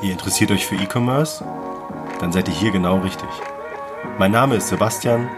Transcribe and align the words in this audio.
Ihr 0.00 0.12
interessiert 0.12 0.52
euch 0.52 0.64
für 0.64 0.76
E-Commerce? 0.76 1.44
Dann 2.20 2.30
seid 2.30 2.46
ihr 2.46 2.54
hier 2.54 2.70
genau 2.70 2.98
richtig. 2.98 3.28
Mein 4.16 4.30
Name 4.30 4.54
ist 4.54 4.68
Sebastian 4.68 5.28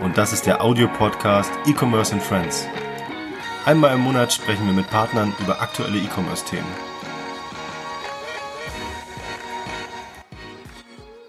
und 0.00 0.16
das 0.16 0.32
ist 0.32 0.46
der 0.46 0.62
Audiopodcast 0.62 1.50
E-Commerce 1.66 2.12
and 2.12 2.22
Friends. 2.22 2.68
Einmal 3.64 3.96
im 3.96 4.02
Monat 4.02 4.32
sprechen 4.32 4.64
wir 4.66 4.74
mit 4.74 4.88
Partnern 4.88 5.32
über 5.40 5.60
aktuelle 5.60 5.98
E-Commerce-Themen. 5.98 6.68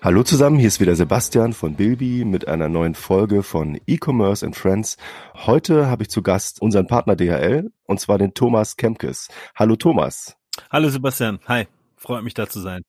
Hallo 0.03 0.21
zusammen, 0.21 0.59
hier 0.59 0.67
ist 0.67 0.79
wieder 0.79 0.95
Sebastian 0.95 1.53
von 1.53 1.73
Bilby 1.73 2.25
mit 2.25 2.47
einer 2.47 2.69
neuen 2.69 2.93
Folge 2.93 3.41
von 3.41 3.81
E-Commerce 3.87 4.45
and 4.45 4.55
Friends. 4.55 4.97
Heute 5.33 5.89
habe 5.89 6.03
ich 6.03 6.09
zu 6.11 6.21
Gast 6.21 6.61
unseren 6.61 6.85
Partner 6.85 7.15
DHL 7.15 7.71
und 7.85 7.99
zwar 7.99 8.19
den 8.19 8.35
Thomas 8.35 8.77
Kemkes. 8.77 9.29
Hallo 9.55 9.75
Thomas. 9.75 10.37
Hallo 10.69 10.89
Sebastian, 10.89 11.39
hi. 11.47 11.65
Freut 11.97 12.23
mich 12.23 12.33
da 12.33 12.47
zu 12.47 12.61
sein. 12.61 12.83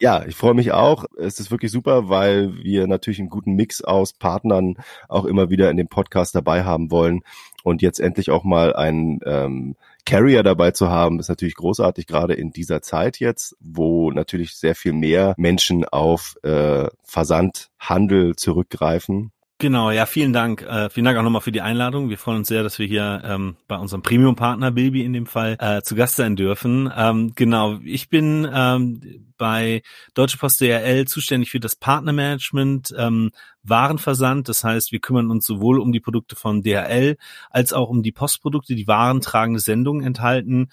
Ja, 0.00 0.24
ich 0.26 0.34
freue 0.34 0.54
mich 0.54 0.72
auch. 0.72 1.04
Es 1.16 1.38
ist 1.38 1.52
wirklich 1.52 1.70
super, 1.70 2.08
weil 2.08 2.52
wir 2.62 2.88
natürlich 2.88 3.20
einen 3.20 3.28
guten 3.28 3.52
Mix 3.52 3.80
aus 3.80 4.12
Partnern 4.12 4.76
auch 5.08 5.24
immer 5.24 5.50
wieder 5.50 5.70
in 5.70 5.76
dem 5.76 5.88
Podcast 5.88 6.34
dabei 6.34 6.64
haben 6.64 6.90
wollen. 6.90 7.20
Und 7.62 7.80
jetzt 7.80 8.00
endlich 8.00 8.30
auch 8.30 8.42
mal 8.42 8.74
einen 8.74 9.20
ähm, 9.24 9.76
Carrier 10.04 10.42
dabei 10.42 10.72
zu 10.72 10.90
haben, 10.90 11.20
ist 11.20 11.28
natürlich 11.28 11.54
großartig, 11.54 12.06
gerade 12.06 12.34
in 12.34 12.50
dieser 12.50 12.82
Zeit 12.82 13.20
jetzt, 13.20 13.56
wo 13.60 14.10
natürlich 14.10 14.56
sehr 14.56 14.74
viel 14.74 14.92
mehr 14.92 15.34
Menschen 15.38 15.84
auf 15.84 16.36
äh, 16.42 16.88
Versandhandel 17.04 18.34
zurückgreifen. 18.36 19.30
Genau, 19.64 19.90
ja, 19.90 20.04
vielen 20.04 20.34
Dank. 20.34 20.60
Äh, 20.60 20.90
vielen 20.90 21.06
Dank 21.06 21.16
auch 21.16 21.22
nochmal 21.22 21.40
für 21.40 21.50
die 21.50 21.62
Einladung. 21.62 22.10
Wir 22.10 22.18
freuen 22.18 22.36
uns 22.36 22.48
sehr, 22.48 22.62
dass 22.62 22.78
wir 22.78 22.86
hier 22.86 23.22
ähm, 23.24 23.56
bei 23.66 23.78
unserem 23.78 24.02
Premium-Partner 24.02 24.70
Bilby 24.70 25.02
in 25.02 25.14
dem 25.14 25.24
Fall 25.24 25.56
äh, 25.58 25.80
zu 25.80 25.94
Gast 25.94 26.16
sein 26.16 26.36
dürfen. 26.36 26.92
Ähm, 26.94 27.32
genau, 27.34 27.78
ich 27.82 28.10
bin 28.10 28.46
ähm, 28.52 29.24
bei 29.38 29.80
Deutsche 30.12 30.36
Post 30.36 30.60
DRL 30.60 31.06
zuständig 31.06 31.50
für 31.50 31.60
das 31.60 31.76
Partnermanagement, 31.76 32.94
ähm, 32.98 33.30
Warenversand. 33.62 34.50
Das 34.50 34.64
heißt, 34.64 34.92
wir 34.92 35.00
kümmern 35.00 35.30
uns 35.30 35.46
sowohl 35.46 35.80
um 35.80 35.92
die 35.92 36.00
Produkte 36.00 36.36
von 36.36 36.62
DRL 36.62 37.16
als 37.48 37.72
auch 37.72 37.88
um 37.88 38.02
die 38.02 38.12
Postprodukte, 38.12 38.74
die 38.74 38.86
warentragende 38.86 39.60
Sendungen 39.60 40.04
enthalten. 40.06 40.68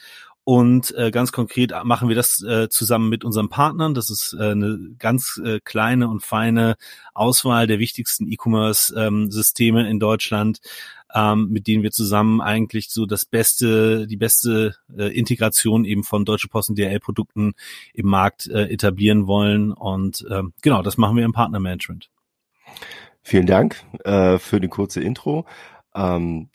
Und 0.51 0.93
äh, 0.97 1.11
ganz 1.11 1.31
konkret 1.31 1.71
machen 1.85 2.09
wir 2.09 2.15
das 2.17 2.43
äh, 2.43 2.67
zusammen 2.67 3.07
mit 3.07 3.23
unseren 3.23 3.47
Partnern. 3.47 3.93
Das 3.93 4.09
ist 4.09 4.35
äh, 4.37 4.51
eine 4.51 4.79
ganz 4.99 5.39
äh, 5.41 5.61
kleine 5.63 6.09
und 6.09 6.23
feine 6.23 6.75
Auswahl 7.13 7.67
der 7.67 7.79
wichtigsten 7.79 8.29
E-Commerce-Systeme 8.29 9.79
ähm, 9.79 9.85
in 9.85 10.01
Deutschland, 10.01 10.59
ähm, 11.15 11.47
mit 11.51 11.67
denen 11.67 11.83
wir 11.83 11.91
zusammen 11.91 12.41
eigentlich 12.41 12.89
so 12.89 13.05
das 13.05 13.23
beste, 13.23 14.07
die 14.07 14.17
beste 14.17 14.75
äh, 14.93 15.17
Integration 15.17 15.85
eben 15.85 16.03
von 16.03 16.25
Deutsche 16.25 16.49
Post 16.49 16.71
und 16.71 16.77
DHL-Produkten 16.77 17.53
im 17.93 18.07
Markt 18.07 18.47
äh, 18.47 18.65
etablieren 18.65 19.27
wollen. 19.27 19.71
Und 19.71 20.27
äh, 20.29 20.43
genau, 20.61 20.81
das 20.81 20.97
machen 20.97 21.15
wir 21.15 21.23
im 21.23 21.31
Partnermanagement. 21.31 22.09
Vielen 23.23 23.45
Dank 23.45 23.81
äh, 24.03 24.37
für 24.37 24.59
die 24.59 24.67
kurze 24.67 24.99
Intro. 24.99 25.45
Ähm, 25.95 26.49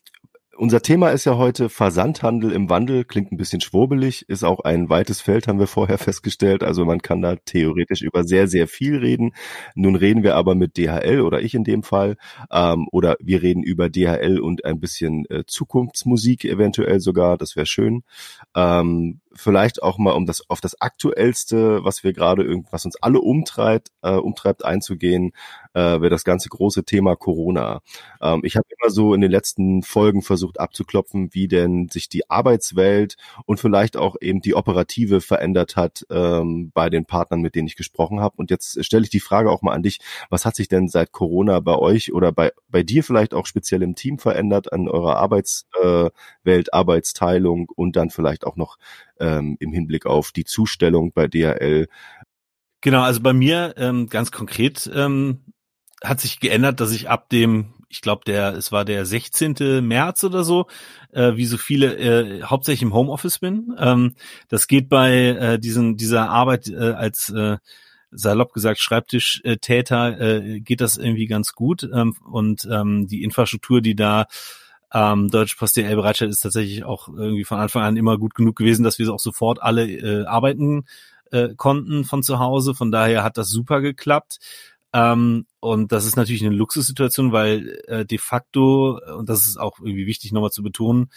unser 0.56 0.82
Thema 0.82 1.10
ist 1.10 1.24
ja 1.24 1.36
heute 1.36 1.68
Versandhandel 1.68 2.52
im 2.52 2.68
Wandel. 2.68 3.04
Klingt 3.04 3.32
ein 3.32 3.36
bisschen 3.36 3.60
schwurbelig, 3.60 4.28
ist 4.28 4.44
auch 4.44 4.60
ein 4.60 4.88
weites 4.88 5.20
Feld, 5.20 5.48
haben 5.48 5.58
wir 5.58 5.66
vorher 5.66 5.98
festgestellt. 5.98 6.62
Also 6.62 6.84
man 6.84 7.02
kann 7.02 7.22
da 7.22 7.36
theoretisch 7.36 8.02
über 8.02 8.24
sehr, 8.24 8.48
sehr 8.48 8.68
viel 8.68 8.96
reden. 8.96 9.32
Nun 9.74 9.96
reden 9.96 10.22
wir 10.22 10.34
aber 10.36 10.54
mit 10.54 10.76
DHL 10.76 11.20
oder 11.20 11.40
ich 11.40 11.54
in 11.54 11.64
dem 11.64 11.82
Fall. 11.82 12.16
Ähm, 12.50 12.88
oder 12.92 13.16
wir 13.20 13.42
reden 13.42 13.62
über 13.62 13.88
DHL 13.88 14.40
und 14.40 14.64
ein 14.64 14.80
bisschen 14.80 15.24
äh, 15.30 15.44
Zukunftsmusik 15.46 16.44
eventuell 16.44 17.00
sogar. 17.00 17.36
Das 17.36 17.56
wäre 17.56 17.66
schön. 17.66 18.02
Ähm, 18.54 19.20
vielleicht 19.36 19.82
auch 19.82 19.98
mal, 19.98 20.12
um 20.12 20.26
das 20.26 20.48
auf 20.48 20.60
das 20.60 20.80
Aktuellste, 20.80 21.84
was 21.84 22.04
wir 22.04 22.12
gerade, 22.12 22.44
was 22.70 22.84
uns 22.84 22.96
alle 23.02 23.20
umtreibt, 23.20 23.90
äh, 24.02 24.12
umtreibt 24.12 24.64
einzugehen, 24.64 25.32
äh, 25.74 25.80
wäre 25.80 26.10
das 26.10 26.24
ganze 26.24 26.48
große 26.48 26.84
Thema 26.84 27.16
Corona. 27.16 27.80
Ähm, 28.20 28.40
ich 28.44 28.56
habe 28.56 28.66
immer 28.78 28.90
so 28.90 29.14
in 29.14 29.20
den 29.20 29.30
letzten 29.30 29.82
Folgen 29.82 30.22
versucht 30.22 30.58
abzuklopfen, 30.58 31.30
wie 31.32 31.48
denn 31.48 31.88
sich 31.88 32.08
die 32.08 32.28
Arbeitswelt 32.30 33.16
und 33.44 33.60
vielleicht 33.60 33.96
auch 33.96 34.16
eben 34.20 34.40
die 34.40 34.54
Operative 34.54 35.20
verändert 35.20 35.76
hat 35.76 36.06
ähm, 36.10 36.70
bei 36.72 36.88
den 36.90 37.04
Partnern, 37.04 37.40
mit 37.40 37.54
denen 37.54 37.68
ich 37.68 37.76
gesprochen 37.76 38.20
habe. 38.20 38.36
Und 38.38 38.50
jetzt 38.50 38.82
stelle 38.84 39.04
ich 39.04 39.10
die 39.10 39.20
Frage 39.20 39.50
auch 39.50 39.62
mal 39.62 39.74
an 39.74 39.82
dich, 39.82 39.98
was 40.30 40.46
hat 40.46 40.56
sich 40.56 40.68
denn 40.68 40.88
seit 40.88 41.12
Corona 41.12 41.60
bei 41.60 41.76
euch 41.76 42.12
oder 42.12 42.32
bei, 42.32 42.52
bei 42.68 42.82
dir 42.82 43.04
vielleicht 43.04 43.34
auch 43.34 43.46
speziell 43.46 43.82
im 43.82 43.94
Team 43.94 44.18
verändert 44.18 44.72
an 44.72 44.88
eurer 44.88 45.16
Arbeitswelt, 45.16 46.12
äh, 46.44 46.62
Arbeitsteilung 46.72 47.68
und 47.74 47.96
dann 47.96 48.10
vielleicht 48.10 48.46
auch 48.46 48.56
noch 48.56 48.78
ähm, 49.20 49.56
im 49.60 49.72
Hinblick 49.72 50.06
auf 50.06 50.32
die 50.32 50.44
Zustellung 50.44 51.12
bei 51.12 51.28
DHL. 51.28 51.88
Genau, 52.80 53.02
also 53.02 53.20
bei 53.20 53.32
mir 53.32 53.74
ähm, 53.76 54.08
ganz 54.08 54.30
konkret 54.30 54.90
ähm, 54.94 55.40
hat 56.02 56.20
sich 56.20 56.40
geändert, 56.40 56.80
dass 56.80 56.92
ich 56.92 57.08
ab 57.08 57.28
dem, 57.30 57.74
ich 57.88 58.00
glaube, 58.00 58.22
der, 58.26 58.54
es 58.54 58.70
war 58.70 58.84
der 58.84 59.06
16. 59.06 59.86
März 59.86 60.24
oder 60.24 60.44
so, 60.44 60.66
äh, 61.12 61.36
wie 61.36 61.46
so 61.46 61.56
viele, 61.56 61.96
äh, 61.96 62.42
hauptsächlich 62.42 62.82
im 62.82 62.94
Homeoffice 62.94 63.38
bin. 63.38 63.74
Ähm, 63.78 64.14
das 64.48 64.68
geht 64.68 64.88
bei 64.88 65.12
äh, 65.12 65.58
diesen, 65.58 65.96
dieser 65.96 66.28
Arbeit 66.30 66.68
äh, 66.68 66.92
als 66.92 67.30
äh, 67.30 67.56
salopp 68.10 68.52
gesagt 68.52 68.78
Schreibtischtäter 68.78 70.20
äh, 70.20 70.60
geht 70.60 70.80
das 70.80 70.96
irgendwie 70.96 71.26
ganz 71.26 71.52
gut 71.52 71.88
ähm, 71.92 72.14
und 72.24 72.66
ähm, 72.70 73.06
die 73.08 73.22
Infrastruktur, 73.22 73.80
die 73.80 73.96
da 73.96 74.26
ähm, 74.96 75.28
Deutsche 75.28 75.56
Post 75.56 75.76
DL 75.76 75.94
bereitstellt, 75.94 76.30
ist 76.30 76.40
tatsächlich 76.40 76.84
auch 76.84 77.08
irgendwie 77.08 77.44
von 77.44 77.58
Anfang 77.58 77.82
an 77.82 77.98
immer 77.98 78.16
gut 78.16 78.34
genug 78.34 78.56
gewesen, 78.56 78.82
dass 78.82 78.98
wir 78.98 79.12
auch 79.12 79.20
sofort 79.20 79.62
alle 79.62 79.86
äh, 79.86 80.24
arbeiten 80.24 80.86
äh, 81.32 81.50
konnten 81.54 82.04
von 82.04 82.22
zu 82.22 82.38
Hause. 82.38 82.74
Von 82.74 82.90
daher 82.90 83.22
hat 83.22 83.36
das 83.36 83.50
super 83.50 83.82
geklappt. 83.82 84.38
Ähm, 84.94 85.44
und 85.60 85.92
das 85.92 86.06
ist 86.06 86.16
natürlich 86.16 86.42
eine 86.42 86.54
Luxussituation, 86.54 87.32
weil 87.32 87.82
äh, 87.88 88.06
de 88.06 88.16
facto, 88.16 88.98
und 89.18 89.28
das 89.28 89.46
ist 89.46 89.58
auch 89.58 89.80
irgendwie 89.80 90.06
wichtig 90.06 90.32
nochmal 90.32 90.50
zu 90.50 90.62
betonen, 90.62 91.10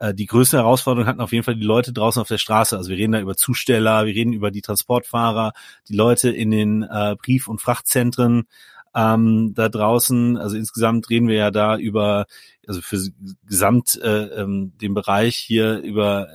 äh, 0.00 0.12
die 0.12 0.26
größte 0.26 0.58
Herausforderung 0.58 1.08
hatten 1.08 1.22
auf 1.22 1.32
jeden 1.32 1.44
Fall 1.44 1.56
die 1.56 1.64
Leute 1.64 1.94
draußen 1.94 2.20
auf 2.20 2.28
der 2.28 2.36
Straße. 2.36 2.76
Also 2.76 2.90
wir 2.90 2.98
reden 2.98 3.12
da 3.12 3.20
über 3.20 3.36
Zusteller, 3.36 4.04
wir 4.04 4.14
reden 4.14 4.34
über 4.34 4.50
die 4.50 4.60
Transportfahrer, 4.60 5.52
die 5.88 5.96
Leute 5.96 6.28
in 6.28 6.50
den 6.50 6.82
äh, 6.82 7.16
Brief- 7.16 7.48
und 7.48 7.62
Frachtzentren, 7.62 8.48
ähm, 8.94 9.52
da 9.54 9.68
draußen. 9.68 10.36
Also 10.36 10.56
insgesamt 10.56 11.10
reden 11.10 11.28
wir 11.28 11.36
ja 11.36 11.50
da 11.50 11.76
über, 11.76 12.26
also 12.66 12.80
für 12.80 12.98
gesamt 13.46 14.00
äh, 14.02 14.24
ähm, 14.40 14.72
den 14.78 14.94
Bereich 14.94 15.36
hier 15.36 15.78
über 15.78 16.28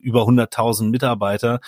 über 0.00 0.22
100.000 0.22 0.90
Mitarbeiter. 0.90 1.60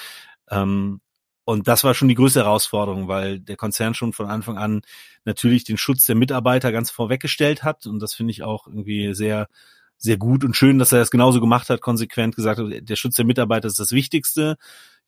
Ähm, 0.51 1.01
und 1.45 1.69
das 1.69 1.85
war 1.85 1.95
schon 1.95 2.09
die 2.09 2.15
größte 2.15 2.41
Herausforderung, 2.41 3.09
weil 3.09 3.39
der 3.41 3.57
Konzern 3.57 3.95
schon 3.95 4.13
von 4.13 4.27
Anfang 4.27 4.59
an 4.59 4.83
natürlich 5.25 5.65
den 5.65 5.79
Schutz 5.79 6.05
der 6.05 6.17
Mitarbeiter 6.17 6.73
ganz 6.73 6.91
vorweggestellt 6.91 7.63
hat. 7.63 7.87
Und 7.87 8.01
das 8.01 8.15
finde 8.15 8.33
ich 8.33 8.43
auch 8.43 8.67
irgendwie 8.67 9.15
sehr, 9.15 9.49
sehr 9.97 10.17
gut 10.17 10.45
und 10.45 10.57
schön, 10.57 10.79
dass 10.79 10.93
er 10.93 10.99
das 10.99 11.11
genauso 11.11 11.41
gemacht 11.41 11.71
hat, 11.71 11.81
konsequent 11.81 12.37
gesagt 12.37 12.59
hat, 12.59 12.67
der 12.81 12.97
Schutz 12.97 13.15
der 13.15 13.25
Mitarbeiter 13.25 13.69
ist 13.69 13.79
das 13.79 13.93
Wichtigste. 13.93 14.57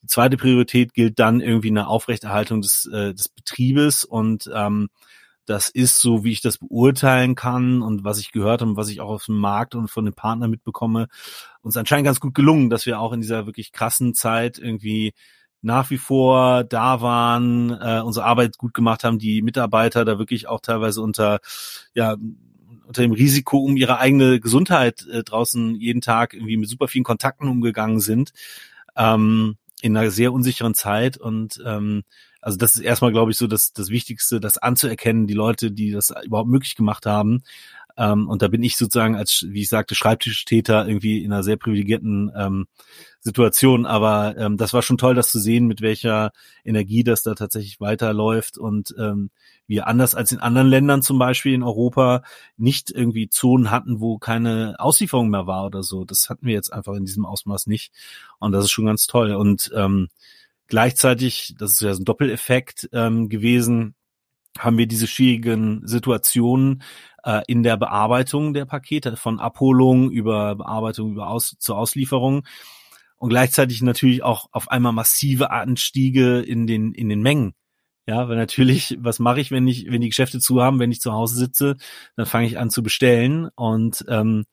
Die 0.03 0.07
zweite 0.07 0.37
Priorität 0.37 0.95
gilt 0.95 1.19
dann 1.19 1.41
irgendwie 1.41 1.69
eine 1.69 1.89
Aufrechterhaltung 1.89 2.63
des, 2.63 2.89
äh, 2.93 3.15
des 3.15 3.29
Betriebes 3.29 4.05
und 4.05 4.51
ähm, 4.55 4.89
das 5.49 5.71
ist 5.71 6.01
so, 6.01 6.25
wie 6.25 6.33
ich 6.33 6.43
das 6.43 6.59
beurteilen 6.59 7.35
kann 7.35 7.81
und 7.81 8.05
was 8.05 8.21
ich 8.21 8.33
gehört 8.33 8.61
habe 8.61 8.73
und 8.73 8.77
was 8.77 8.91
ich 8.91 9.01
auch 9.01 9.09
auf 9.09 9.25
dem 9.25 9.39
Markt 9.39 9.75
und 9.75 9.89
von 9.89 10.05
den 10.05 10.13
Partnern 10.13 10.51
mitbekomme, 10.51 11.09
uns 11.63 11.77
anscheinend 11.77 12.05
ganz 12.05 12.21
gut 12.21 12.35
gelungen, 12.35 12.69
dass 12.69 12.85
wir 12.85 13.01
auch 13.01 13.13
in 13.13 13.23
dieser 13.23 13.47
wirklich 13.47 13.73
krassen 13.73 14.13
Zeit 14.13 14.59
irgendwie 14.59 15.15
nach 15.63 15.91
wie 15.91 15.99
vor 15.99 16.65
da 16.65 17.01
waren, 17.01 17.71
äh, 17.71 18.03
unsere 18.05 18.27
Arbeit 18.27 18.59
gut 18.59 18.75
gemacht 18.75 19.05
haben, 19.05 19.19
die 19.19 19.43
Mitarbeiter 19.43 20.05
da 20.05 20.19
wirklich 20.19 20.49
auch 20.49 20.61
teilweise 20.61 21.01
unter 21.01 21.41
ja 21.95 22.17
unter 22.87 23.03
dem 23.03 23.13
Risiko 23.13 23.59
um 23.59 23.77
ihre 23.77 23.99
eigene 23.99 24.41
Gesundheit 24.41 25.07
äh, 25.07 25.23
draußen 25.23 25.75
jeden 25.77 26.01
Tag 26.01 26.33
irgendwie 26.35 26.57
mit 26.57 26.69
super 26.69 26.89
vielen 26.89 27.05
Kontakten 27.05 27.49
umgegangen 27.49 28.01
sind. 28.01 28.33
Ähm, 28.97 29.57
in 29.83 29.97
einer 29.97 30.11
sehr 30.11 30.33
unsicheren 30.33 30.75
Zeit 30.75 31.17
und 31.17 31.63
ähm, 31.65 32.03
also 32.41 32.57
das 32.57 32.77
ist 32.77 32.83
erstmal, 32.83 33.13
glaube 33.13 33.31
ich, 33.31 33.37
so 33.37 33.47
das, 33.47 33.73
das 33.73 33.91
Wichtigste, 33.91 34.41
das 34.41 34.59
anzuerkennen, 34.59 35.27
die 35.27 35.35
Leute, 35.35 35.73
die 35.73 35.91
das 35.91 36.13
überhaupt 36.25 36.49
möglich 36.49 36.77
gemacht 36.77 37.05
haben. 37.05 37.43
Ähm, 37.97 38.29
und 38.29 38.43
da 38.43 38.49
bin 38.49 38.63
ich 38.63 38.77
sozusagen 38.77 39.17
als, 39.17 39.45
wie 39.49 39.63
ich 39.63 39.69
sagte, 39.69 39.97
Schreibtischtäter 39.97 40.87
irgendwie 40.87 41.25
in 41.25 41.33
einer 41.33 41.43
sehr 41.43 41.57
privilegierten 41.57 42.31
ähm, 42.37 42.67
Situation. 43.19 43.87
Aber 43.87 44.37
ähm, 44.39 44.57
das 44.57 44.73
war 44.73 44.83
schon 44.83 44.99
toll, 44.99 45.17
das 45.17 45.33
zu 45.33 45.41
sehen, 45.41 45.67
mit 45.67 45.81
welcher 45.81 46.31
Energie 46.65 47.03
das 47.03 47.23
da 47.25 47.35
tatsächlich 47.35 47.81
weiterläuft 47.81 48.57
und 48.57 48.95
ähm, 48.99 49.31
wir 49.69 49.87
anders 49.87 50.15
als 50.15 50.33
in 50.33 50.41
anderen 50.41 50.69
Ländern 50.69 51.03
zum 51.03 51.19
Beispiel 51.19 51.53
in 51.53 51.63
Europa 51.63 52.23
nicht 52.57 52.91
irgendwie 52.91 53.29
Zonen 53.29 53.71
hatten, 53.71 54.01
wo 54.01 54.19
keine 54.19 54.77
Auslieferung 54.79 55.29
mehr 55.29 55.47
war 55.47 55.67
oder 55.67 55.83
so. 55.83 56.05
Das 56.05 56.31
hatten 56.31 56.47
wir 56.47 56.55
jetzt 56.55 56.73
einfach 56.73 56.95
in 56.95 57.05
diesem 57.05 57.27
Ausmaß 57.27 57.67
nicht. 57.67 57.93
Und 58.39 58.53
das 58.53 58.65
ist 58.65 58.71
schon 58.71 58.87
ganz 58.87 59.07
toll. 59.07 59.33
Und 59.35 59.71
ähm, 59.77 60.09
gleichzeitig, 60.67 61.55
das 61.59 61.73
ist 61.73 61.83
ja 61.83 61.95
so 61.95 62.01
ein 62.01 62.07
Doppeleffekt 62.07 62.89
ähm, 62.93 63.29
gewesen, 63.29 63.95
haben 64.59 64.79
wir 64.79 64.87
diese 64.87 65.07
schwierigen 65.07 65.87
Situationen 65.87 66.83
äh, 67.25 67.43
in 67.47 67.63
der 67.63 67.77
Bearbeitung 67.77 68.55
der 68.55 68.65
Pakete, 68.65 69.17
von 69.17 69.39
Abholung 69.39 70.11
über 70.11 70.57
Bearbeitung 70.57 71.13
über 71.13 71.29
Aus, 71.29 71.57
zur 71.59 71.77
Auslieferung. 71.79 72.47
und 73.19 73.29
gleichzeitig 73.29 73.83
natürlich 73.83 74.23
auch 74.23 74.49
auf 74.53 74.71
einmal 74.71 74.93
massive 74.93 75.51
Anstiege 75.51 76.41
in 76.41 76.67
den 76.67 76.95
in 76.95 77.09
den 77.09 77.21
Mengen. 77.21 77.55
Ja, 78.09 78.27
weil 78.27 78.37
natürlich, 78.39 78.97
was 79.03 79.19
mache 79.19 79.39
ich, 79.39 79.51
wenn 79.51 79.69
ich, 79.69 79.91
wenn 79.91 80.01
die 80.01 80.09
Geschäfte 80.09 80.41
zu 80.41 80.63
haben, 80.63 80.79
wenn 80.79 80.91
ich 80.91 81.03
zu 81.03 81.13
Hause 81.13 81.37
sitze, 81.37 81.77
dann 82.17 82.25
fange 82.25 82.47
ich 82.47 82.59
an 82.59 82.71
zu 82.71 82.83
bestellen 82.83 83.51
und 83.55 84.03
ähm, 84.09 84.47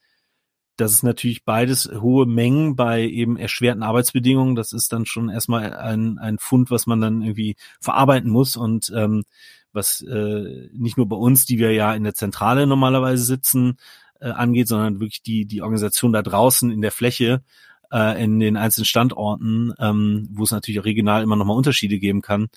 das 0.75 0.91
ist 0.91 1.03
natürlich 1.03 1.45
beides 1.45 1.89
hohe 1.89 2.25
Mengen 2.25 2.75
bei 2.75 3.03
eben 3.03 3.37
erschwerten 3.37 3.81
Arbeitsbedingungen. 3.81 4.55
Das 4.55 4.73
ist 4.73 4.91
dann 4.91 5.05
schon 5.05 5.29
erstmal 5.29 5.73
ein, 5.73 6.19
ein 6.19 6.37
Fund, 6.37 6.69
was 6.69 6.85
man 6.85 6.99
dann 6.99 7.21
irgendwie 7.21 7.55
verarbeiten 7.79 8.29
muss 8.29 8.57
und 8.57 8.91
ähm, 8.93 9.23
was 9.71 10.01
äh, 10.01 10.69
nicht 10.73 10.97
nur 10.97 11.07
bei 11.07 11.15
uns, 11.15 11.45
die 11.45 11.57
wir 11.57 11.71
ja 11.71 11.95
in 11.95 12.03
der 12.03 12.13
Zentrale 12.13 12.67
normalerweise 12.67 13.23
sitzen, 13.23 13.77
äh, 14.19 14.31
angeht, 14.31 14.67
sondern 14.67 14.99
wirklich 14.99 15.21
die, 15.21 15.45
die 15.45 15.61
Organisation 15.61 16.11
da 16.11 16.21
draußen 16.21 16.71
in 16.71 16.81
der 16.81 16.91
Fläche, 16.91 17.41
äh, 17.89 18.21
in 18.21 18.41
den 18.41 18.57
einzelnen 18.57 18.85
Standorten, 18.85 19.73
ähm, 19.79 20.27
wo 20.29 20.43
es 20.43 20.51
natürlich 20.51 20.81
auch 20.81 20.85
regional 20.85 21.23
immer 21.23 21.37
nochmal 21.37 21.55
Unterschiede 21.55 21.99
geben 21.99 22.21
kann. 22.21 22.49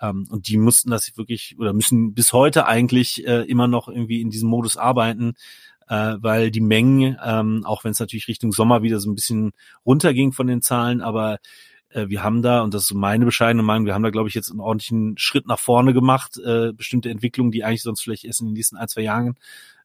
Ähm, 0.00 0.26
und 0.30 0.48
die 0.48 0.56
mussten 0.56 0.90
das 0.90 1.16
wirklich 1.16 1.56
oder 1.58 1.72
müssen 1.72 2.14
bis 2.14 2.32
heute 2.32 2.66
eigentlich 2.66 3.26
äh, 3.26 3.42
immer 3.42 3.68
noch 3.68 3.88
irgendwie 3.88 4.20
in 4.20 4.30
diesem 4.30 4.48
Modus 4.48 4.76
arbeiten, 4.76 5.34
äh, 5.88 6.16
weil 6.18 6.50
die 6.50 6.60
Mengen, 6.60 7.16
ähm, 7.24 7.64
auch 7.64 7.84
wenn 7.84 7.92
es 7.92 8.00
natürlich 8.00 8.28
Richtung 8.28 8.52
Sommer 8.52 8.82
wieder 8.82 9.00
so 9.00 9.10
ein 9.10 9.14
bisschen 9.14 9.52
runterging 9.84 10.32
von 10.32 10.46
den 10.46 10.62
Zahlen, 10.62 11.00
aber 11.00 11.38
äh, 11.90 12.08
wir 12.08 12.22
haben 12.22 12.42
da, 12.42 12.62
und 12.62 12.74
das 12.74 12.82
ist 12.82 12.88
so 12.88 12.96
meine 12.96 13.24
bescheidene 13.24 13.62
Meinung, 13.62 13.86
wir 13.86 13.94
haben 13.94 14.02
da, 14.02 14.10
glaube 14.10 14.28
ich, 14.28 14.34
jetzt 14.34 14.50
einen 14.50 14.60
ordentlichen 14.60 15.16
Schritt 15.16 15.46
nach 15.46 15.58
vorne 15.58 15.94
gemacht, 15.94 16.38
äh, 16.38 16.72
bestimmte 16.72 17.10
Entwicklungen, 17.10 17.52
die 17.52 17.64
eigentlich 17.64 17.82
sonst 17.82 18.02
vielleicht 18.02 18.24
erst 18.24 18.40
in 18.40 18.48
den 18.48 18.54
nächsten 18.54 18.76
ein, 18.76 18.88
zwei 18.88 19.02
Jahren 19.02 19.36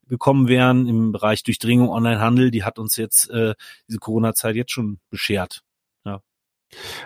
gekommen 0.07 0.47
wären 0.47 0.87
im 0.87 1.11
Bereich 1.11 1.43
Durchdringung, 1.43 1.89
Onlinehandel, 1.89 2.51
die 2.51 2.63
hat 2.63 2.79
uns 2.79 2.97
jetzt 2.97 3.29
äh, 3.29 3.53
diese 3.87 3.99
Corona-Zeit 3.99 4.55
jetzt 4.55 4.71
schon 4.71 4.99
beschert. 5.11 5.61
Ja. 6.03 6.21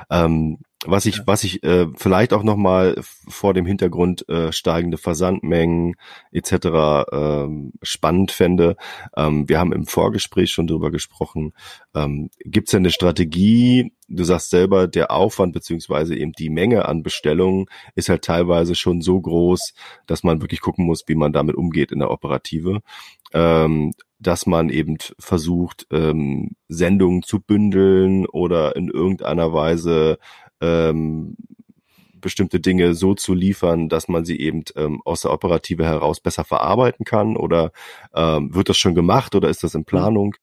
Ähm, 0.10 0.60
was 0.86 1.06
ich, 1.06 1.22
was 1.26 1.44
ich 1.44 1.64
äh, 1.64 1.88
vielleicht 1.96 2.34
auch 2.34 2.44
nochmal 2.44 2.96
vor 3.28 3.54
dem 3.54 3.66
Hintergrund 3.66 4.28
äh, 4.30 4.52
steigende 4.52 4.98
Versandmengen 4.98 5.96
etc. 6.32 7.08
Ähm, 7.12 7.74
spannend 7.82 8.32
fände. 8.32 8.76
Ähm, 9.16 9.48
wir 9.48 9.60
haben 9.60 9.74
im 9.74 9.86
Vorgespräch 9.86 10.52
schon 10.52 10.68
drüber 10.68 10.92
gesprochen. 10.92 11.54
Ähm, 11.96 12.30
Gibt 12.40 12.68
es 12.68 12.72
denn 12.72 12.82
eine 12.82 12.92
Strategie? 12.92 13.94
Du 14.10 14.24
sagst 14.24 14.50
selber, 14.50 14.88
der 14.88 15.12
Aufwand 15.12 15.54
beziehungsweise 15.54 16.16
eben 16.16 16.34
die 16.34 16.50
Menge 16.50 16.86
an 16.86 17.04
Bestellungen 17.04 17.66
ist 17.96 18.10
halt 18.10 18.24
teilweise 18.24 18.76
schon 18.76 19.02
so 19.02 19.20
groß, 19.20 19.74
dass 20.06 20.24
man 20.24 20.42
wirklich 20.42 20.62
gucken 20.62 20.86
muss, 20.86 21.04
wie 21.08 21.16
man 21.16 21.34
damit 21.34 21.56
umgeht 21.56 21.92
in 21.92 22.00
der 22.00 22.12
Operative. 22.12 22.82
Ähm, 23.34 23.94
dass 24.24 24.46
man 24.46 24.70
eben 24.70 24.98
versucht, 25.20 25.86
ähm, 25.92 26.52
Sendungen 26.70 27.24
zu 27.24 27.40
bündeln 27.42 28.26
oder 28.26 28.76
in 28.76 28.90
irgendeiner 28.90 29.54
Weise 29.54 30.18
ähm, 30.64 31.36
bestimmte 32.16 32.60
Dinge 32.60 32.96
so 32.96 33.14
zu 33.14 33.34
liefern, 33.34 33.90
dass 33.90 34.08
man 34.08 34.26
sie 34.26 34.40
eben 34.40 34.64
ähm, 34.76 35.02
aus 35.06 35.22
der 35.22 35.32
Operative 35.32 35.86
heraus 35.86 36.20
besser 36.20 36.44
verarbeiten 36.44 37.06
kann? 37.06 37.38
Oder 37.38 37.72
ähm, 38.16 38.56
wird 38.56 38.70
das 38.70 38.78
schon 38.78 38.96
gemacht 38.96 39.36
oder 39.36 39.50
ist 39.50 39.64
das 39.64 39.76
in. 39.76 39.86
Planung? 39.86 40.36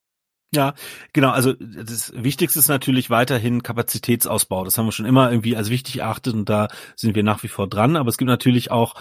Ja, 0.52 0.74
genau. 1.12 1.30
Also 1.30 1.52
das 1.54 2.12
Wichtigste 2.14 2.58
ist 2.58 2.68
natürlich 2.68 3.08
weiterhin 3.08 3.62
Kapazitätsausbau. 3.62 4.64
Das 4.64 4.76
haben 4.76 4.86
wir 4.86 4.92
schon 4.92 5.06
immer 5.06 5.30
irgendwie 5.30 5.56
als 5.56 5.70
wichtig 5.70 5.98
erachtet 5.98 6.34
und 6.34 6.48
da 6.48 6.68
sind 6.96 7.14
wir 7.14 7.22
nach 7.22 7.42
wie 7.44 7.48
vor 7.48 7.68
dran. 7.68 7.96
Aber 7.96 8.08
es 8.08 8.18
gibt 8.18 8.28
natürlich 8.28 8.70
auch 8.70 8.94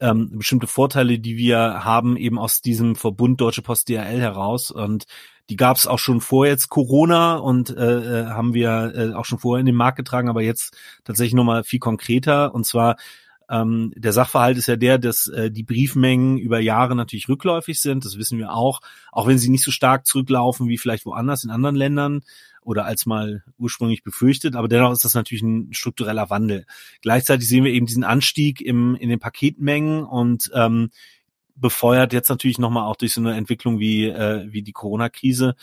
ähm, 0.00 0.30
bestimmte 0.38 0.66
Vorteile, 0.66 1.18
die 1.18 1.36
wir 1.36 1.84
haben 1.84 2.16
eben 2.16 2.38
aus 2.38 2.60
diesem 2.60 2.96
Verbund 2.96 3.40
Deutsche 3.40 3.62
Post 3.62 3.88
DRL 3.88 4.20
heraus. 4.20 4.70
Und 4.70 5.04
die 5.50 5.56
gab 5.56 5.76
es 5.76 5.86
auch 5.86 5.98
schon 5.98 6.20
vor 6.20 6.46
jetzt 6.46 6.68
Corona 6.68 7.36
und 7.36 7.70
äh, 7.70 8.22
äh, 8.22 8.26
haben 8.26 8.54
wir 8.54 8.92
äh, 8.94 9.12
auch 9.14 9.24
schon 9.24 9.38
vorher 9.38 9.60
in 9.60 9.66
den 9.66 9.74
Markt 9.74 9.96
getragen, 9.96 10.28
aber 10.28 10.42
jetzt 10.42 10.76
tatsächlich 11.04 11.34
nochmal 11.34 11.64
viel 11.64 11.80
konkreter. 11.80 12.54
Und 12.54 12.64
zwar 12.64 12.96
ähm, 13.50 13.92
der 13.94 14.12
Sachverhalt 14.12 14.56
ist 14.56 14.68
ja 14.68 14.76
der, 14.76 14.98
dass 14.98 15.26
äh, 15.26 15.50
die 15.50 15.64
Briefmengen 15.64 16.38
über 16.38 16.60
Jahre 16.60 16.96
natürlich 16.96 17.28
rückläufig 17.28 17.80
sind. 17.80 18.04
Das 18.04 18.16
wissen 18.16 18.38
wir 18.38 18.52
auch, 18.52 18.80
auch 19.12 19.26
wenn 19.26 19.38
sie 19.38 19.50
nicht 19.50 19.64
so 19.64 19.70
stark 19.70 20.06
zurücklaufen 20.06 20.68
wie 20.68 20.78
vielleicht 20.78 21.04
woanders 21.04 21.44
in 21.44 21.50
anderen 21.50 21.76
Ländern 21.76 22.22
oder 22.64 22.84
als 22.84 23.06
mal 23.06 23.44
ursprünglich 23.58 24.02
befürchtet. 24.02 24.56
Aber 24.56 24.68
dennoch 24.68 24.92
ist 24.92 25.04
das 25.04 25.14
natürlich 25.14 25.42
ein 25.42 25.72
struktureller 25.72 26.30
Wandel. 26.30 26.66
Gleichzeitig 27.02 27.48
sehen 27.48 27.64
wir 27.64 27.72
eben 27.72 27.86
diesen 27.86 28.04
Anstieg 28.04 28.60
im, 28.60 28.96
in 28.96 29.08
den 29.08 29.20
Paketmengen 29.20 30.04
und 30.04 30.50
ähm, 30.54 30.90
befeuert 31.56 32.12
jetzt 32.12 32.28
natürlich 32.28 32.58
nochmal 32.58 32.84
auch 32.84 32.96
durch 32.96 33.14
so 33.14 33.20
eine 33.20 33.36
Entwicklung 33.36 33.78
wie, 33.78 34.06
äh, 34.06 34.46
wie 34.50 34.62
die 34.62 34.72
Corona-Krise. 34.72 35.54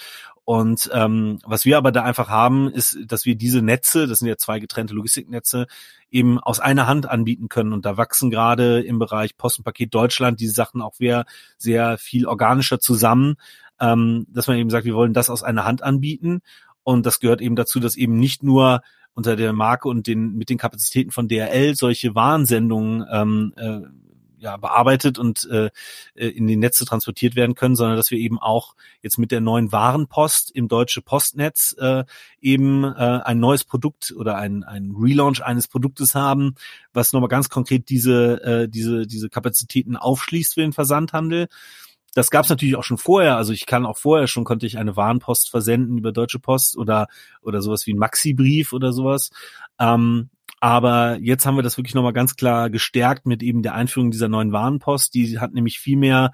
Und 0.44 0.90
ähm, 0.94 1.40
was 1.46 1.66
wir 1.66 1.78
aber 1.78 1.92
da 1.92 2.04
einfach 2.04 2.30
haben, 2.30 2.70
ist, 2.70 2.98
dass 3.06 3.26
wir 3.26 3.36
diese 3.36 3.62
Netze, 3.62 4.08
das 4.08 4.20
sind 4.20 4.28
ja 4.28 4.38
zwei 4.38 4.60
getrennte 4.60 4.94
Logistiknetze, 4.94 5.68
eben 6.10 6.40
aus 6.40 6.60
einer 6.60 6.88
Hand 6.88 7.08
anbieten 7.08 7.48
können. 7.48 7.74
Und 7.74 7.86
da 7.86 7.98
wachsen 7.98 8.32
gerade 8.32 8.82
im 8.82 9.00
Bereich 9.00 9.38
Post 9.38 9.60
und 9.60 9.66
Paket 9.66 9.94
Deutschland 9.94 10.40
diese 10.40 10.54
Sachen 10.54 10.82
auch 10.82 10.96
sehr, 10.96 11.26
sehr 11.58 11.98
viel 11.98 12.26
organischer 12.26 12.80
zusammen, 12.80 13.36
ähm, 13.80 14.26
dass 14.30 14.48
man 14.48 14.58
eben 14.58 14.70
sagt, 14.70 14.86
wir 14.86 14.96
wollen 14.96 15.14
das 15.14 15.30
aus 15.30 15.44
einer 15.44 15.66
Hand 15.66 15.84
anbieten. 15.84 16.42
Und 16.84 17.06
das 17.06 17.20
gehört 17.20 17.42
eben 17.42 17.56
dazu, 17.56 17.80
dass 17.80 17.96
eben 17.96 18.18
nicht 18.18 18.44
nur 18.44 18.82
unter 19.14 19.36
der 19.36 19.54
Marke 19.54 19.90
und 19.90 20.08
den 20.08 20.36
mit 20.38 20.50
den 20.50 20.58
Kapazitäten 20.58 21.12
von 21.12 21.28
DRL 21.28 21.76
solche 21.76 22.16
Warnsendungen 22.16 23.06
ähm, 23.12 23.54
äh, 23.58 23.82
ja, 24.42 24.58
bearbeitet 24.58 25.20
und 25.20 25.48
äh, 25.52 25.70
äh, 26.16 26.28
in 26.28 26.48
die 26.48 26.56
Netze 26.56 26.84
transportiert 26.84 27.36
werden 27.36 27.54
können, 27.54 27.76
sondern 27.76 27.96
dass 27.96 28.10
wir 28.10 28.18
eben 28.18 28.40
auch 28.40 28.76
jetzt 29.02 29.20
mit 29.20 29.32
der 29.32 29.40
neuen 29.40 29.72
Warenpost 29.72 30.50
im 30.52 30.68
deutsche 30.68 31.02
Postnetz 31.02 31.76
äh, 31.80 32.04
eben 32.42 32.84
äh, 32.84 33.20
ein 33.24 33.40
neues 33.40 33.64
Produkt 33.64 34.14
oder 34.18 34.38
ein, 34.38 34.64
ein 34.64 34.96
Relaunch 34.98 35.44
eines 35.44 35.68
Produktes 35.68 36.16
haben, 36.16 36.56
was 36.92 37.14
nochmal 37.14 37.30
ganz 37.30 37.50
konkret 37.50 37.90
diese, 37.90 38.44
äh, 38.44 38.68
diese, 38.68 39.06
diese 39.06 39.30
Kapazitäten 39.30 39.96
aufschließt 39.96 40.56
für 40.56 40.62
den 40.62 40.74
Versandhandel 40.74 41.48
das 42.14 42.30
gab 42.30 42.44
es 42.44 42.50
natürlich 42.50 42.76
auch 42.76 42.84
schon 42.84 42.98
vorher. 42.98 43.38
Also 43.38 43.54
ich 43.54 43.66
kann 43.66 43.86
auch 43.86 43.98
vorher 43.98 44.28
schon 44.28 44.44
konnte 44.44 44.66
ich 44.66 44.78
eine 44.78 44.96
Warenpost 44.96 45.50
versenden 45.50 45.98
über 45.98 46.12
Deutsche 46.12 46.40
Post 46.40 46.78
oder 46.78 47.08
oder 47.42 47.62
sowas 47.62 47.88
wie 47.88 47.94
ein 47.94 47.98
Maxi-Brief 48.00 48.74
oder 48.74 48.92
sowas. 48.94 49.30
Ähm, 49.80 50.30
aber 50.60 51.18
jetzt 51.20 51.46
haben 51.46 51.56
wir 51.56 51.64
das 51.64 51.78
wirklich 51.78 51.96
nochmal 51.96 52.14
ganz 52.14 52.36
klar 52.36 52.70
gestärkt 52.70 53.26
mit 53.26 53.42
eben 53.42 53.64
der 53.64 53.74
Einführung 53.74 54.12
dieser 54.12 54.28
neuen 54.28 54.52
Warenpost. 54.52 55.14
Die 55.14 55.40
hat 55.40 55.54
nämlich 55.54 55.80
viel 55.80 55.98
mehr 55.98 56.32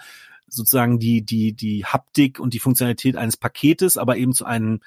sozusagen 0.47 0.99
die, 0.99 1.23
die, 1.23 1.53
die 1.53 1.85
Haptik 1.85 2.39
und 2.39 2.53
die 2.53 2.59
Funktionalität 2.59 3.15
eines 3.15 3.37
Paketes, 3.37 3.97
aber 3.97 4.17
eben 4.17 4.33
zu 4.33 4.45
einem 4.45 4.81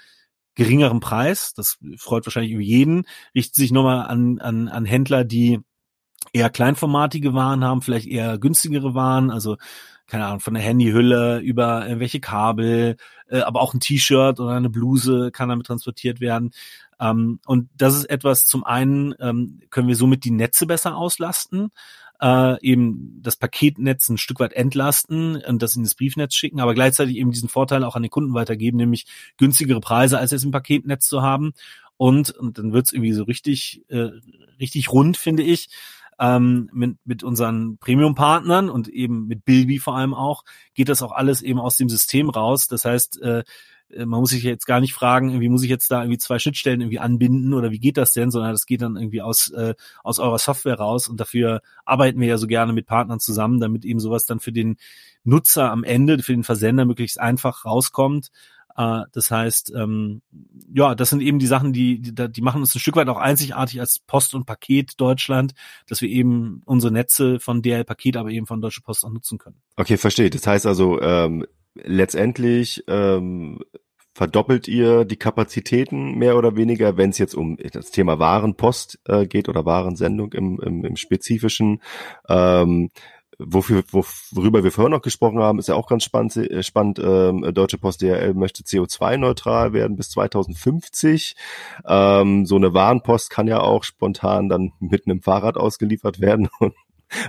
geringeren 0.56 1.00
Preis. 1.00 1.54
Das 1.54 1.78
freut 1.96 2.26
wahrscheinlich 2.26 2.52
über 2.52 2.62
jeden. 2.62 3.06
Richtet 3.34 3.54
sich 3.54 3.72
nochmal 3.72 4.06
an, 4.06 4.40
an, 4.40 4.68
an 4.68 4.84
Händler, 4.84 5.24
die 5.24 5.60
eher 6.32 6.50
kleinformatige 6.50 7.32
Waren 7.32 7.64
haben, 7.64 7.82
vielleicht 7.82 8.08
eher 8.08 8.38
günstigere 8.38 8.94
Waren, 8.94 9.30
also 9.30 9.56
keine 10.10 10.26
Ahnung, 10.26 10.40
von 10.40 10.54
der 10.54 10.62
Handyhülle 10.62 11.38
über 11.38 11.86
irgendwelche 11.86 12.20
Kabel, 12.20 12.96
äh, 13.28 13.40
aber 13.40 13.60
auch 13.60 13.72
ein 13.72 13.80
T-Shirt 13.80 14.40
oder 14.40 14.52
eine 14.52 14.68
Bluse 14.68 15.30
kann 15.30 15.48
damit 15.48 15.66
transportiert 15.66 16.20
werden. 16.20 16.50
Ähm, 17.00 17.38
und 17.46 17.70
das 17.76 17.94
ist 17.94 18.10
etwas, 18.10 18.44
zum 18.44 18.64
einen 18.64 19.14
ähm, 19.20 19.60
können 19.70 19.88
wir 19.88 19.96
somit 19.96 20.24
die 20.24 20.32
Netze 20.32 20.66
besser 20.66 20.96
auslasten, 20.96 21.70
äh, 22.20 22.60
eben 22.60 23.20
das 23.22 23.36
Paketnetz 23.36 24.08
ein 24.08 24.18
Stück 24.18 24.40
weit 24.40 24.52
entlasten 24.52 25.36
und 25.36 25.62
das 25.62 25.76
in 25.76 25.84
das 25.84 25.94
Briefnetz 25.94 26.34
schicken, 26.34 26.60
aber 26.60 26.74
gleichzeitig 26.74 27.16
eben 27.16 27.30
diesen 27.30 27.48
Vorteil 27.48 27.84
auch 27.84 27.94
an 27.94 28.02
den 28.02 28.10
Kunden 28.10 28.34
weitergeben, 28.34 28.78
nämlich 28.78 29.06
günstigere 29.38 29.80
Preise 29.80 30.18
als 30.18 30.32
jetzt 30.32 30.44
im 30.44 30.50
Paketnetz 30.50 31.06
zu 31.06 31.22
haben. 31.22 31.52
Und, 31.96 32.30
und 32.30 32.58
dann 32.58 32.72
wird's 32.72 32.92
irgendwie 32.92 33.12
so 33.12 33.24
richtig, 33.24 33.82
äh, 33.88 34.08
richtig 34.58 34.90
rund, 34.90 35.16
finde 35.16 35.42
ich 35.42 35.68
ähm, 36.20 36.68
mit, 36.72 36.98
mit 37.04 37.24
unseren 37.24 37.78
Premium-Partnern 37.78 38.68
und 38.68 38.88
eben 38.88 39.26
mit 39.26 39.44
Bilby 39.44 39.78
vor 39.78 39.96
allem 39.96 40.14
auch, 40.14 40.44
geht 40.74 40.90
das 40.90 41.02
auch 41.02 41.12
alles 41.12 41.40
eben 41.40 41.58
aus 41.58 41.76
dem 41.76 41.88
System 41.88 42.28
raus. 42.28 42.68
Das 42.68 42.84
heißt, 42.84 43.20
äh, 43.22 43.42
man 43.96 44.20
muss 44.20 44.30
sich 44.30 44.44
jetzt 44.44 44.66
gar 44.66 44.80
nicht 44.80 44.92
fragen, 44.92 45.40
wie 45.40 45.48
muss 45.48 45.64
ich 45.64 45.70
jetzt 45.70 45.90
da 45.90 46.02
irgendwie 46.02 46.18
zwei 46.18 46.38
Schnittstellen 46.38 46.80
irgendwie 46.80 47.00
anbinden 47.00 47.54
oder 47.54 47.72
wie 47.72 47.80
geht 47.80 47.96
das 47.96 48.12
denn, 48.12 48.30
sondern 48.30 48.52
das 48.52 48.66
geht 48.66 48.82
dann 48.82 48.96
irgendwie 48.96 49.22
aus, 49.22 49.50
äh, 49.50 49.74
aus 50.04 50.18
eurer 50.20 50.38
Software 50.38 50.78
raus 50.78 51.08
und 51.08 51.18
dafür 51.18 51.62
arbeiten 51.84 52.20
wir 52.20 52.28
ja 52.28 52.38
so 52.38 52.46
gerne 52.46 52.72
mit 52.72 52.86
Partnern 52.86 53.18
zusammen, 53.18 53.58
damit 53.58 53.84
eben 53.84 53.98
sowas 53.98 54.26
dann 54.26 54.38
für 54.38 54.52
den 54.52 54.76
Nutzer 55.24 55.72
am 55.72 55.82
Ende, 55.82 56.22
für 56.22 56.32
den 56.32 56.44
Versender 56.44 56.84
möglichst 56.84 57.18
einfach 57.18 57.64
rauskommt 57.64 58.30
äh, 58.80 59.04
das 59.12 59.30
heißt, 59.30 59.72
ähm, 59.76 60.22
ja, 60.72 60.94
das 60.94 61.10
sind 61.10 61.20
eben 61.20 61.38
die 61.38 61.46
Sachen, 61.46 61.72
die, 61.72 62.00
die, 62.00 62.32
die 62.32 62.40
machen 62.40 62.60
uns 62.60 62.74
ein 62.74 62.80
Stück 62.80 62.96
weit 62.96 63.08
auch 63.08 63.18
einzigartig 63.18 63.80
als 63.80 63.98
Post 63.98 64.34
und 64.34 64.46
Paket 64.46 64.98
Deutschland, 64.98 65.52
dass 65.86 66.00
wir 66.00 66.08
eben 66.08 66.62
unsere 66.64 66.92
Netze 66.92 67.40
von 67.40 67.60
DL 67.62 67.84
Paket, 67.84 68.16
aber 68.16 68.30
eben 68.30 68.46
von 68.46 68.60
Deutsche 68.60 68.80
Post 68.80 69.04
auch 69.04 69.10
nutzen 69.10 69.38
können. 69.38 69.56
Okay, 69.76 69.96
verstehe. 69.96 70.30
Das 70.30 70.46
heißt 70.46 70.66
also, 70.66 71.00
ähm, 71.00 71.46
letztendlich 71.74 72.82
ähm, 72.88 73.60
verdoppelt 74.14 74.66
ihr 74.66 75.04
die 75.04 75.16
Kapazitäten 75.16 76.16
mehr 76.16 76.36
oder 76.36 76.56
weniger, 76.56 76.96
wenn 76.96 77.10
es 77.10 77.18
jetzt 77.18 77.34
um 77.34 77.56
das 77.72 77.90
Thema 77.90 78.18
Warenpost 78.18 78.98
äh, 79.04 79.26
geht 79.26 79.48
oder 79.48 79.64
Warensendung 79.66 80.32
im, 80.32 80.58
im, 80.60 80.84
im 80.84 80.96
Spezifischen. 80.96 81.82
Ähm, 82.28 82.90
wofür, 83.44 83.82
worüber 83.90 84.64
wir 84.64 84.72
vorher 84.72 84.90
noch 84.90 85.02
gesprochen 85.02 85.38
haben, 85.38 85.58
ist 85.58 85.68
ja 85.68 85.74
auch 85.74 85.88
ganz 85.88 86.04
spannend. 86.04 86.36
Äh, 86.36 86.62
spannend 86.62 86.98
ähm, 86.98 87.50
Deutsche 87.54 87.78
Post 87.78 88.02
DHL 88.02 88.34
möchte 88.34 88.62
CO2-neutral 88.62 89.72
werden 89.72 89.96
bis 89.96 90.10
2050. 90.10 91.34
Ähm, 91.86 92.46
so 92.46 92.56
eine 92.56 92.74
Warenpost 92.74 93.30
kann 93.30 93.46
ja 93.46 93.60
auch 93.60 93.84
spontan 93.84 94.48
dann 94.48 94.72
mit 94.78 95.06
einem 95.06 95.22
Fahrrad 95.22 95.56
ausgeliefert 95.56 96.20
werden 96.20 96.48
und 96.60 96.74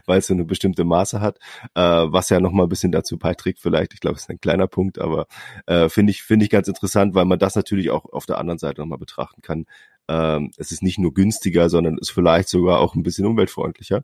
weil 0.06 0.20
es 0.20 0.30
eine 0.30 0.46
bestimmte 0.46 0.84
Maße 0.84 1.22
hat, 1.22 1.40
äh, 1.74 1.82
was 1.82 2.30
ja 2.30 2.40
noch 2.40 2.52
mal 2.52 2.64
ein 2.64 2.70
bisschen 2.70 2.92
dazu 2.92 3.18
beiträgt 3.18 3.60
vielleicht. 3.60 3.94
Ich 3.94 4.00
glaube, 4.00 4.16
es 4.16 4.24
ist 4.24 4.30
ein 4.30 4.40
kleiner 4.40 4.68
Punkt, 4.68 5.00
aber 5.00 5.26
äh, 5.66 5.90
finde 5.90 6.12
ich 6.12 6.22
finde 6.22 6.46
ich 6.46 6.52
ganz 6.52 6.68
interessant, 6.68 7.16
weil 7.16 7.26
man 7.26 7.40
das 7.40 7.56
natürlich 7.56 7.90
auch 7.90 8.06
auf 8.06 8.28
der 8.28 8.38
anderen 8.38 8.60
Seite 8.60 8.82
noch 8.82 8.88
mal 8.88 8.98
betrachten 8.98 9.42
kann. 9.42 9.66
Ähm, 10.08 10.52
es 10.58 10.72
ist 10.72 10.84
nicht 10.84 11.00
nur 11.00 11.14
günstiger, 11.14 11.70
sondern 11.70 11.98
ist 11.98 12.12
vielleicht 12.12 12.50
sogar 12.50 12.80
auch 12.80 12.96
ein 12.96 13.04
bisschen 13.04 13.26
umweltfreundlicher. 13.26 14.04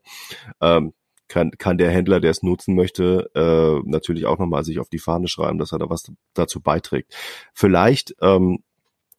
Ähm, 0.62 0.94
kann, 1.28 1.52
kann 1.58 1.78
der 1.78 1.92
Händler, 1.92 2.20
der 2.20 2.32
es 2.32 2.44
nutzen 2.44 2.76
möchte, 2.76 3.30
äh, 3.36 3.90
natürlich 3.90 4.26
auch 4.26 4.38
nochmal 4.38 4.64
sich 4.64 4.80
auf 4.80 4.90
die 4.90 5.00
Fahne 5.00 5.28
schreiben, 5.28 5.58
dass 5.58 5.72
er 5.72 5.80
da 5.80 5.90
was 5.90 6.12
dazu 6.34 6.62
beiträgt. 6.62 7.14
Vielleicht 7.54 8.16
ähm, 8.22 8.64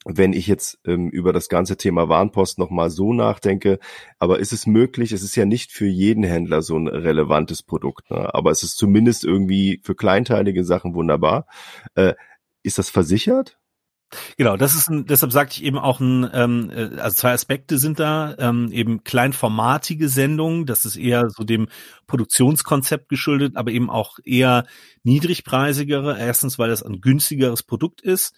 wenn 0.04 0.32
ich 0.32 0.46
jetzt 0.46 0.78
ähm, 0.86 1.10
über 1.10 1.32
das 1.32 1.48
ganze 1.48 1.76
Thema 1.76 2.08
Warnpost 2.08 2.58
nochmal 2.58 2.88
so 2.90 3.12
nachdenke, 3.12 3.78
aber 4.18 4.38
ist 4.38 4.52
es 4.52 4.66
möglich, 4.66 5.12
es 5.12 5.22
ist 5.22 5.36
ja 5.36 5.44
nicht 5.44 5.72
für 5.72 5.86
jeden 5.86 6.24
Händler 6.24 6.62
so 6.62 6.78
ein 6.78 6.88
relevantes 6.88 7.62
Produkt, 7.62 8.10
ne? 8.10 8.32
aber 8.34 8.50
es 8.50 8.62
ist 8.62 8.78
zumindest 8.78 9.24
irgendwie 9.24 9.80
für 9.82 9.94
kleinteilige 9.94 10.64
Sachen 10.64 10.94
wunderbar. 10.94 11.46
Äh, 11.94 12.14
ist 12.62 12.78
das 12.78 12.90
versichert? 12.90 13.57
Genau, 14.38 14.56
das 14.56 14.74
ist 14.74 14.88
ein, 14.88 15.04
deshalb 15.04 15.32
sagte 15.32 15.56
ich 15.56 15.64
eben 15.64 15.78
auch 15.78 16.00
ein, 16.00 16.28
ähm, 16.32 16.70
äh, 16.70 16.98
also 16.98 17.16
zwei 17.16 17.32
Aspekte 17.32 17.78
sind 17.78 18.00
da, 18.00 18.34
ähm, 18.38 18.72
eben 18.72 19.04
kleinformatige 19.04 20.08
Sendungen, 20.08 20.64
das 20.64 20.86
ist 20.86 20.96
eher 20.96 21.28
so 21.28 21.44
dem 21.44 21.68
Produktionskonzept 22.06 23.08
geschuldet, 23.10 23.56
aber 23.56 23.70
eben 23.70 23.90
auch 23.90 24.18
eher 24.24 24.64
niedrigpreisigere, 25.02 26.18
erstens, 26.18 26.58
weil 26.58 26.70
das 26.70 26.82
ein 26.82 27.00
günstigeres 27.02 27.62
Produkt 27.62 28.00
ist, 28.00 28.34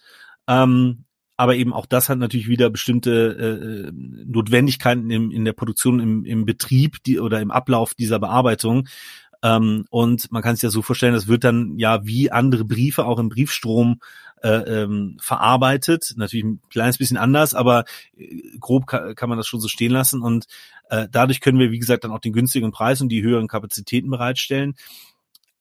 ähm, 0.47 1.05
aber 1.37 1.55
eben 1.55 1.73
auch 1.73 1.85
das 1.85 2.09
hat 2.09 2.19
natürlich 2.19 2.49
wieder 2.49 2.69
bestimmte 2.69 3.89
äh, 3.89 3.91
Notwendigkeiten 3.93 5.09
im, 5.09 5.31
in 5.31 5.45
der 5.45 5.53
Produktion, 5.53 5.99
im, 5.99 6.25
im 6.25 6.45
Betrieb 6.45 7.01
die, 7.03 7.19
oder 7.19 7.41
im 7.41 7.49
Ablauf 7.49 7.93
dieser 7.93 8.19
Bearbeitung. 8.19 8.87
Ähm, 9.43 9.85
und 9.89 10.31
man 10.31 10.41
kann 10.41 10.55
sich 10.55 10.63
ja 10.63 10.69
so 10.69 10.81
vorstellen, 10.81 11.13
das 11.13 11.27
wird 11.27 11.43
dann 11.43 11.77
ja 11.77 12.05
wie 12.05 12.31
andere 12.31 12.65
Briefe 12.65 13.05
auch 13.05 13.19
im 13.19 13.29
Briefstrom 13.29 13.99
äh, 14.43 14.49
ähm, 14.49 15.17
verarbeitet. 15.19 16.13
Natürlich 16.15 16.45
ein 16.45 16.61
kleines 16.69 16.97
bisschen 16.97 17.17
anders, 17.17 17.53
aber 17.53 17.85
äh, 18.17 18.41
grob 18.59 18.87
kann, 18.87 19.15
kann 19.15 19.29
man 19.29 19.37
das 19.37 19.47
schon 19.47 19.61
so 19.61 19.67
stehen 19.67 19.91
lassen. 19.91 20.21
Und 20.21 20.45
äh, 20.89 21.07
dadurch 21.11 21.41
können 21.41 21.59
wir, 21.59 21.71
wie 21.71 21.79
gesagt, 21.79 22.03
dann 22.03 22.11
auch 22.11 22.19
den 22.19 22.33
günstigen 22.33 22.71
Preis 22.71 23.01
und 23.01 23.09
die 23.09 23.23
höheren 23.23 23.47
Kapazitäten 23.47 24.09
bereitstellen 24.09 24.75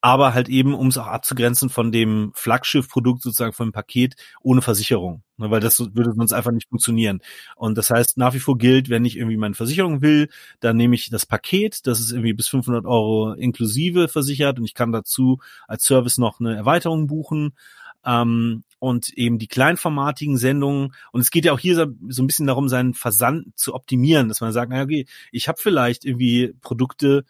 aber 0.00 0.32
halt 0.32 0.48
eben, 0.48 0.74
um 0.74 0.88
es 0.88 0.98
auch 0.98 1.06
abzugrenzen 1.06 1.68
von 1.68 1.92
dem 1.92 2.32
Flaggschiff-Produkt 2.34 3.22
sozusagen 3.22 3.52
vom 3.52 3.72
Paket 3.72 4.16
ohne 4.42 4.62
Versicherung, 4.62 5.22
ne, 5.36 5.50
weil 5.50 5.60
das 5.60 5.78
würde 5.78 6.12
sonst 6.14 6.32
einfach 6.32 6.52
nicht 6.52 6.68
funktionieren. 6.68 7.20
Und 7.56 7.76
das 7.76 7.90
heißt, 7.90 8.16
nach 8.16 8.32
wie 8.34 8.40
vor 8.40 8.56
gilt, 8.56 8.88
wenn 8.88 9.04
ich 9.04 9.16
irgendwie 9.16 9.36
meine 9.36 9.54
Versicherung 9.54 10.00
will, 10.00 10.28
dann 10.60 10.76
nehme 10.76 10.94
ich 10.94 11.10
das 11.10 11.26
Paket, 11.26 11.86
das 11.86 12.00
ist 12.00 12.12
irgendwie 12.12 12.32
bis 12.32 12.48
500 12.48 12.86
Euro 12.86 13.32
inklusive 13.32 14.08
versichert 14.08 14.58
und 14.58 14.64
ich 14.64 14.74
kann 14.74 14.92
dazu 14.92 15.38
als 15.68 15.84
Service 15.84 16.18
noch 16.18 16.40
eine 16.40 16.56
Erweiterung 16.56 17.06
buchen. 17.06 17.52
Ähm, 18.04 18.64
und 18.80 19.10
eben 19.10 19.38
die 19.38 19.46
kleinformatigen 19.46 20.38
Sendungen. 20.38 20.94
Und 21.12 21.20
es 21.20 21.30
geht 21.30 21.44
ja 21.44 21.52
auch 21.52 21.58
hier 21.58 21.76
so, 21.76 21.84
so 22.08 22.22
ein 22.22 22.26
bisschen 22.26 22.46
darum, 22.46 22.68
seinen 22.70 22.94
Versand 22.94 23.56
zu 23.58 23.74
optimieren, 23.74 24.28
dass 24.28 24.40
man 24.40 24.52
sagt, 24.52 24.70
naja, 24.70 24.84
okay, 24.84 25.06
ich 25.32 25.48
habe 25.48 25.58
vielleicht 25.60 26.06
irgendwie 26.06 26.54
Produkte, 26.62 27.26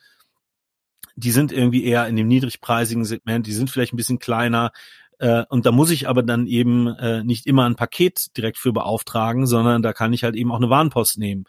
die 1.16 1.30
sind 1.30 1.52
irgendwie 1.52 1.84
eher 1.84 2.06
in 2.06 2.16
dem 2.16 2.28
niedrigpreisigen 2.28 3.04
Segment, 3.04 3.46
die 3.46 3.52
sind 3.52 3.70
vielleicht 3.70 3.92
ein 3.92 3.96
bisschen 3.96 4.18
kleiner. 4.18 4.72
Äh, 5.18 5.44
und 5.48 5.66
da 5.66 5.72
muss 5.72 5.90
ich 5.90 6.08
aber 6.08 6.22
dann 6.22 6.46
eben 6.46 6.86
äh, 6.86 7.22
nicht 7.22 7.46
immer 7.46 7.64
ein 7.66 7.76
Paket 7.76 8.36
direkt 8.36 8.58
für 8.58 8.72
beauftragen, 8.72 9.46
sondern 9.46 9.82
da 9.82 9.92
kann 9.92 10.12
ich 10.12 10.24
halt 10.24 10.34
eben 10.34 10.50
auch 10.52 10.56
eine 10.56 10.70
Warnpost 10.70 11.18
nehmen. 11.18 11.44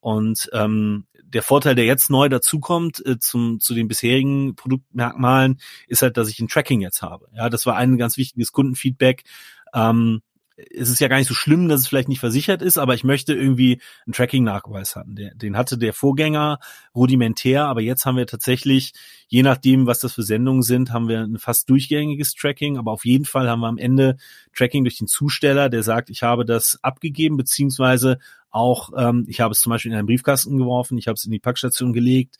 Und 0.00 0.50
ähm, 0.52 1.06
der 1.22 1.42
Vorteil, 1.42 1.74
der 1.74 1.86
jetzt 1.86 2.10
neu 2.10 2.28
dazukommt 2.28 3.04
äh, 3.06 3.18
zum, 3.18 3.58
zu 3.60 3.74
den 3.74 3.88
bisherigen 3.88 4.54
Produktmerkmalen, 4.54 5.58
ist 5.88 6.02
halt, 6.02 6.16
dass 6.16 6.28
ich 6.28 6.38
ein 6.40 6.48
Tracking 6.48 6.80
jetzt 6.80 7.02
habe. 7.02 7.28
Ja, 7.34 7.48
das 7.48 7.64
war 7.66 7.76
ein 7.76 7.96
ganz 7.96 8.16
wichtiges 8.16 8.52
Kundenfeedback. 8.52 9.24
Ähm, 9.72 10.20
es 10.56 10.88
ist 10.88 11.00
ja 11.00 11.08
gar 11.08 11.18
nicht 11.18 11.26
so 11.26 11.34
schlimm, 11.34 11.68
dass 11.68 11.80
es 11.80 11.88
vielleicht 11.88 12.08
nicht 12.08 12.20
versichert 12.20 12.62
ist, 12.62 12.78
aber 12.78 12.94
ich 12.94 13.02
möchte 13.02 13.34
irgendwie 13.34 13.80
einen 14.06 14.12
Tracking-Nachweis 14.12 14.94
haben. 14.94 15.16
Den 15.16 15.56
hatte 15.56 15.78
der 15.78 15.92
Vorgänger 15.92 16.60
rudimentär, 16.94 17.66
aber 17.66 17.80
jetzt 17.80 18.06
haben 18.06 18.16
wir 18.16 18.26
tatsächlich, 18.26 18.92
je 19.26 19.42
nachdem, 19.42 19.86
was 19.86 19.98
das 19.98 20.14
für 20.14 20.22
Sendungen 20.22 20.62
sind, 20.62 20.92
haben 20.92 21.08
wir 21.08 21.20
ein 21.20 21.38
fast 21.38 21.68
durchgängiges 21.70 22.34
Tracking, 22.34 22.78
aber 22.78 22.92
auf 22.92 23.04
jeden 23.04 23.24
Fall 23.24 23.48
haben 23.48 23.60
wir 23.60 23.68
am 23.68 23.78
Ende 23.78 24.16
Tracking 24.54 24.84
durch 24.84 24.98
den 24.98 25.08
Zusteller, 25.08 25.68
der 25.68 25.82
sagt, 25.82 26.08
ich 26.08 26.22
habe 26.22 26.44
das 26.44 26.78
abgegeben, 26.82 27.36
beziehungsweise 27.36 28.18
auch, 28.50 28.90
ähm, 28.96 29.26
ich 29.28 29.40
habe 29.40 29.52
es 29.52 29.60
zum 29.60 29.70
Beispiel 29.70 29.90
in 29.90 29.98
einen 29.98 30.06
Briefkasten 30.06 30.56
geworfen, 30.56 30.98
ich 30.98 31.08
habe 31.08 31.14
es 31.14 31.24
in 31.24 31.32
die 31.32 31.40
Packstation 31.40 31.92
gelegt 31.92 32.36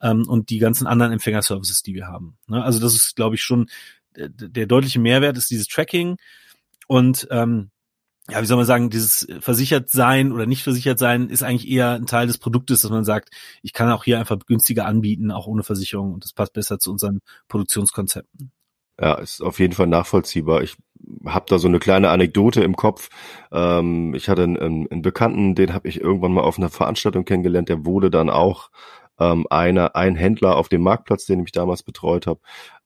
ähm, 0.00 0.26
und 0.26 0.48
die 0.48 0.58
ganzen 0.58 0.86
anderen 0.86 1.12
Empfängerservices, 1.12 1.82
die 1.82 1.94
wir 1.94 2.06
haben. 2.06 2.38
Ne? 2.46 2.64
Also 2.64 2.80
das 2.80 2.94
ist, 2.94 3.14
glaube 3.14 3.34
ich, 3.34 3.42
schon 3.42 3.68
der, 4.16 4.30
der 4.30 4.66
deutliche 4.66 4.98
Mehrwert 4.98 5.36
ist 5.36 5.50
dieses 5.50 5.68
Tracking 5.68 6.16
und 6.88 7.28
ähm, 7.30 7.70
ja, 8.30 8.42
wie 8.42 8.46
soll 8.46 8.56
man 8.56 8.66
sagen, 8.66 8.90
dieses 8.90 9.26
versichert 9.40 9.88
sein 9.88 10.32
oder 10.32 10.44
nicht 10.44 10.62
versichert 10.62 10.98
sein 10.98 11.30
ist 11.30 11.42
eigentlich 11.42 11.70
eher 11.70 11.92
ein 11.92 12.06
Teil 12.06 12.26
des 12.26 12.38
Produktes, 12.38 12.82
dass 12.82 12.90
man 12.90 13.04
sagt, 13.04 13.30
ich 13.62 13.72
kann 13.72 13.90
auch 13.90 14.04
hier 14.04 14.18
einfach 14.18 14.38
günstiger 14.46 14.84
anbieten, 14.84 15.30
auch 15.30 15.46
ohne 15.46 15.62
Versicherung 15.62 16.12
und 16.12 16.24
das 16.24 16.34
passt 16.34 16.52
besser 16.52 16.78
zu 16.78 16.90
unseren 16.90 17.20
Produktionskonzepten. 17.48 18.52
Ja, 19.00 19.14
ist 19.14 19.42
auf 19.42 19.60
jeden 19.60 19.74
Fall 19.74 19.86
nachvollziehbar. 19.86 20.62
Ich 20.62 20.76
habe 21.24 21.46
da 21.48 21.58
so 21.58 21.68
eine 21.68 21.78
kleine 21.78 22.10
Anekdote 22.10 22.62
im 22.62 22.74
Kopf. 22.74 23.08
Ähm, 23.52 24.12
ich 24.14 24.28
hatte 24.28 24.42
einen, 24.42 24.88
einen 24.90 25.02
Bekannten, 25.02 25.54
den 25.54 25.72
habe 25.72 25.88
ich 25.88 26.00
irgendwann 26.00 26.32
mal 26.32 26.42
auf 26.42 26.58
einer 26.58 26.68
Veranstaltung 26.68 27.24
kennengelernt, 27.24 27.68
der 27.68 27.86
wurde 27.86 28.10
dann 28.10 28.28
auch 28.28 28.70
ähm, 29.20 29.46
einer, 29.50 29.96
ein 29.96 30.16
Händler 30.16 30.56
auf 30.56 30.68
dem 30.68 30.82
Marktplatz, 30.82 31.26
den 31.26 31.42
ich 31.44 31.52
damals 31.52 31.82
betreut 31.82 32.26
habe, 32.26 32.40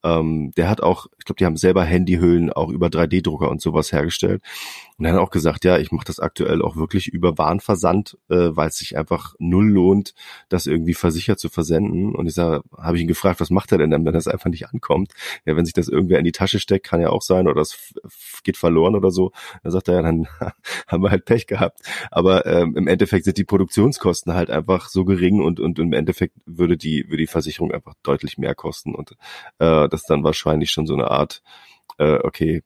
ähm, 0.04 0.52
der 0.56 0.68
hat 0.68 0.82
auch, 0.82 1.06
ich 1.18 1.24
glaube, 1.24 1.38
die 1.38 1.44
haben 1.44 1.56
selber 1.56 1.84
Handyhüllen 1.84 2.52
auch 2.52 2.70
über 2.70 2.88
3D-Drucker 2.88 3.48
und 3.48 3.60
sowas 3.60 3.92
hergestellt. 3.92 4.42
Und 4.98 5.06
er 5.06 5.14
hat 5.14 5.20
auch 5.20 5.30
gesagt, 5.30 5.64
ja, 5.64 5.78
ich 5.78 5.90
mache 5.90 6.04
das 6.04 6.20
aktuell 6.20 6.62
auch 6.62 6.76
wirklich 6.76 7.08
über 7.08 7.36
Warenversand, 7.38 8.18
äh, 8.28 8.50
weil 8.50 8.68
es 8.68 8.76
sich 8.76 8.96
einfach 8.96 9.34
null 9.38 9.68
lohnt, 9.68 10.14
das 10.48 10.66
irgendwie 10.66 10.94
versichert 10.94 11.40
zu 11.40 11.48
versenden. 11.48 12.14
Und 12.14 12.26
ich 12.26 12.34
sage, 12.34 12.62
habe 12.76 12.96
ich 12.96 13.02
ihn 13.02 13.08
gefragt, 13.08 13.40
was 13.40 13.50
macht 13.50 13.72
er 13.72 13.78
denn 13.78 13.90
dann, 13.90 14.04
wenn 14.04 14.12
das 14.12 14.28
einfach 14.28 14.50
nicht 14.50 14.68
ankommt? 14.68 15.12
Ja, 15.44 15.56
wenn 15.56 15.64
sich 15.64 15.74
das 15.74 15.88
irgendwer 15.88 16.18
in 16.18 16.24
die 16.24 16.32
Tasche 16.32 16.60
steckt, 16.60 16.86
kann 16.86 17.00
ja 17.00 17.10
auch 17.10 17.22
sein, 17.22 17.48
oder 17.48 17.62
es 17.62 17.94
geht 18.44 18.56
verloren 18.56 18.94
oder 18.94 19.10
so. 19.10 19.32
Dann 19.62 19.72
sagt 19.72 19.88
er, 19.88 19.94
ja, 19.94 20.02
dann 20.02 20.28
haben 20.86 21.02
wir 21.02 21.10
halt 21.10 21.24
Pech 21.24 21.46
gehabt. 21.46 21.80
Aber 22.10 22.46
ähm, 22.46 22.76
im 22.76 22.86
Endeffekt 22.86 23.24
sind 23.24 23.38
die 23.38 23.44
Produktionskosten 23.44 24.34
halt 24.34 24.50
einfach 24.50 24.88
so 24.88 25.04
gering 25.04 25.40
und, 25.40 25.60
und 25.60 25.78
im 25.78 25.92
Endeffekt 25.92 26.34
würde 26.46 26.76
die, 26.76 27.06
würde 27.06 27.18
die 27.18 27.26
Versicherung 27.26 27.72
einfach 27.72 27.94
deutlich 28.02 28.38
mehr 28.38 28.54
kosten. 28.54 28.94
Und 28.94 29.16
äh, 29.58 29.88
das 29.92 30.02
dann 30.04 30.24
wahrscheinlich 30.24 30.70
schon 30.70 30.86
so 30.86 30.94
eine 30.94 31.10
Art, 31.10 31.42
äh, 31.98 32.18
okay, 32.22 32.62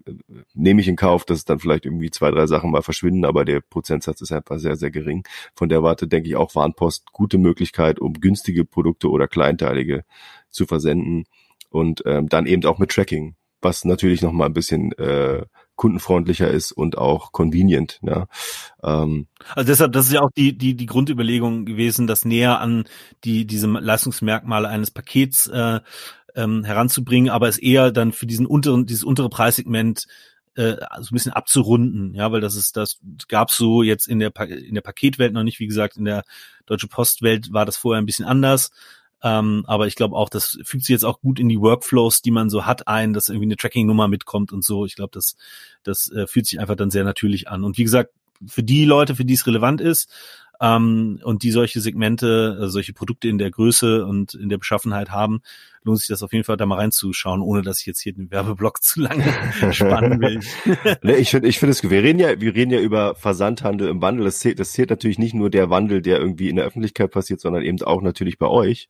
nehme 0.54 0.80
ich 0.80 0.88
in 0.88 0.96
Kauf, 0.96 1.24
dass 1.24 1.44
dann 1.44 1.58
vielleicht 1.58 1.84
irgendwie 1.84 2.10
zwei, 2.10 2.30
drei 2.30 2.46
Sachen 2.46 2.70
mal 2.70 2.82
verschwinden, 2.82 3.24
aber 3.24 3.44
der 3.44 3.60
Prozentsatz 3.60 4.20
ist 4.20 4.32
einfach 4.32 4.58
sehr, 4.58 4.76
sehr 4.76 4.90
gering. 4.90 5.24
Von 5.54 5.68
der 5.68 5.82
Warte 5.82 6.08
denke 6.08 6.28
ich 6.28 6.36
auch 6.36 6.54
Warnpost 6.54 7.12
gute 7.12 7.38
Möglichkeit, 7.38 7.98
um 7.98 8.14
günstige 8.14 8.64
Produkte 8.64 9.10
oder 9.10 9.28
kleinteilige 9.28 10.04
zu 10.50 10.66
versenden 10.66 11.24
und 11.70 12.02
ähm, 12.06 12.28
dann 12.28 12.46
eben 12.46 12.64
auch 12.64 12.78
mit 12.78 12.90
Tracking, 12.90 13.36
was 13.60 13.84
natürlich 13.84 14.22
noch 14.22 14.32
mal 14.32 14.46
ein 14.46 14.54
bisschen 14.54 14.92
äh, 14.92 15.44
kundenfreundlicher 15.76 16.50
ist 16.50 16.72
und 16.72 16.98
auch 16.98 17.32
convenient. 17.32 18.00
Ja. 18.02 18.26
Ähm, 18.82 19.26
also 19.54 19.68
deshalb, 19.68 19.92
das 19.92 20.06
ist 20.06 20.12
ja 20.12 20.22
auch 20.22 20.30
die 20.36 20.56
die 20.56 20.74
die 20.74 20.86
Grundüberlegung 20.86 21.66
gewesen, 21.66 22.06
das 22.06 22.24
näher 22.24 22.60
an 22.60 22.84
die 23.24 23.46
diese 23.46 23.66
Leistungsmerkmale 23.66 24.68
eines 24.68 24.90
Pakets 24.90 25.46
äh, 25.48 25.80
ähm, 26.36 26.62
heranzubringen, 26.64 27.30
aber 27.30 27.48
es 27.48 27.58
eher 27.58 27.90
dann 27.90 28.12
für 28.12 28.26
diesen 28.26 28.46
unteren, 28.46 28.86
dieses 28.86 29.02
untere 29.02 29.28
Preissegment 29.28 30.06
äh, 30.54 30.76
so 31.00 31.10
ein 31.10 31.14
bisschen 31.14 31.32
abzurunden, 31.32 32.14
ja, 32.14 32.30
weil 32.30 32.40
das 32.40 32.54
ist, 32.54 32.76
das 32.76 32.98
gab's 33.28 33.56
so 33.56 33.82
jetzt 33.82 34.06
in 34.06 34.18
der 34.18 34.30
pa 34.30 34.44
in 34.44 34.74
der 34.74 34.82
Paketwelt 34.82 35.32
noch 35.32 35.42
nicht, 35.42 35.60
wie 35.60 35.66
gesagt, 35.66 35.96
in 35.96 36.04
der 36.04 36.24
Deutsche 36.66 36.88
Postwelt 36.88 37.52
war 37.52 37.66
das 37.66 37.76
vorher 37.76 38.00
ein 38.00 38.06
bisschen 38.06 38.24
anders. 38.24 38.70
Ähm, 39.22 39.64
aber 39.66 39.86
ich 39.86 39.96
glaube 39.96 40.14
auch, 40.14 40.28
das 40.28 40.58
fügt 40.62 40.84
sich 40.84 40.92
jetzt 40.92 41.04
auch 41.04 41.20
gut 41.20 41.40
in 41.40 41.48
die 41.48 41.60
Workflows, 41.60 42.20
die 42.22 42.30
man 42.30 42.50
so 42.50 42.66
hat, 42.66 42.86
ein, 42.86 43.12
dass 43.12 43.28
irgendwie 43.28 43.46
eine 43.46 43.56
Tracking-Nummer 43.56 44.08
mitkommt 44.08 44.52
und 44.52 44.62
so. 44.62 44.84
Ich 44.84 44.94
glaube, 44.94 45.10
das, 45.12 45.36
das 45.82 46.10
äh, 46.12 46.26
fühlt 46.26 46.46
sich 46.46 46.60
einfach 46.60 46.76
dann 46.76 46.90
sehr 46.90 47.04
natürlich 47.04 47.48
an. 47.48 47.64
Und 47.64 47.78
wie 47.78 47.84
gesagt, 47.84 48.12
für 48.46 48.62
die 48.62 48.84
Leute, 48.84 49.16
für 49.16 49.24
die 49.24 49.34
es 49.34 49.46
relevant 49.46 49.80
ist, 49.80 50.10
ähm, 50.60 51.20
und 51.22 51.42
die 51.42 51.50
solche 51.50 51.80
Segmente, 51.80 52.58
äh, 52.62 52.68
solche 52.68 52.92
Produkte 52.92 53.28
in 53.28 53.38
der 53.38 53.50
Größe 53.50 54.04
und 54.06 54.34
in 54.34 54.48
der 54.48 54.58
Beschaffenheit 54.58 55.10
haben, 55.10 55.42
lohnt 55.86 56.00
sich 56.00 56.08
das 56.08 56.22
auf 56.22 56.32
jeden 56.32 56.44
Fall 56.44 56.56
da 56.56 56.66
mal 56.66 56.76
reinzuschauen, 56.76 57.40
ohne 57.40 57.62
dass 57.62 57.80
ich 57.80 57.86
jetzt 57.86 58.00
hier 58.00 58.12
den 58.12 58.30
Werbeblock 58.30 58.82
zu 58.82 59.00
lange 59.00 59.24
spannen 59.72 60.20
will. 60.20 60.40
nee, 61.02 61.14
ich 61.14 61.30
finde, 61.30 61.48
ich 61.48 61.58
finde 61.58 61.72
es, 61.72 61.82
wir 61.82 62.02
reden 62.02 62.18
ja, 62.18 62.40
wir 62.40 62.54
reden 62.54 62.72
ja 62.72 62.80
über 62.80 63.14
Versandhandel 63.14 63.88
im 63.88 64.02
Wandel. 64.02 64.24
Das 64.24 64.40
zählt, 64.40 64.58
das 64.58 64.72
zählt 64.72 64.90
natürlich 64.90 65.18
nicht 65.18 65.34
nur 65.34 65.48
der 65.48 65.70
Wandel, 65.70 66.02
der 66.02 66.18
irgendwie 66.18 66.48
in 66.48 66.56
der 66.56 66.64
Öffentlichkeit 66.64 67.10
passiert, 67.10 67.40
sondern 67.40 67.62
eben 67.62 67.80
auch 67.82 68.02
natürlich 68.02 68.38
bei 68.38 68.48
euch. 68.48 68.88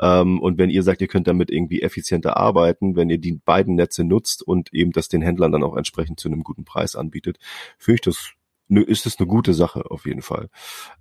Ähm, 0.00 0.40
und 0.40 0.58
wenn 0.58 0.70
ihr 0.70 0.82
sagt, 0.82 1.00
ihr 1.00 1.08
könnt 1.08 1.26
damit 1.26 1.50
irgendwie 1.50 1.82
effizienter 1.82 2.36
arbeiten, 2.36 2.96
wenn 2.96 3.10
ihr 3.10 3.18
die 3.18 3.32
beiden 3.32 3.74
Netze 3.74 4.04
nutzt 4.04 4.42
und 4.42 4.72
eben 4.72 4.92
das 4.92 5.08
den 5.08 5.22
Händlern 5.22 5.52
dann 5.52 5.64
auch 5.64 5.76
entsprechend 5.76 6.20
zu 6.20 6.28
einem 6.28 6.44
guten 6.44 6.64
Preis 6.64 6.94
anbietet, 6.96 7.38
finde 7.78 7.96
ich 7.96 8.02
das 8.02 8.34
ist 8.68 9.06
es 9.06 9.18
eine 9.18 9.26
gute 9.26 9.54
Sache 9.54 9.90
auf 9.90 10.06
jeden 10.06 10.22
Fall. 10.22 10.48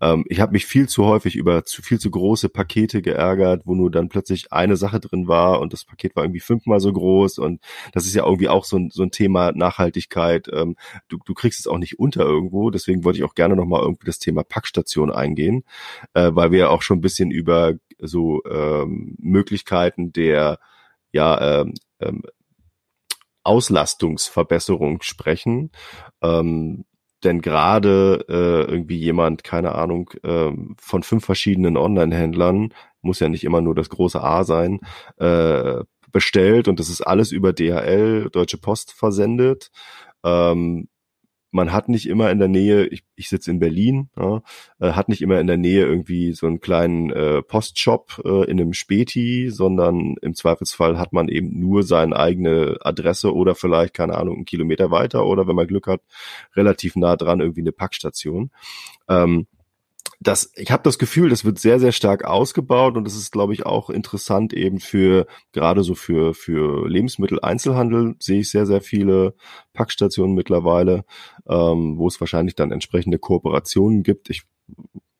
Ähm, 0.01 0.24
ich 0.27 0.39
habe 0.39 0.51
mich 0.51 0.65
viel 0.65 0.88
zu 0.88 1.05
häufig 1.05 1.36
über 1.36 1.65
zu 1.65 1.81
viel 1.81 2.00
zu 2.00 2.12
große 2.12 2.50
Pakete 2.50 3.01
geärgert, 3.01 3.63
wo 3.65 3.75
nur 3.75 3.89
dann 3.91 4.10
plötzlich 4.10 4.51
eine 4.51 4.77
Sache 4.77 5.00
drin 5.00 5.27
war 5.27 5.60
und 5.60 5.74
das 5.74 5.86
Paket 5.86 6.15
war 6.15 6.24
irgendwie 6.24 6.39
fünfmal 6.39 6.79
so 6.79 6.93
groß 6.93 7.39
und 7.39 7.62
das 7.93 8.05
ist 8.05 8.13
ja 8.15 8.25
irgendwie 8.25 8.50
auch 8.50 8.65
so 8.65 8.77
ein, 8.77 8.89
so 8.91 9.03
ein 9.03 9.12
Thema 9.12 9.51
Nachhaltigkeit. 9.51 10.48
Ähm, 10.53 10.75
du, 11.07 11.17
du 11.25 11.34
kriegst 11.34 11.60
es 11.60 11.67
auch 11.67 11.77
nicht 11.77 12.00
unter 12.00 12.22
irgendwo, 12.22 12.69
deswegen 12.69 13.03
wollte 13.03 13.19
ich 13.19 13.24
auch 13.24 13.36
gerne 13.36 13.55
nochmal 13.55 13.81
irgendwie 13.81 14.05
das 14.05 14.19
Thema 14.19 14.43
Packstation 14.43 15.12
eingehen, 15.12 15.63
äh, 16.13 16.31
weil 16.34 16.51
wir 16.51 16.60
ja 16.60 16.69
auch 16.69 16.81
schon 16.81 17.00
ein 17.00 17.01
bisschen 17.01 17.31
über 17.31 17.74
so 18.00 18.43
ähm, 18.45 19.15
Möglichkeiten 19.19 20.12
der 20.13 20.60
ja 21.12 21.62
ähm, 21.62 21.74
ähm, 22.00 22.24
Auslastungsverbesserung 23.43 25.01
sprechen. 25.01 25.72
Ähm, 26.22 26.86
denn 27.24 27.41
gerade 27.41 28.25
äh, 28.29 28.72
irgendwie 28.72 28.98
jemand, 28.98 29.43
keine 29.43 29.75
Ahnung, 29.75 30.10
äh, 30.24 30.51
von 30.77 31.03
fünf 31.03 31.25
verschiedenen 31.25 31.77
Online-Händlern, 31.77 32.74
muss 33.01 33.19
ja 33.19 33.29
nicht 33.29 33.43
immer 33.43 33.62
nur 33.62 33.75
das 33.75 33.89
große 33.89 34.22
A 34.22 34.43
sein, 34.43 34.79
äh, 35.17 35.84
bestellt 36.12 36.67
und 36.67 36.79
das 36.79 36.89
ist 36.89 37.01
alles 37.01 37.31
über 37.31 37.51
DHL, 37.51 38.29
Deutsche 38.31 38.57
Post 38.57 38.93
versendet. 38.93 39.69
Ähm, 40.24 40.88
man 41.55 41.71
hat 41.71 41.88
nicht 41.88 42.07
immer 42.07 42.31
in 42.31 42.39
der 42.39 42.50
Nähe, 42.50 42.85
ich, 42.88 43.05
ich 43.15 43.29
sitze 43.29 43.50
in 43.50 43.59
Berlin, 43.59 44.09
ja, 44.17 44.41
äh, 44.81 44.91
hat 44.91 45.07
nicht 45.07 45.21
immer 45.21 45.39
in 45.39 45.47
der 45.47 45.55
Nähe 45.55 45.85
irgendwie 45.85 46.33
so 46.33 46.47
einen 46.47 46.59
kleinen 46.59 47.12
äh, 47.12 47.41
Postshop 47.41 48.21
äh, 48.25 48.43
in 48.51 48.59
einem 48.59 48.74
Späti, 48.74 49.50
sondern 49.50 50.15
im 50.21 50.35
Zweifelsfall 50.35 51.00
hat 51.00 51.13
man 51.13 51.29
eben 51.29 51.57
nur 51.57 51.83
seine 51.83 52.17
eigene 52.17 52.77
Adresse 52.81 53.33
oder 53.33 53.55
vielleicht, 53.55 53.93
keine 53.93 54.17
Ahnung, 54.17 54.35
einen 54.35 54.45
Kilometer 54.45 54.91
weiter 54.91 55.25
oder 55.25 55.47
wenn 55.47 55.55
man 55.55 55.67
Glück 55.67 55.88
hat, 55.88 56.01
relativ 56.57 56.97
nah 56.97 57.15
dran 57.15 57.39
irgendwie 57.39 57.62
eine 57.62 57.71
Packstation. 57.71 58.51
Ähm, 59.07 59.47
das, 60.19 60.51
ich 60.55 60.72
habe 60.72 60.84
das 60.84 60.98
Gefühl, 60.98 61.29
das 61.29 61.45
wird 61.45 61.60
sehr, 61.60 61.79
sehr 61.79 61.91
stark 61.91 62.25
ausgebaut 62.25 62.98
und 62.98 63.05
das 63.05 63.15
ist, 63.15 63.31
glaube 63.31 63.53
ich, 63.53 63.65
auch 63.65 63.89
interessant 63.89 64.53
eben 64.53 64.79
für, 64.79 65.27
gerade 65.51 65.84
so 65.84 65.95
für, 65.95 66.34
für 66.34 66.88
Lebensmittel-Einzelhandel 66.88 68.15
sehe 68.19 68.39
ich 68.41 68.50
sehr, 68.50 68.65
sehr 68.65 68.81
viele 68.81 69.36
Packstationen 69.74 70.36
mittlerweile, 70.36 71.05
ähm, 71.48 71.98
wo 71.98 72.07
es 72.07 72.19
wahrscheinlich 72.19 72.55
dann 72.55 72.72
entsprechende 72.72 73.19
Kooperationen 73.19 74.03
gibt. 74.03 74.29
Ich 74.29 74.43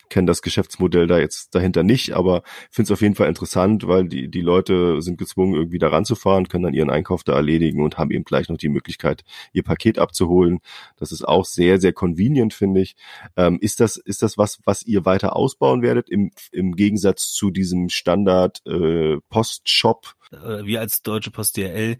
kenne 0.10 0.28
das 0.28 0.42
Geschäftsmodell 0.42 1.08
da 1.08 1.20
jetzt 1.20 1.56
dahinter 1.56 1.84
nicht, 1.84 2.14
aber 2.14 2.44
finde 2.72 2.88
es 2.88 2.92
auf 2.92 3.02
jeden 3.02 3.16
Fall 3.16 3.28
interessant, 3.28 3.88
weil 3.88 4.08
die, 4.08 4.30
die 4.30 4.42
Leute 4.42 5.02
sind 5.02 5.18
gezwungen, 5.18 5.56
irgendwie 5.56 5.80
da 5.80 5.90
ranzufahren, 5.90 6.48
können 6.48 6.64
dann 6.64 6.74
ihren 6.74 6.90
Einkauf 6.90 7.24
da 7.24 7.34
erledigen 7.34 7.84
und 7.84 7.98
haben 7.98 8.12
eben 8.12 8.24
gleich 8.24 8.50
noch 8.50 8.58
die 8.58 8.70
Möglichkeit, 8.70 9.24
ihr 9.54 9.64
Paket 9.64 10.00
abzuholen. 10.00 10.60
Das 10.98 11.12
ist 11.12 11.28
auch 11.28 11.46
sehr, 11.46 11.80
sehr 11.80 11.94
convenient, 11.94 12.54
finde 12.54 12.82
ich. 12.82 12.96
Ähm, 13.36 13.58
ist 13.62 13.80
das, 13.80 13.98
ist 13.98 14.22
das 14.22 14.38
was, 14.38 14.60
was 14.66 14.84
ihr 14.84 15.06
weiter 15.06 15.36
ausbauen 15.36 15.82
werdet 15.82 16.10
im, 16.10 16.32
im 16.52 16.76
Gegensatz 16.76 17.32
zu 17.32 17.52
diesem 17.52 17.90
Standard 17.90 18.62
äh, 18.66 19.18
Postshop? 19.30 20.16
Wir 20.32 20.80
als 20.80 21.04
Deutsche 21.04 21.32
Post 21.32 21.58
DRL 21.58 21.98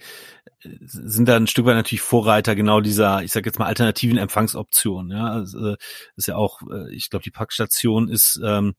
sind 0.86 1.28
da 1.28 1.36
ein 1.36 1.48
Stück 1.48 1.66
weit 1.66 1.76
natürlich 1.76 2.02
Vorreiter 2.02 2.56
genau 2.56 2.82
dieser, 2.82 3.24
ich 3.24 3.32
sage 3.32 3.48
jetzt 3.48 3.60
mal 3.60 3.66
alternativen 3.66 4.18
Empfangsoptionen. 4.18 5.12
Ja, 5.12 5.26
also, 5.28 5.76
ist 6.16 6.28
ja 6.28 6.36
auch, 6.36 6.62
äh, 6.72 6.94
ich 6.94 7.10
glaube, 7.10 7.24
die 7.24 7.32
Packstation 7.32 8.10
ist, 8.10 8.40
ähm, 8.44 8.76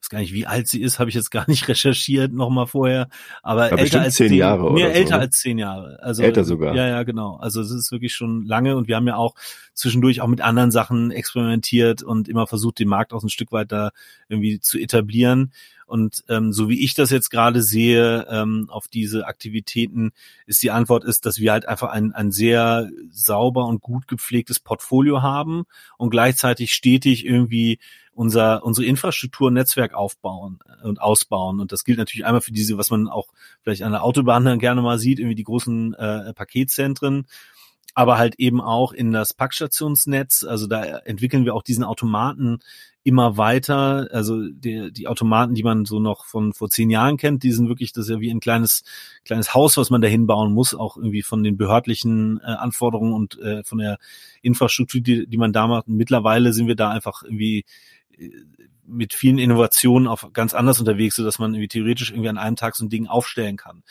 weiß 0.00 0.08
gar 0.10 0.18
nicht, 0.20 0.32
wie 0.32 0.46
alt 0.46 0.68
sie 0.68 0.80
ist, 0.80 0.98
habe 0.98 1.10
ich 1.10 1.16
jetzt 1.16 1.30
gar 1.30 1.48
nicht 1.48 1.68
recherchiert 1.68 2.32
nochmal 2.32 2.66
vorher, 2.66 3.08
aber, 3.42 3.66
aber 3.66 3.78
älter 3.78 4.00
als 4.00 4.14
zehn 4.14 4.32
Jahre 4.32 4.72
mehr 4.72 4.86
oder 4.86 4.94
älter 4.94 5.14
so, 5.14 5.20
als 5.20 5.36
zehn 5.36 5.58
Jahre. 5.58 5.98
Also 6.02 6.22
älter 6.22 6.44
sogar. 6.44 6.74
Ja, 6.74 6.86
ja, 6.86 7.02
genau. 7.02 7.36
Also 7.36 7.60
es 7.60 7.70
ist 7.70 7.92
wirklich 7.92 8.14
schon 8.14 8.44
lange 8.44 8.76
und 8.76 8.88
wir 8.88 8.96
haben 8.96 9.06
ja 9.06 9.16
auch 9.16 9.34
zwischendurch 9.74 10.20
auch 10.20 10.28
mit 10.28 10.40
anderen 10.40 10.70
Sachen 10.70 11.10
experimentiert 11.10 12.02
und 12.02 12.28
immer 12.28 12.46
versucht, 12.46 12.78
den 12.78 12.88
Markt 12.88 13.12
auch 13.12 13.22
ein 13.22 13.28
Stück 13.28 13.52
weit 13.52 13.72
da 13.72 13.90
irgendwie 14.28 14.60
zu 14.60 14.78
etablieren. 14.78 15.52
Und 15.88 16.22
ähm, 16.28 16.52
so 16.52 16.68
wie 16.68 16.84
ich 16.84 16.92
das 16.92 17.08
jetzt 17.08 17.30
gerade 17.30 17.62
sehe 17.62 18.26
ähm, 18.28 18.66
auf 18.68 18.88
diese 18.88 19.26
Aktivitäten, 19.26 20.10
ist 20.44 20.62
die 20.62 20.70
Antwort 20.70 21.02
ist, 21.02 21.24
dass 21.24 21.38
wir 21.38 21.50
halt 21.50 21.66
einfach 21.66 21.88
ein, 21.88 22.12
ein 22.12 22.30
sehr 22.30 22.90
sauber 23.10 23.64
und 23.64 23.80
gut 23.80 24.06
gepflegtes 24.06 24.60
Portfolio 24.60 25.22
haben 25.22 25.64
und 25.96 26.10
gleichzeitig 26.10 26.74
stetig 26.74 27.24
irgendwie 27.24 27.78
unser 28.18 28.64
unsere 28.64 28.86
Infrastruktur 28.86 29.50
Netzwerk 29.52 29.94
aufbauen 29.94 30.58
und 30.82 31.00
ausbauen 31.00 31.60
und 31.60 31.70
das 31.70 31.84
gilt 31.84 31.98
natürlich 31.98 32.26
einmal 32.26 32.40
für 32.40 32.52
diese 32.52 32.76
was 32.76 32.90
man 32.90 33.08
auch 33.08 33.28
vielleicht 33.62 33.82
an 33.82 33.92
der 33.92 34.02
Autobahn 34.02 34.44
dann 34.44 34.58
gerne 34.58 34.82
mal 34.82 34.98
sieht 34.98 35.20
irgendwie 35.20 35.36
die 35.36 35.44
großen 35.44 35.94
äh, 35.94 36.34
Paketzentren 36.34 37.26
aber 37.94 38.18
halt 38.18 38.34
eben 38.38 38.60
auch 38.60 38.92
in 38.92 39.12
das 39.12 39.34
Packstationsnetz 39.34 40.42
also 40.42 40.66
da 40.66 40.82
entwickeln 40.82 41.44
wir 41.44 41.54
auch 41.54 41.62
diesen 41.62 41.84
Automaten 41.84 42.58
immer 43.08 43.38
weiter. 43.38 44.06
Also 44.12 44.46
die, 44.50 44.92
die 44.92 45.08
Automaten, 45.08 45.54
die 45.54 45.62
man 45.62 45.86
so 45.86 45.98
noch 45.98 46.26
von 46.26 46.52
vor 46.52 46.68
zehn 46.68 46.90
Jahren 46.90 47.16
kennt, 47.16 47.42
die 47.42 47.52
sind 47.52 47.68
wirklich, 47.68 47.92
das 47.92 48.04
ist 48.04 48.10
ja 48.10 48.20
wie 48.20 48.30
ein 48.30 48.40
kleines, 48.40 48.84
kleines 49.24 49.54
Haus, 49.54 49.78
was 49.78 49.88
man 49.88 50.02
dahin 50.02 50.26
bauen 50.26 50.52
muss, 50.52 50.74
auch 50.74 50.98
irgendwie 50.98 51.22
von 51.22 51.42
den 51.42 51.56
behördlichen 51.56 52.38
äh, 52.42 52.44
Anforderungen 52.44 53.14
und 53.14 53.38
äh, 53.38 53.64
von 53.64 53.78
der 53.78 53.96
Infrastruktur, 54.42 55.00
die, 55.00 55.26
die 55.26 55.38
man 55.38 55.54
da 55.54 55.66
macht. 55.66 55.88
Und 55.88 55.96
mittlerweile 55.96 56.52
sind 56.52 56.66
wir 56.66 56.76
da 56.76 56.90
einfach 56.90 57.22
irgendwie 57.22 57.60
äh, 57.60 57.64
mit 58.86 59.14
vielen 59.14 59.38
Innovationen 59.38 60.08
auf 60.08 60.26
ganz 60.32 60.54
anders 60.54 60.80
unterwegs, 60.80 61.16
so 61.16 61.24
dass 61.24 61.38
man 61.38 61.54
irgendwie 61.54 61.68
theoretisch 61.68 62.10
irgendwie 62.10 62.30
an 62.30 62.38
einem 62.38 62.56
Tag 62.56 62.74
so 62.74 62.84
ein 62.84 62.88
Ding 62.88 63.06
aufstellen 63.06 63.56
kann. 63.56 63.82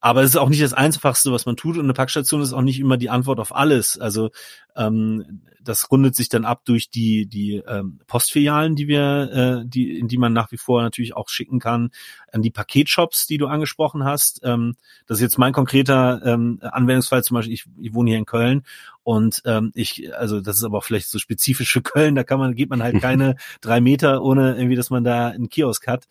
Aber 0.00 0.22
es 0.22 0.30
ist 0.30 0.36
auch 0.36 0.48
nicht 0.48 0.62
das 0.62 0.74
Einfachste, 0.74 1.32
was 1.32 1.46
man 1.46 1.56
tut. 1.56 1.76
Und 1.76 1.84
eine 1.84 1.92
Packstation 1.92 2.40
ist 2.40 2.52
auch 2.52 2.62
nicht 2.62 2.78
immer 2.78 2.96
die 2.96 3.10
Antwort 3.10 3.40
auf 3.40 3.54
alles. 3.54 3.98
Also 3.98 4.30
ähm, 4.76 5.42
das 5.60 5.90
rundet 5.90 6.16
sich 6.16 6.28
dann 6.28 6.44
ab 6.44 6.62
durch 6.64 6.88
die 6.88 7.26
die 7.26 7.62
ähm, 7.66 7.98
Postfilialen, 8.06 8.76
die 8.76 8.88
wir, 8.88 9.62
äh, 9.64 9.68
die 9.68 9.98
in 9.98 10.08
die 10.08 10.16
man 10.16 10.32
nach 10.32 10.50
wie 10.52 10.56
vor 10.56 10.82
natürlich 10.82 11.14
auch 11.14 11.28
schicken 11.28 11.58
kann, 11.60 11.90
an 12.32 12.42
die 12.42 12.50
Paketshops, 12.50 13.26
die 13.26 13.38
du 13.38 13.48
angesprochen 13.48 14.04
hast. 14.04 14.40
Ähm, 14.44 14.76
das 15.06 15.18
ist 15.18 15.22
jetzt 15.22 15.38
mein 15.38 15.52
konkreter 15.52 16.22
ähm, 16.24 16.58
Anwendungsfall. 16.62 17.22
Zum 17.24 17.34
Beispiel, 17.34 17.54
ich, 17.54 17.66
ich 17.80 17.92
wohne 17.92 18.10
hier 18.10 18.18
in 18.18 18.24
Köln 18.24 18.62
und 19.02 19.42
ähm, 19.46 19.72
ich, 19.74 20.14
also 20.14 20.40
das 20.40 20.56
ist 20.56 20.64
aber 20.64 20.78
auch 20.78 20.84
vielleicht 20.84 21.08
so 21.08 21.18
spezifisch 21.18 21.72
für 21.72 21.82
Köln. 21.82 22.14
Da 22.14 22.24
kann 22.24 22.38
man 22.38 22.54
geht 22.54 22.70
man 22.70 22.82
halt 22.82 23.00
keine 23.00 23.36
drei 23.60 23.80
Meter 23.80 24.22
ohne 24.22 24.56
irgendwie, 24.56 24.76
dass 24.76 24.90
man 24.90 25.04
da 25.04 25.28
einen 25.28 25.48
Kiosk 25.48 25.86
hat. 25.86 26.06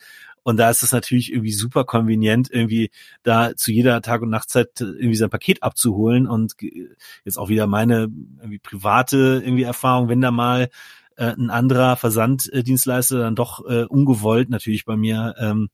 Und 0.47 0.55
da 0.55 0.69
ist 0.69 0.81
es 0.81 0.93
natürlich 0.93 1.33
irgendwie 1.33 1.51
super 1.51 1.83
konvenient, 1.83 2.49
irgendwie 2.49 2.89
da 3.21 3.53
zu 3.57 3.69
jeder 3.69 4.01
Tag- 4.01 4.21
und 4.21 4.29
Nachtzeit 4.29 4.69
irgendwie 4.79 5.17
sein 5.17 5.29
Paket 5.29 5.61
abzuholen. 5.61 6.25
Und 6.25 6.55
jetzt 7.25 7.37
auch 7.37 7.49
wieder 7.49 7.67
meine 7.67 8.07
irgendwie 8.37 8.59
private 8.59 9.41
irgendwie 9.43 9.63
Erfahrung, 9.63 10.07
wenn 10.07 10.21
da 10.21 10.31
mal 10.31 10.69
äh, 11.17 11.33
ein 11.33 11.49
anderer 11.49 11.97
Versanddienstleister 11.97 13.19
dann 13.19 13.35
doch 13.35 13.65
äh, 13.67 13.83
ungewollt 13.83 14.49
natürlich 14.49 14.85
bei 14.85 14.95
mir 14.95 15.35
ähm, 15.39 15.69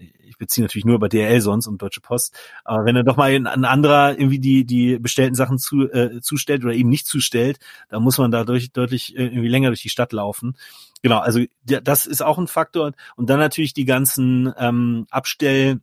ich 0.00 0.38
beziehe 0.38 0.64
natürlich 0.64 0.84
nur 0.84 0.98
bei 0.98 1.08
DRL 1.08 1.40
sonst 1.40 1.66
und 1.66 1.80
Deutsche 1.82 2.00
Post, 2.00 2.34
aber 2.64 2.84
wenn 2.84 2.96
er 2.96 3.04
doch 3.04 3.16
mal 3.16 3.30
ein, 3.30 3.46
anderer 3.46 4.18
irgendwie 4.18 4.38
die 4.38 4.64
die 4.64 4.98
bestellten 4.98 5.34
Sachen 5.34 5.58
zu, 5.58 5.90
äh, 5.90 6.20
zustellt 6.20 6.64
oder 6.64 6.74
eben 6.74 6.88
nicht 6.88 7.06
zustellt, 7.06 7.58
dann 7.88 8.02
muss 8.02 8.18
man 8.18 8.30
dadurch 8.30 8.72
deutlich 8.72 9.16
äh, 9.16 9.24
irgendwie 9.26 9.48
länger 9.48 9.68
durch 9.68 9.82
die 9.82 9.90
Stadt 9.90 10.12
laufen. 10.12 10.56
Genau, 11.02 11.18
also 11.18 11.40
das 11.64 12.06
ist 12.06 12.22
auch 12.22 12.38
ein 12.38 12.46
Faktor 12.46 12.92
und 13.16 13.30
dann 13.30 13.38
natürlich 13.38 13.72
die 13.72 13.86
ganzen 13.86 14.52
ähm, 14.58 15.06
Abstell 15.10 15.80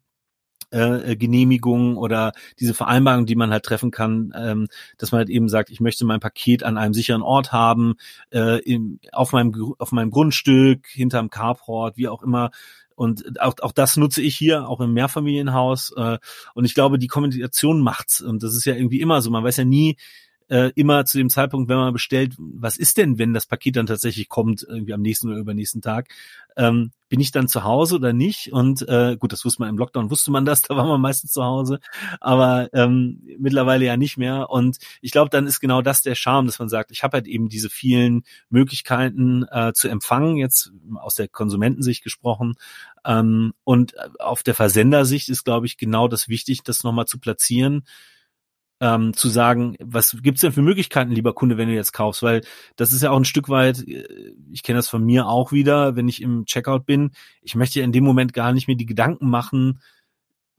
äh, 0.72 1.16
Genehmigungen 1.16 1.98
oder 1.98 2.34
diese 2.60 2.74
Vereinbarung, 2.74 3.26
die 3.26 3.36
man 3.36 3.52
halt 3.52 3.64
treffen 3.64 3.92
kann, 3.92 4.34
ähm, 4.36 4.68
dass 4.98 5.12
man 5.12 5.20
halt 5.20 5.30
eben 5.30 5.50
sagt, 5.50 5.70
ich 5.70 5.80
möchte 5.80 6.06
mein 6.06 6.20
Paket 6.20 6.64
an 6.64 6.78
einem 6.78 6.94
sicheren 6.94 7.22
Ort 7.22 7.52
haben, 7.52 7.96
äh, 8.32 8.60
im, 8.62 9.00
auf 9.12 9.32
meinem 9.32 9.74
auf 9.78 9.92
meinem 9.92 10.12
Grundstück, 10.12 10.88
hinterm 10.88 11.30
Carport, 11.30 11.98
wie 11.98 12.08
auch 12.08 12.24
immer, 12.24 12.52
und 12.98 13.40
auch, 13.40 13.54
auch 13.62 13.74
das 13.74 13.96
nutze 13.96 14.24
ich 14.24 14.36
hier, 14.36 14.68
auch 14.68 14.82
im 14.82 14.92
Mehrfamilienhaus. 14.94 15.94
Äh, 15.96 16.18
und 16.56 16.66
ich 16.66 16.74
glaube, 16.74 16.98
die 16.98 17.06
Kommunikation 17.06 17.80
macht's. 17.80 18.22
Und 18.22 18.42
das 18.42 18.56
ist 18.56 18.66
ja 18.66 18.74
irgendwie 18.74 19.02
immer 19.02 19.22
so. 19.22 19.30
Man 19.30 19.44
weiß 19.44 19.58
ja 19.58 19.66
nie, 19.66 19.98
äh, 20.50 20.72
immer 20.76 21.06
zu 21.06 21.18
dem 21.18 21.30
Zeitpunkt, 21.30 21.70
wenn 21.70 21.78
man 21.78 21.94
bestellt, 21.94 22.36
was 22.38 22.78
ist 22.78 22.98
denn, 22.98 23.18
wenn 23.18 23.34
das 23.34 23.46
Paket 23.46 23.76
dann 23.76 23.86
tatsächlich 23.86 24.30
kommt, 24.30 24.66
irgendwie 24.68 24.94
am 24.94 25.02
nächsten 25.02 25.30
oder 25.30 25.38
übernächsten 25.38 25.82
Tag, 25.82 26.10
ähm, 26.56 26.92
bin 27.10 27.20
ich 27.20 27.32
dann 27.32 27.48
zu 27.48 27.64
Hause 27.64 27.96
oder 27.96 28.14
nicht? 28.14 28.52
Und 28.52 28.88
äh, 28.88 29.16
gut, 29.18 29.32
das 29.32 29.46
wusste 29.46 29.62
man 29.62 29.70
im 29.70 29.78
Lockdown, 29.78 30.10
wusste 30.10 30.32
man 30.32 30.46
das, 30.46 30.62
da 30.64 30.76
war 30.76 30.86
man 30.86 31.02
meistens 31.02 31.32
zu 31.32 31.44
Hause, 31.44 31.80
aber 32.20 32.70
ähm, 32.74 33.22
mittlerweile 33.40 33.86
ja 33.86 33.98
nicht 33.98 34.18
mehr. 34.18 34.50
Und 34.50 34.78
ich 35.02 35.12
glaube, 35.12 35.30
dann 35.30 35.48
ist 35.48 35.60
genau 35.60 35.82
das 35.82 36.02
der 36.02 36.16
Charme, 36.16 36.48
dass 36.48 36.60
man 36.60 36.70
sagt, 36.70 36.92
ich 36.92 37.04
habe 37.04 37.18
halt 37.18 37.28
eben 37.28 37.50
diese 37.50 37.70
vielen 37.70 38.24
Möglichkeiten 38.50 39.46
äh, 39.52 39.74
zu 39.74 39.88
empfangen, 39.88 40.38
jetzt 40.38 40.72
aus 40.96 41.16
der 41.16 41.28
Konsumentensicht 41.28 42.04
gesprochen. 42.04 42.56
Ähm, 43.06 43.54
und 43.64 43.94
auf 44.20 44.44
der 44.44 44.56
Versendersicht 44.56 45.30
ist, 45.30 45.44
glaube 45.44 45.66
ich, 45.66 45.78
genau 45.78 46.08
das 46.08 46.28
wichtig, 46.28 46.64
das 46.64 46.84
nochmal 46.84 47.06
zu 47.06 47.20
platzieren 47.20 47.84
ähm, 48.80 49.14
zu 49.14 49.30
sagen, 49.30 49.76
was 49.80 50.18
gibt's 50.22 50.42
denn 50.42 50.52
für 50.52 50.62
Möglichkeiten, 50.62 51.12
lieber 51.12 51.34
Kunde, 51.34 51.58
wenn 51.58 51.68
du 51.68 51.76
jetzt 51.76 51.94
kaufst? 51.94 52.24
Weil 52.24 52.42
das 52.76 52.94
ist 52.94 53.02
ja 53.04 53.12
auch 53.12 53.18
ein 53.18 53.26
Stück 53.26 53.50
weit, 53.50 53.88
äh, 53.88 54.34
ich 54.52 54.64
kenne 54.64 54.78
das 54.78 54.90
von 54.90 55.04
mir 55.04 55.28
auch 55.28 55.52
wieder, 55.52 55.96
wenn 55.96 56.08
ich 56.08 56.22
im 56.22 56.46
Checkout 56.46 56.86
bin, 56.86 57.12
ich 57.42 57.56
möchte 57.56 57.80
ja 57.80 57.86
in 57.86 57.92
dem 57.92 58.04
Moment 58.04 58.34
gar 58.34 58.54
nicht 58.54 58.68
mehr 58.68 58.78
die 58.78 58.86
Gedanken 58.86 59.30
machen, 59.30 59.80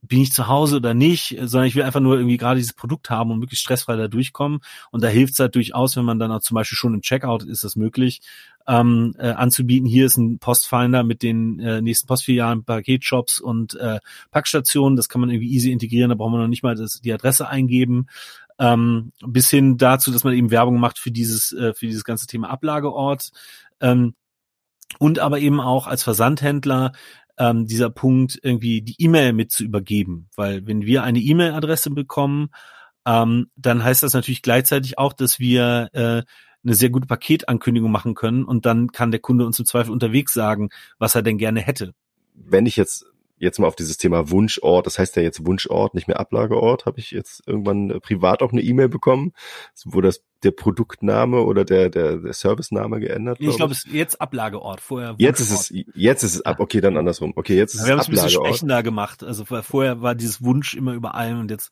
bin 0.01 0.21
ich 0.21 0.31
zu 0.31 0.47
Hause 0.47 0.77
oder 0.77 0.93
nicht, 0.93 1.37
sondern 1.41 1.67
ich 1.67 1.75
will 1.75 1.83
einfach 1.83 1.99
nur 1.99 2.15
irgendwie 2.15 2.37
gerade 2.37 2.59
dieses 2.59 2.73
Produkt 2.73 3.09
haben 3.09 3.31
und 3.31 3.39
möglichst 3.39 3.63
stressfrei 3.63 3.97
da 3.97 4.07
durchkommen. 4.07 4.61
Und 4.91 5.03
da 5.03 5.07
hilft 5.07 5.33
es 5.33 5.39
halt 5.39 5.55
durchaus, 5.55 5.97
wenn 5.97 6.05
man 6.05 6.19
dann 6.19 6.31
auch 6.31 6.39
zum 6.39 6.55
Beispiel 6.55 6.77
schon 6.77 6.93
im 6.93 7.01
Checkout 7.01 7.43
ist 7.43 7.63
das 7.63 7.75
möglich, 7.75 8.21
ähm, 8.65 9.13
äh, 9.17 9.31
anzubieten. 9.31 9.87
Hier 9.87 10.05
ist 10.05 10.17
ein 10.17 10.39
Postfinder 10.39 11.03
mit 11.03 11.21
den 11.21 11.59
äh, 11.59 11.81
nächsten 11.81 12.07
Postfilialen, 12.07 12.63
Paketshops 12.63 13.39
und 13.41 13.75
äh, 13.75 13.99
Packstationen. 14.31 14.95
Das 14.95 15.09
kann 15.09 15.21
man 15.21 15.29
irgendwie 15.29 15.51
easy 15.51 15.71
integrieren. 15.71 16.09
Da 16.09 16.15
braucht 16.15 16.31
man 16.31 16.41
noch 16.41 16.47
nicht 16.47 16.63
mal 16.63 16.75
das, 16.75 17.01
die 17.01 17.13
Adresse 17.13 17.49
eingeben. 17.49 18.07
Ähm, 18.57 19.11
bis 19.25 19.49
hin 19.49 19.77
dazu, 19.77 20.11
dass 20.11 20.23
man 20.23 20.33
eben 20.33 20.51
Werbung 20.51 20.79
macht 20.79 20.97
für 20.99 21.11
dieses, 21.11 21.51
äh, 21.51 21.73
für 21.73 21.87
dieses 21.87 22.03
ganze 22.03 22.27
Thema 22.27 22.49
Ablageort. 22.49 23.31
Ähm, 23.81 24.13
und 24.97 25.19
aber 25.19 25.39
eben 25.39 25.59
auch 25.59 25.87
als 25.87 26.03
Versandhändler 26.03 26.93
ähm, 27.39 27.65
dieser 27.65 27.89
Punkt, 27.89 28.37
irgendwie 28.43 28.81
die 28.81 28.95
E-Mail 28.99 29.33
mit 29.33 29.51
zu 29.51 29.63
übergeben. 29.63 30.29
Weil 30.35 30.67
wenn 30.67 30.85
wir 30.85 31.03
eine 31.03 31.19
E-Mail-Adresse 31.19 31.89
bekommen, 31.89 32.49
ähm, 33.05 33.47
dann 33.55 33.83
heißt 33.83 34.03
das 34.03 34.13
natürlich 34.13 34.41
gleichzeitig 34.41 34.97
auch, 34.97 35.13
dass 35.13 35.39
wir 35.39 35.89
äh, 35.93 36.21
eine 36.63 36.75
sehr 36.75 36.89
gute 36.89 37.07
Paketankündigung 37.07 37.89
machen 37.89 38.13
können 38.13 38.43
und 38.43 38.65
dann 38.65 38.91
kann 38.91 39.11
der 39.11 39.21
Kunde 39.21 39.45
uns 39.45 39.57
im 39.57 39.65
Zweifel 39.65 39.91
unterwegs 39.91 40.33
sagen, 40.33 40.69
was 40.97 41.15
er 41.15 41.21
denn 41.21 41.37
gerne 41.37 41.61
hätte. 41.61 41.93
Wenn 42.33 42.65
ich 42.65 42.75
jetzt 42.75 43.05
jetzt 43.39 43.59
mal 43.59 43.67
auf 43.67 43.75
dieses 43.75 43.97
Thema 43.97 44.29
Wunschort, 44.29 44.85
das 44.85 44.99
heißt 44.99 45.15
ja 45.15 45.21
jetzt 45.21 45.45
Wunschort, 45.45 45.95
nicht 45.95 46.07
mehr 46.07 46.19
Ablageort, 46.19 46.85
habe 46.85 46.99
ich 46.99 47.11
jetzt 47.11 47.41
irgendwann 47.47 47.89
äh, 47.89 47.99
privat 47.99 48.41
auch 48.41 48.51
eine 48.51 48.61
E-Mail 48.61 48.89
bekommen, 48.89 49.33
wo 49.85 50.01
das 50.01 50.23
der 50.43 50.51
Produktname 50.51 51.41
oder 51.41 51.65
der 51.65 51.89
der, 51.89 52.17
der 52.17 52.33
Servicename 52.33 52.99
geändert 52.99 53.39
wird. 53.39 53.51
Ich 53.51 53.57
glaube, 53.57 53.73
es 53.73 53.85
ist 53.85 53.93
jetzt 53.93 54.21
Ablageort, 54.21 54.79
vorher 54.79 55.09
Wunschort. 55.09 55.21
Jetzt 55.21 55.39
ist 55.39 55.51
es 55.51 55.85
jetzt 55.95 56.23
ist 56.23 56.35
es 56.35 56.41
ab, 56.45 56.59
okay, 56.59 56.81
dann 56.81 56.97
andersrum. 56.97 57.33
Okay, 57.35 57.57
jetzt 57.57 57.75
ist 57.75 57.81
ja, 57.81 57.87
wir 57.87 57.93
es 57.95 58.07
haben 58.07 58.13
es 58.13 58.19
ein 58.19 58.29
bisschen 58.29 58.45
sprechender 58.45 58.83
gemacht. 58.83 59.23
Also 59.23 59.45
vorher 59.45 60.01
war 60.01 60.15
dieses 60.15 60.41
Wunsch 60.43 60.75
immer 60.75 60.93
über 60.93 61.15
allem 61.15 61.39
und 61.39 61.51
jetzt 61.51 61.71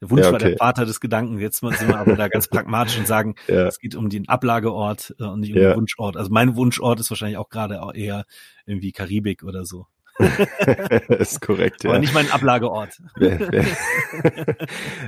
der 0.00 0.10
Wunsch 0.10 0.22
ja, 0.22 0.28
okay. 0.28 0.32
war 0.32 0.48
der 0.48 0.56
Vater 0.56 0.86
des 0.86 1.00
Gedanken. 1.00 1.38
Jetzt 1.38 1.60
sind 1.60 1.88
wir 1.88 1.98
aber 1.98 2.16
da 2.16 2.28
ganz 2.28 2.48
pragmatisch 2.48 2.98
und 2.98 3.06
sagen, 3.06 3.34
ja. 3.46 3.66
es 3.66 3.78
geht 3.78 3.94
um 3.94 4.08
den 4.08 4.28
Ablageort 4.28 5.14
äh, 5.18 5.24
und 5.24 5.40
nicht 5.40 5.52
um 5.52 5.60
ja. 5.60 5.70
den 5.70 5.76
Wunschort. 5.76 6.16
Also 6.16 6.30
mein 6.30 6.56
Wunschort 6.56 7.00
ist 7.00 7.10
wahrscheinlich 7.10 7.38
auch 7.38 7.48
gerade 7.48 7.80
eher 7.94 8.24
irgendwie 8.66 8.92
Karibik 8.92 9.44
oder 9.44 9.64
so. 9.64 9.86
ist 11.08 11.40
korrekt, 11.40 11.84
ja. 11.84 11.90
Aber 11.90 11.98
nicht 11.98 12.14
mein 12.14 12.30
Ablageort. 12.30 12.98
Wär, 13.16 13.40
wär, 13.52 13.64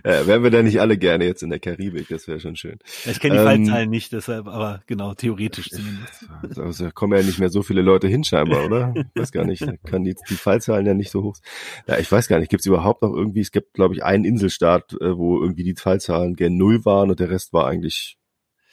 ja, 0.04 0.26
wären 0.26 0.42
wir 0.42 0.50
da 0.50 0.62
nicht 0.62 0.80
alle 0.80 0.98
gerne 0.98 1.24
jetzt 1.24 1.42
in 1.42 1.50
der 1.50 1.58
Karibik, 1.58 2.08
das 2.08 2.28
wäre 2.28 2.40
schon 2.40 2.56
schön. 2.56 2.78
Ja, 3.04 3.12
ich 3.12 3.20
kenne 3.20 3.34
die 3.34 3.40
ähm, 3.40 3.46
Fallzahlen 3.46 3.90
nicht, 3.90 4.12
deshalb, 4.12 4.46
aber 4.46 4.82
genau, 4.86 5.14
theoretisch 5.14 5.70
zumindest. 5.70 6.26
Also 6.58 6.90
kommen 6.92 7.18
ja 7.18 7.24
nicht 7.24 7.38
mehr 7.38 7.50
so 7.50 7.62
viele 7.62 7.82
Leute 7.82 8.06
hin 8.08 8.24
scheinbar, 8.24 8.64
oder? 8.64 8.94
Ich 8.94 9.20
weiß 9.20 9.32
gar 9.32 9.44
nicht, 9.44 9.66
kann 9.84 10.04
die, 10.04 10.14
die 10.28 10.34
Fallzahlen 10.34 10.86
ja 10.86 10.94
nicht 10.94 11.10
so 11.10 11.22
hoch. 11.22 11.36
Ja, 11.86 11.98
ich 11.98 12.10
weiß 12.10 12.28
gar 12.28 12.38
nicht, 12.38 12.50
gibt 12.50 12.60
es 12.60 12.66
überhaupt 12.66 13.02
noch 13.02 13.12
irgendwie, 13.14 13.40
es 13.40 13.50
gibt, 13.50 13.74
glaube 13.74 13.94
ich, 13.94 14.04
einen 14.04 14.24
Inselstaat, 14.24 14.92
äh, 15.00 15.16
wo 15.16 15.40
irgendwie 15.40 15.64
die 15.64 15.74
Fallzahlen 15.74 16.36
gen 16.36 16.56
Null 16.56 16.84
waren 16.84 17.10
und 17.10 17.20
der 17.20 17.30
Rest 17.30 17.52
war 17.52 17.66
eigentlich 17.66 18.19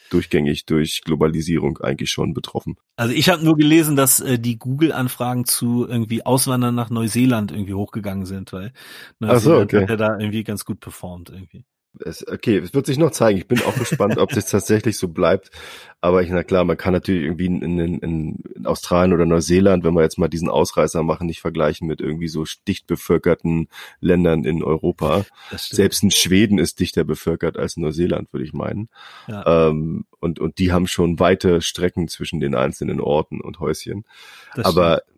durchgängig 0.09 0.65
durch 0.65 1.01
Globalisierung 1.03 1.77
eigentlich 1.79 2.09
schon 2.09 2.33
betroffen. 2.33 2.75
Also 2.95 3.13
ich 3.13 3.29
habe 3.29 3.43
nur 3.43 3.55
gelesen, 3.55 3.95
dass 3.95 4.19
äh, 4.19 4.39
die 4.39 4.57
Google-Anfragen 4.57 5.45
zu 5.45 5.87
irgendwie 5.87 6.25
Auswandern 6.25 6.75
nach 6.75 6.89
Neuseeland 6.89 7.51
irgendwie 7.51 7.73
hochgegangen 7.73 8.25
sind, 8.25 8.53
weil 8.53 8.73
Neuseeland 9.19 9.71
so, 9.71 9.77
okay. 9.77 9.81
hat 9.83 9.89
ja 9.89 9.95
da 9.95 10.19
irgendwie 10.19 10.43
ganz 10.43 10.65
gut 10.65 10.79
performt 10.79 11.29
irgendwie 11.29 11.65
es, 12.05 12.27
okay, 12.27 12.57
es 12.57 12.73
wird 12.73 12.85
sich 12.85 12.97
noch 12.97 13.11
zeigen. 13.11 13.37
Ich 13.37 13.47
bin 13.47 13.61
auch 13.61 13.75
gespannt, 13.77 14.17
ob 14.17 14.31
es 14.31 14.45
tatsächlich 14.47 14.97
so 14.97 15.07
bleibt. 15.07 15.51
Aber 15.99 16.21
ich, 16.21 16.29
na 16.29 16.43
klar, 16.43 16.63
man 16.63 16.77
kann 16.77 16.93
natürlich 16.93 17.23
irgendwie 17.23 17.47
in, 17.47 17.79
in, 17.79 17.99
in 17.99 18.65
Australien 18.65 19.13
oder 19.13 19.25
Neuseeland, 19.25 19.83
wenn 19.83 19.93
wir 19.93 20.03
jetzt 20.03 20.19
mal 20.19 20.27
diesen 20.27 20.49
Ausreißer 20.49 21.03
machen, 21.03 21.27
nicht 21.27 21.41
vergleichen 21.41 21.87
mit 21.87 22.01
irgendwie 22.01 22.27
so 22.27 22.43
dicht 22.67 22.87
bevölkerten 22.87 23.67
Ländern 23.99 24.43
in 24.43 24.63
Europa. 24.63 25.25
Selbst 25.55 26.03
in 26.03 26.11
Schweden 26.11 26.59
ist 26.59 26.79
dichter 26.79 27.03
bevölkert 27.03 27.57
als 27.57 27.77
Neuseeland, 27.77 28.31
würde 28.31 28.45
ich 28.45 28.53
meinen. 28.53 28.89
Ja. 29.27 29.69
Ähm, 29.69 30.05
und, 30.19 30.39
und 30.39 30.59
die 30.59 30.71
haben 30.71 30.87
schon 30.87 31.19
weite 31.19 31.61
Strecken 31.61 32.07
zwischen 32.07 32.39
den 32.39 32.55
einzelnen 32.55 33.01
Orten 33.01 33.41
und 33.41 33.59
Häuschen. 33.59 34.05
Das 34.55 34.65
Aber 34.65 35.01
stimmt 35.03 35.16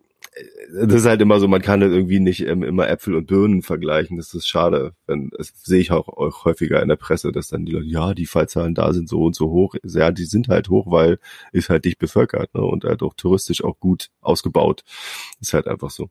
das 0.72 0.94
ist 0.94 1.06
halt 1.06 1.20
immer 1.20 1.40
so, 1.40 1.48
man 1.48 1.60
kann 1.60 1.82
irgendwie 1.82 2.20
nicht 2.20 2.46
ähm, 2.46 2.62
immer 2.62 2.88
Äpfel 2.88 3.16
und 3.16 3.26
Birnen 3.26 3.62
vergleichen. 3.62 4.16
Das 4.16 4.32
ist 4.32 4.46
schade. 4.46 4.94
Wenn, 5.06 5.30
das 5.36 5.52
sehe 5.56 5.80
ich 5.80 5.90
auch, 5.90 6.08
auch 6.08 6.44
häufiger 6.44 6.80
in 6.82 6.88
der 6.88 6.96
Presse, 6.96 7.32
dass 7.32 7.48
dann 7.48 7.66
die 7.66 7.72
Leute, 7.72 7.86
ja, 7.86 8.14
die 8.14 8.26
Fallzahlen 8.26 8.74
da 8.74 8.92
sind 8.92 9.08
so 9.08 9.24
und 9.24 9.34
so 9.34 9.50
hoch. 9.50 9.74
Ja, 9.82 10.12
die 10.12 10.24
sind 10.24 10.48
halt 10.48 10.68
hoch, 10.68 10.90
weil 10.90 11.18
ist 11.52 11.68
halt 11.68 11.84
dicht 11.84 11.98
bevölkert 11.98 12.54
ne? 12.54 12.62
und 12.62 12.84
halt 12.84 13.02
auch 13.02 13.14
touristisch 13.14 13.64
auch 13.64 13.80
gut 13.80 14.10
ausgebaut. 14.20 14.84
Ist 15.40 15.52
halt 15.52 15.66
einfach 15.66 15.90
so. 15.90 16.10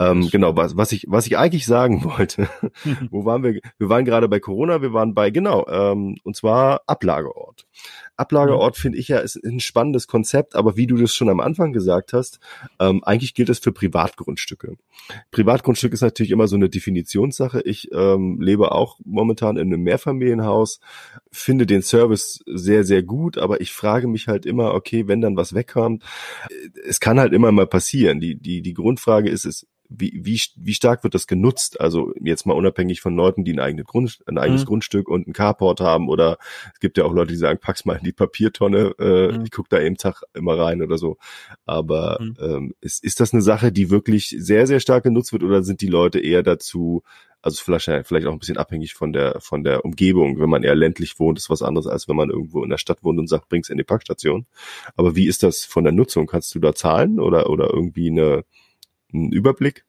Ähm, 0.00 0.28
genau, 0.30 0.56
was, 0.56 0.78
was 0.78 0.92
ich, 0.92 1.04
was 1.08 1.26
ich 1.26 1.36
eigentlich 1.36 1.66
sagen 1.66 2.04
wollte, 2.16 2.48
wo 3.10 3.24
waren 3.24 3.42
wir? 3.42 3.60
Wir 3.78 3.88
waren 3.88 4.04
gerade 4.04 4.28
bei 4.28 4.40
Corona, 4.40 4.80
wir 4.80 4.94
waren 4.94 5.14
bei, 5.14 5.30
genau, 5.30 5.66
ähm, 5.68 6.16
und 6.24 6.36
zwar 6.36 6.82
Ablageort. 6.86 7.66
Ablageort 8.16 8.76
mhm. 8.76 8.80
finde 8.80 8.98
ich 8.98 9.08
ja 9.08 9.18
ist 9.18 9.36
ein 9.44 9.60
spannendes 9.60 10.06
Konzept, 10.06 10.54
aber 10.54 10.76
wie 10.76 10.86
du 10.86 10.96
das 10.96 11.14
schon 11.14 11.28
am 11.28 11.40
Anfang 11.40 11.72
gesagt 11.72 12.12
hast, 12.12 12.38
ähm, 12.78 13.04
eigentlich 13.04 13.34
gilt 13.40 13.48
das 13.48 13.58
für 13.58 13.72
Privatgrundstücke. 13.72 14.76
Privatgrundstück 15.30 15.94
ist 15.94 16.02
natürlich 16.02 16.30
immer 16.30 16.46
so 16.46 16.56
eine 16.56 16.68
Definitionssache. 16.68 17.62
Ich 17.62 17.88
ähm, 17.90 18.38
lebe 18.38 18.72
auch 18.72 18.98
momentan 19.02 19.56
in 19.56 19.72
einem 19.72 19.82
Mehrfamilienhaus, 19.82 20.78
finde 21.32 21.64
den 21.64 21.80
Service 21.80 22.44
sehr, 22.44 22.84
sehr 22.84 23.02
gut, 23.02 23.38
aber 23.38 23.62
ich 23.62 23.72
frage 23.72 24.08
mich 24.08 24.28
halt 24.28 24.44
immer, 24.44 24.74
okay, 24.74 25.08
wenn 25.08 25.22
dann 25.22 25.38
was 25.38 25.54
wegkommt, 25.54 26.04
es 26.86 27.00
kann 27.00 27.18
halt 27.18 27.32
immer 27.32 27.50
mal 27.50 27.66
passieren. 27.66 28.20
Die, 28.20 28.36
die, 28.36 28.60
die 28.60 28.74
Grundfrage 28.74 29.30
ist, 29.30 29.46
ist 29.46 29.66
wie, 29.90 30.20
wie, 30.24 30.40
wie 30.56 30.74
stark 30.74 31.02
wird 31.02 31.14
das 31.14 31.26
genutzt? 31.26 31.80
Also 31.80 32.14
jetzt 32.22 32.46
mal 32.46 32.54
unabhängig 32.54 33.00
von 33.00 33.16
Leuten, 33.16 33.44
die 33.44 33.52
ein, 33.52 33.58
eigenes, 33.58 33.86
Grund, 33.86 34.20
ein 34.26 34.38
eigenes 34.38 34.62
mhm. 34.62 34.66
Grundstück 34.66 35.08
und 35.08 35.26
ein 35.26 35.32
Carport 35.32 35.80
haben 35.80 36.08
oder 36.08 36.38
es 36.72 36.80
gibt 36.80 36.96
ja 36.96 37.04
auch 37.04 37.12
Leute, 37.12 37.32
die 37.32 37.38
sagen, 37.38 37.58
pack's 37.60 37.84
mal 37.84 37.96
in 37.96 38.04
die 38.04 38.12
Papiertonne, 38.12 38.94
äh, 38.98 39.32
mhm. 39.32 39.44
ich 39.44 39.50
guck 39.50 39.68
da 39.68 39.80
eben 39.80 39.96
Tag 39.96 40.22
immer 40.32 40.56
rein 40.56 40.80
oder 40.80 40.96
so. 40.96 41.18
Aber 41.66 42.18
mhm. 42.20 42.36
ähm, 42.40 42.74
ist, 42.80 43.02
ist 43.02 43.18
das 43.18 43.32
eine 43.32 43.42
Sache, 43.42 43.72
die 43.72 43.90
wirklich 43.90 44.28
sehr, 44.38 44.66
sehr 44.68 44.78
stark 44.78 45.02
genutzt 45.02 45.32
wird 45.32 45.42
oder 45.42 45.62
sind 45.64 45.80
die 45.80 45.88
Leute 45.88 46.20
eher 46.20 46.44
dazu, 46.44 47.02
also 47.42 47.62
vielleicht, 47.64 48.06
vielleicht 48.06 48.26
auch 48.26 48.32
ein 48.32 48.38
bisschen 48.38 48.58
abhängig 48.58 48.94
von 48.94 49.12
der, 49.12 49.40
von 49.40 49.64
der 49.64 49.84
Umgebung. 49.84 50.38
Wenn 50.38 50.50
man 50.50 50.62
eher 50.62 50.74
ländlich 50.74 51.18
wohnt, 51.18 51.38
ist 51.38 51.50
was 51.50 51.62
anderes, 51.62 51.86
als 51.86 52.06
wenn 52.06 52.16
man 52.16 52.30
irgendwo 52.30 52.62
in 52.62 52.70
der 52.70 52.78
Stadt 52.78 53.02
wohnt 53.02 53.18
und 53.18 53.28
sagt, 53.28 53.48
bring's 53.48 53.70
in 53.70 53.78
die 53.78 53.84
Packstation. 53.84 54.46
Aber 54.94 55.16
wie 55.16 55.26
ist 55.26 55.42
das 55.42 55.64
von 55.64 55.84
der 55.84 55.92
Nutzung? 55.92 56.26
Kannst 56.26 56.54
du 56.54 56.58
da 56.58 56.74
zahlen 56.74 57.18
oder, 57.18 57.48
oder 57.48 57.70
irgendwie 57.72 58.10
eine, 58.10 58.44
einen 59.12 59.32
Überblick? 59.32 59.84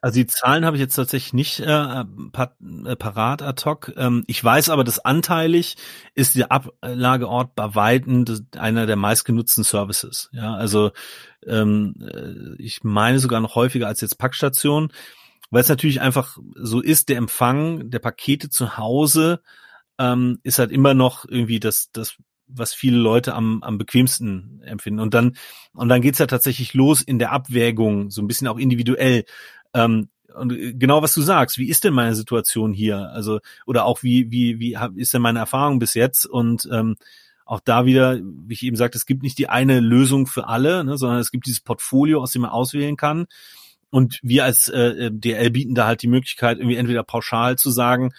Also 0.00 0.20
die 0.20 0.26
Zahlen 0.26 0.64
habe 0.64 0.76
ich 0.76 0.80
jetzt 0.80 0.94
tatsächlich 0.94 1.32
nicht 1.32 1.60
äh, 1.60 1.64
äh, 1.64 2.96
parat 2.96 3.42
ad 3.42 3.64
hoc. 3.64 3.92
Ähm, 3.96 4.22
ich 4.26 4.42
weiß 4.42 4.68
aber, 4.68 4.84
dass 4.84 4.98
anteilig 4.98 5.76
ist 6.14 6.36
der 6.36 6.52
Ablageort 6.52 7.54
bei 7.54 7.74
Weitem 7.74 8.24
einer 8.56 8.86
der 8.86 8.96
meistgenutzten 8.96 9.64
Services. 9.64 10.28
Ja, 10.32 10.54
also 10.54 10.92
ähm, 11.46 11.94
äh, 12.00 12.62
ich 12.62 12.84
meine 12.84 13.18
sogar 13.18 13.40
noch 13.40 13.54
häufiger 13.54 13.88
als 13.88 14.00
jetzt 14.00 14.18
Packstation, 14.18 14.92
weil 15.50 15.62
es 15.62 15.68
natürlich 15.68 16.00
einfach 16.00 16.38
so 16.54 16.80
ist, 16.80 17.08
der 17.08 17.16
Empfang 17.16 17.90
der 17.90 17.98
Pakete 17.98 18.50
zu 18.50 18.76
Hause 18.76 19.40
ähm, 19.98 20.38
ist 20.44 20.58
halt 20.58 20.70
immer 20.70 20.94
noch 20.94 21.24
irgendwie 21.28 21.60
das, 21.60 21.90
das 21.92 22.16
was 22.48 22.74
viele 22.74 22.98
Leute 22.98 23.34
am, 23.34 23.62
am 23.62 23.78
bequemsten 23.78 24.62
empfinden. 24.64 25.00
Und 25.00 25.14
dann, 25.14 25.36
und 25.74 25.88
dann 25.88 26.00
geht's 26.00 26.18
ja 26.18 26.26
tatsächlich 26.26 26.74
los 26.74 27.02
in 27.02 27.18
der 27.18 27.32
Abwägung, 27.32 28.10
so 28.10 28.22
ein 28.22 28.26
bisschen 28.26 28.48
auch 28.48 28.58
individuell. 28.58 29.24
Ähm, 29.74 30.08
und 30.34 30.78
genau 30.78 31.02
was 31.02 31.14
du 31.14 31.22
sagst, 31.22 31.58
wie 31.58 31.68
ist 31.68 31.84
denn 31.84 31.94
meine 31.94 32.14
Situation 32.14 32.72
hier? 32.72 33.10
Also, 33.10 33.40
oder 33.66 33.84
auch 33.84 34.02
wie, 34.02 34.30
wie, 34.30 34.58
wie 34.60 34.76
ist 34.96 35.14
denn 35.14 35.22
meine 35.22 35.40
Erfahrung 35.40 35.78
bis 35.78 35.94
jetzt? 35.94 36.26
Und 36.26 36.68
ähm, 36.72 36.96
auch 37.44 37.60
da 37.60 37.86
wieder, 37.86 38.18
wie 38.20 38.54
ich 38.54 38.62
eben 38.62 38.76
sagte, 38.76 38.98
es 38.98 39.06
gibt 39.06 39.22
nicht 39.22 39.38
die 39.38 39.48
eine 39.48 39.80
Lösung 39.80 40.26
für 40.26 40.48
alle, 40.48 40.84
ne, 40.84 40.98
sondern 40.98 41.18
es 41.18 41.30
gibt 41.30 41.46
dieses 41.46 41.60
Portfolio, 41.60 42.22
aus 42.22 42.32
dem 42.32 42.42
man 42.42 42.50
auswählen 42.50 42.96
kann. 42.96 43.26
Und 43.90 44.20
wir 44.22 44.44
als 44.44 44.68
äh, 44.68 45.10
DL 45.10 45.50
bieten 45.50 45.74
da 45.74 45.86
halt 45.86 46.02
die 46.02 46.08
Möglichkeit, 46.08 46.58
irgendwie 46.58 46.76
entweder 46.76 47.02
pauschal 47.02 47.56
zu 47.56 47.70
sagen, 47.70 48.12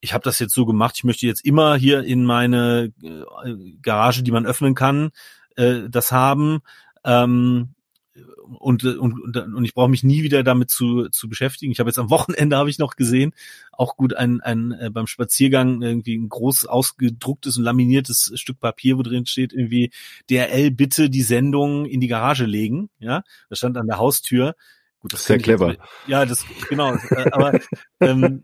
ich 0.00 0.14
habe 0.14 0.24
das 0.24 0.38
jetzt 0.38 0.54
so 0.54 0.66
gemacht, 0.66 0.94
ich 0.96 1.04
möchte 1.04 1.26
jetzt 1.26 1.44
immer 1.44 1.76
hier 1.76 2.02
in 2.02 2.24
meine 2.24 2.92
äh, 3.02 3.54
Garage, 3.82 4.22
die 4.22 4.32
man 4.32 4.46
öffnen 4.46 4.74
kann, 4.74 5.10
äh, 5.56 5.88
das 5.88 6.12
haben. 6.12 6.60
Ähm, 7.04 7.74
und, 8.58 8.84
und, 8.84 9.36
und 9.36 9.64
ich 9.64 9.74
brauche 9.74 9.88
mich 9.88 10.02
nie 10.02 10.22
wieder 10.22 10.42
damit 10.42 10.70
zu, 10.70 11.08
zu 11.10 11.28
beschäftigen. 11.28 11.70
Ich 11.70 11.78
habe 11.78 11.88
jetzt 11.88 11.98
am 11.98 12.10
Wochenende 12.10 12.56
habe 12.56 12.68
ich 12.70 12.78
noch 12.78 12.96
gesehen, 12.96 13.32
auch 13.72 13.96
gut 13.96 14.14
ein, 14.14 14.40
ein 14.40 14.72
äh, 14.72 14.90
beim 14.90 15.06
Spaziergang 15.06 15.82
irgendwie 15.82 16.16
ein 16.16 16.28
groß 16.28 16.66
ausgedrucktes 16.66 17.58
und 17.58 17.64
laminiertes 17.64 18.32
Stück 18.34 18.58
Papier, 18.58 18.98
wo 18.98 19.02
drin 19.02 19.26
steht 19.26 19.52
irgendwie 19.52 19.92
DRL 20.28 20.70
bitte 20.72 21.10
die 21.10 21.22
Sendung 21.22 21.86
in 21.86 22.00
die 22.00 22.08
Garage 22.08 22.44
legen. 22.44 22.90
Ja, 22.98 23.22
das 23.48 23.58
stand 23.58 23.76
an 23.76 23.86
der 23.86 23.98
Haustür. 23.98 24.56
Gut, 24.98 25.12
das 25.14 25.24
Sehr 25.24 25.38
clever. 25.38 25.70
Jetzt, 25.70 25.82
ja, 26.08 26.26
das 26.26 26.44
genau. 26.68 26.94
Äh, 26.94 27.30
aber 27.30 27.58
ähm, 28.00 28.42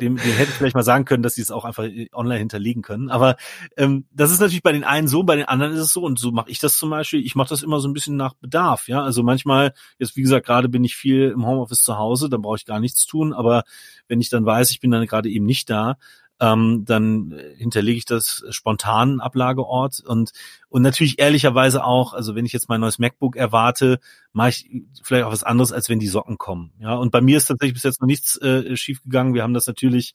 dem, 0.00 0.16
dem 0.16 0.32
hätte 0.32 0.50
ich 0.50 0.56
vielleicht 0.56 0.74
mal 0.74 0.82
sagen 0.82 1.04
können, 1.04 1.22
dass 1.22 1.34
sie 1.34 1.42
es 1.42 1.50
auch 1.50 1.64
einfach 1.64 1.84
online 2.12 2.38
hinterlegen 2.38 2.82
können. 2.82 3.10
Aber 3.10 3.36
ähm, 3.76 4.06
das 4.12 4.30
ist 4.30 4.40
natürlich 4.40 4.62
bei 4.62 4.72
den 4.72 4.84
einen 4.84 5.08
so, 5.08 5.22
bei 5.22 5.36
den 5.36 5.46
anderen 5.46 5.72
ist 5.72 5.80
es 5.80 5.92
so. 5.92 6.02
Und 6.02 6.18
so 6.18 6.32
mache 6.32 6.50
ich 6.50 6.58
das 6.58 6.78
zum 6.78 6.90
Beispiel. 6.90 7.24
Ich 7.24 7.34
mache 7.34 7.48
das 7.48 7.62
immer 7.62 7.80
so 7.80 7.88
ein 7.88 7.92
bisschen 7.92 8.16
nach 8.16 8.34
Bedarf. 8.34 8.88
Ja, 8.88 9.02
also 9.02 9.22
manchmal, 9.22 9.72
jetzt 9.98 10.16
wie 10.16 10.22
gesagt, 10.22 10.46
gerade 10.46 10.68
bin 10.68 10.84
ich 10.84 10.96
viel 10.96 11.30
im 11.30 11.46
Homeoffice 11.46 11.82
zu 11.82 11.98
Hause, 11.98 12.28
dann 12.28 12.42
brauche 12.42 12.56
ich 12.56 12.64
gar 12.64 12.80
nichts 12.80 13.06
tun. 13.06 13.32
Aber 13.32 13.64
wenn 14.06 14.20
ich 14.20 14.30
dann 14.30 14.46
weiß, 14.46 14.70
ich 14.70 14.80
bin 14.80 14.90
dann 14.90 15.06
gerade 15.06 15.28
eben 15.28 15.44
nicht 15.44 15.70
da, 15.70 15.96
ähm, 16.40 16.84
dann 16.84 17.38
hinterlege 17.56 17.98
ich 17.98 18.04
das 18.04 18.44
spontan 18.50 19.20
Ablageort 19.20 20.00
und 20.00 20.32
und 20.68 20.82
natürlich 20.82 21.18
ehrlicherweise 21.18 21.84
auch, 21.84 22.12
also 22.14 22.34
wenn 22.34 22.46
ich 22.46 22.52
jetzt 22.52 22.68
mein 22.68 22.80
neues 22.80 22.98
MacBook 22.98 23.36
erwarte, 23.36 23.98
mache 24.32 24.50
ich 24.50 24.70
vielleicht 25.02 25.24
auch 25.24 25.32
was 25.32 25.44
anderes, 25.44 25.72
als 25.72 25.88
wenn 25.88 25.98
die 25.98 26.08
Socken 26.08 26.38
kommen. 26.38 26.72
Ja, 26.78 26.94
und 26.94 27.10
bei 27.10 27.20
mir 27.20 27.36
ist 27.36 27.46
tatsächlich 27.46 27.74
bis 27.74 27.82
jetzt 27.82 28.00
noch 28.00 28.06
nichts 28.06 28.36
äh, 28.40 28.76
schiefgegangen. 28.76 29.34
Wir 29.34 29.42
haben 29.42 29.54
das 29.54 29.66
natürlich 29.66 30.14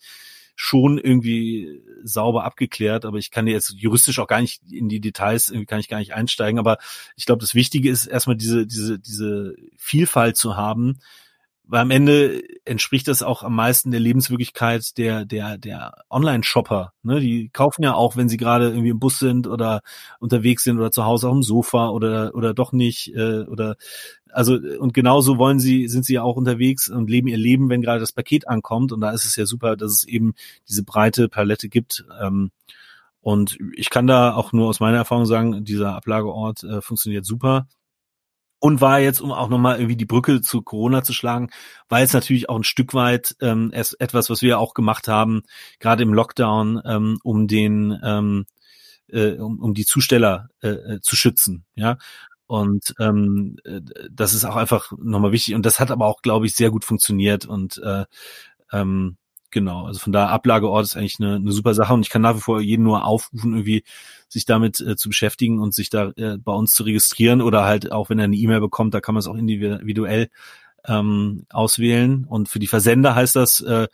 schon 0.56 0.98
irgendwie 0.98 1.82
sauber 2.04 2.44
abgeklärt, 2.44 3.06
aber 3.06 3.18
ich 3.18 3.32
kann 3.32 3.48
jetzt 3.48 3.74
juristisch 3.76 4.20
auch 4.20 4.28
gar 4.28 4.42
nicht 4.42 4.62
in 4.72 4.88
die 4.88 5.02
Details, 5.02 5.50
irgendwie 5.50 5.66
kann 5.66 5.80
ich 5.80 5.88
gar 5.88 5.98
nicht 5.98 6.14
einsteigen. 6.14 6.60
Aber 6.60 6.78
ich 7.16 7.26
glaube, 7.26 7.42
das 7.42 7.56
Wichtige 7.56 7.90
ist 7.90 8.06
erstmal 8.06 8.36
diese, 8.36 8.68
diese, 8.68 9.00
diese 9.00 9.56
Vielfalt 9.78 10.38
zu 10.38 10.56
haben, 10.56 11.00
weil 11.74 11.82
am 11.82 11.90
Ende 11.90 12.44
entspricht 12.66 13.08
das 13.08 13.24
auch 13.24 13.42
am 13.42 13.56
meisten 13.56 13.90
der 13.90 14.00
Lebenswirklichkeit 14.00 14.96
der 15.00 15.26
der 15.26 15.58
der 15.58 16.04
Online-Shopper. 16.08 16.94
Ne? 17.02 17.20
Die 17.20 17.50
kaufen 17.50 17.82
ja 17.82 17.96
auch, 17.96 18.16
wenn 18.16 18.30
sie 18.30 18.38
gerade 18.38 18.70
irgendwie 18.70 18.90
im 18.90 19.00
Bus 19.00 19.18
sind 19.18 19.48
oder 19.48 19.82
unterwegs 20.20 20.64
sind 20.64 20.78
oder 20.78 20.92
zu 20.92 21.04
Hause 21.04 21.28
auf 21.30 21.34
dem 21.34 21.42
Sofa 21.42 21.90
oder 21.90 22.36
oder 22.36 22.54
doch 22.54 22.74
nicht 22.74 23.16
äh, 23.16 23.40
oder 23.46 23.76
also 24.32 24.54
und 24.54 24.94
genauso 24.94 25.40
wollen 25.40 25.58
sie 25.60 25.88
sind 25.88 26.06
sie 26.06 26.14
ja 26.14 26.22
auch 26.22 26.36
unterwegs 26.36 26.90
und 26.90 27.10
leben 27.10 27.28
ihr 27.28 27.40
Leben, 27.40 27.70
wenn 27.70 27.82
gerade 27.82 28.00
das 28.00 28.12
Paket 28.12 28.48
ankommt 28.48 28.92
und 28.92 29.02
da 29.02 29.10
ist 29.10 29.26
es 29.26 29.36
ja 29.36 29.48
super, 29.48 29.76
dass 29.76 29.94
es 29.94 30.04
eben 30.04 30.36
diese 30.70 30.84
breite 30.84 31.28
Palette 31.28 31.70
gibt. 31.70 32.06
Ähm, 32.22 32.52
und 33.20 33.58
ich 33.76 33.90
kann 33.90 34.06
da 34.06 34.36
auch 34.36 34.54
nur 34.54 34.68
aus 34.68 34.80
meiner 34.80 34.98
Erfahrung 34.98 35.26
sagen, 35.26 35.66
dieser 35.66 35.96
Ablageort 35.96 36.64
äh, 36.66 36.82
funktioniert 36.82 37.26
super 37.26 37.66
und 38.64 38.80
war 38.80 39.02
jetzt, 39.02 39.20
um 39.20 39.34
auch 39.34 39.50
nochmal 39.50 39.76
irgendwie 39.76 39.98
die 39.98 40.06
Brücke 40.06 40.40
zu 40.40 40.62
Corona 40.62 41.04
zu 41.04 41.12
schlagen, 41.12 41.50
war 41.90 42.00
jetzt 42.00 42.14
natürlich 42.14 42.48
auch 42.48 42.56
ein 42.56 42.64
Stück 42.64 42.94
weit 42.94 43.36
ähm, 43.42 43.74
etwas, 43.74 44.30
was 44.30 44.42
wir 44.42 44.58
auch 44.58 44.74
gemacht 44.74 45.10
haben, 45.10 45.44
gerade 45.80 46.02
im 46.04 46.14
Lockdown, 46.14 46.82
ähm, 46.86 47.20
um 47.24 47.50
den, 47.50 48.00
ähm, 48.02 48.46
äh, 49.10 49.34
um, 49.34 49.60
um 49.60 49.74
die 49.74 49.84
Zusteller 49.84 50.48
äh, 50.62 50.70
äh 50.70 51.02
zu 51.02 51.18
schützen, 51.18 51.66
ja. 51.76 51.98
Und 52.48 52.96
ähm, 53.02 53.58
äh, 53.66 53.82
das 54.10 54.34
ist 54.34 54.46
auch 54.46 54.56
einfach 54.56 54.94
nochmal 54.98 55.34
wichtig. 55.34 55.56
Und 55.56 55.66
das 55.66 55.82
hat 55.82 55.92
aber 55.92 56.06
auch, 56.06 56.22
glaube 56.22 56.46
ich, 56.46 56.56
sehr 56.56 56.72
gut 56.72 56.86
funktioniert. 56.86 57.46
Und 57.46 57.82
äh, 57.84 58.06
ähm, 58.72 59.18
Genau, 59.54 59.86
also 59.86 60.00
von 60.00 60.12
da 60.12 60.30
Ablageort 60.30 60.84
ist 60.84 60.98
eigentlich 60.98 61.20
eine, 61.20 61.36
eine 61.36 61.52
super 61.52 61.76
Sache 61.76 61.94
und 61.94 62.02
ich 62.02 62.10
kann 62.10 62.24
nach 62.24 62.36
wie 62.36 62.42
vor 62.42 62.60
jeden 62.60 62.82
nur 62.82 63.06
aufrufen, 63.06 63.54
irgendwie 63.54 63.84
sich 64.28 64.46
damit 64.46 64.80
äh, 64.80 64.96
zu 64.96 65.10
beschäftigen 65.10 65.60
und 65.60 65.76
sich 65.76 65.92
da 65.92 66.12
äh, 66.16 66.40
bei 66.40 66.52
uns 66.52 66.74
zu 66.74 66.82
registrieren 66.82 67.40
oder 67.40 67.64
halt 67.64 67.92
auch, 67.92 68.10
wenn 68.10 68.18
er 68.18 68.26
eine 68.26 68.36
E-Mail 68.36 68.62
bekommt, 68.62 68.96
da 68.96 69.00
kann 69.00 69.14
man 69.14 69.20
es 69.20 69.28
auch 69.28 69.36
individuell 69.36 70.32
ähm, 70.88 71.46
auswählen. 71.52 72.26
Und 72.28 72.50
für 72.50 72.58
die 72.58 72.66
Versender 72.66 73.14
heißt 73.14 73.36
das, 73.36 73.60
äh, 73.60 73.88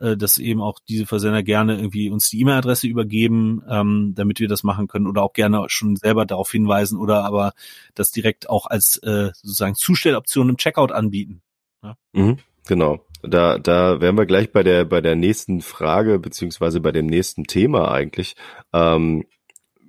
äh, 0.00 0.16
dass 0.16 0.38
eben 0.38 0.60
auch 0.60 0.80
diese 0.88 1.06
Versender 1.06 1.44
gerne 1.44 1.76
irgendwie 1.76 2.10
uns 2.10 2.28
die 2.28 2.40
E-Mail-Adresse 2.40 2.88
übergeben, 2.88 3.62
ähm, 3.68 4.14
damit 4.16 4.40
wir 4.40 4.48
das 4.48 4.64
machen 4.64 4.88
können 4.88 5.06
oder 5.06 5.22
auch 5.22 5.32
gerne 5.32 5.64
schon 5.68 5.94
selber 5.94 6.26
darauf 6.26 6.50
hinweisen 6.50 6.98
oder 6.98 7.24
aber 7.24 7.52
das 7.94 8.10
direkt 8.10 8.50
auch 8.50 8.66
als 8.66 8.96
äh, 9.04 9.30
sozusagen 9.32 9.76
Zustelloption 9.76 10.48
im 10.48 10.56
Checkout 10.56 10.90
anbieten. 10.90 11.40
Ja? 11.84 11.94
Mhm, 12.14 12.38
genau. 12.66 12.98
Da, 13.22 13.58
da 13.58 14.00
wären 14.00 14.16
wir 14.16 14.26
gleich 14.26 14.52
bei 14.52 14.62
der, 14.62 14.84
bei 14.84 15.00
der 15.00 15.16
nächsten 15.16 15.60
Frage, 15.60 16.18
beziehungsweise 16.18 16.80
bei 16.80 16.92
dem 16.92 17.06
nächsten 17.06 17.44
Thema 17.44 17.90
eigentlich. 17.90 18.36
Ähm, 18.72 19.24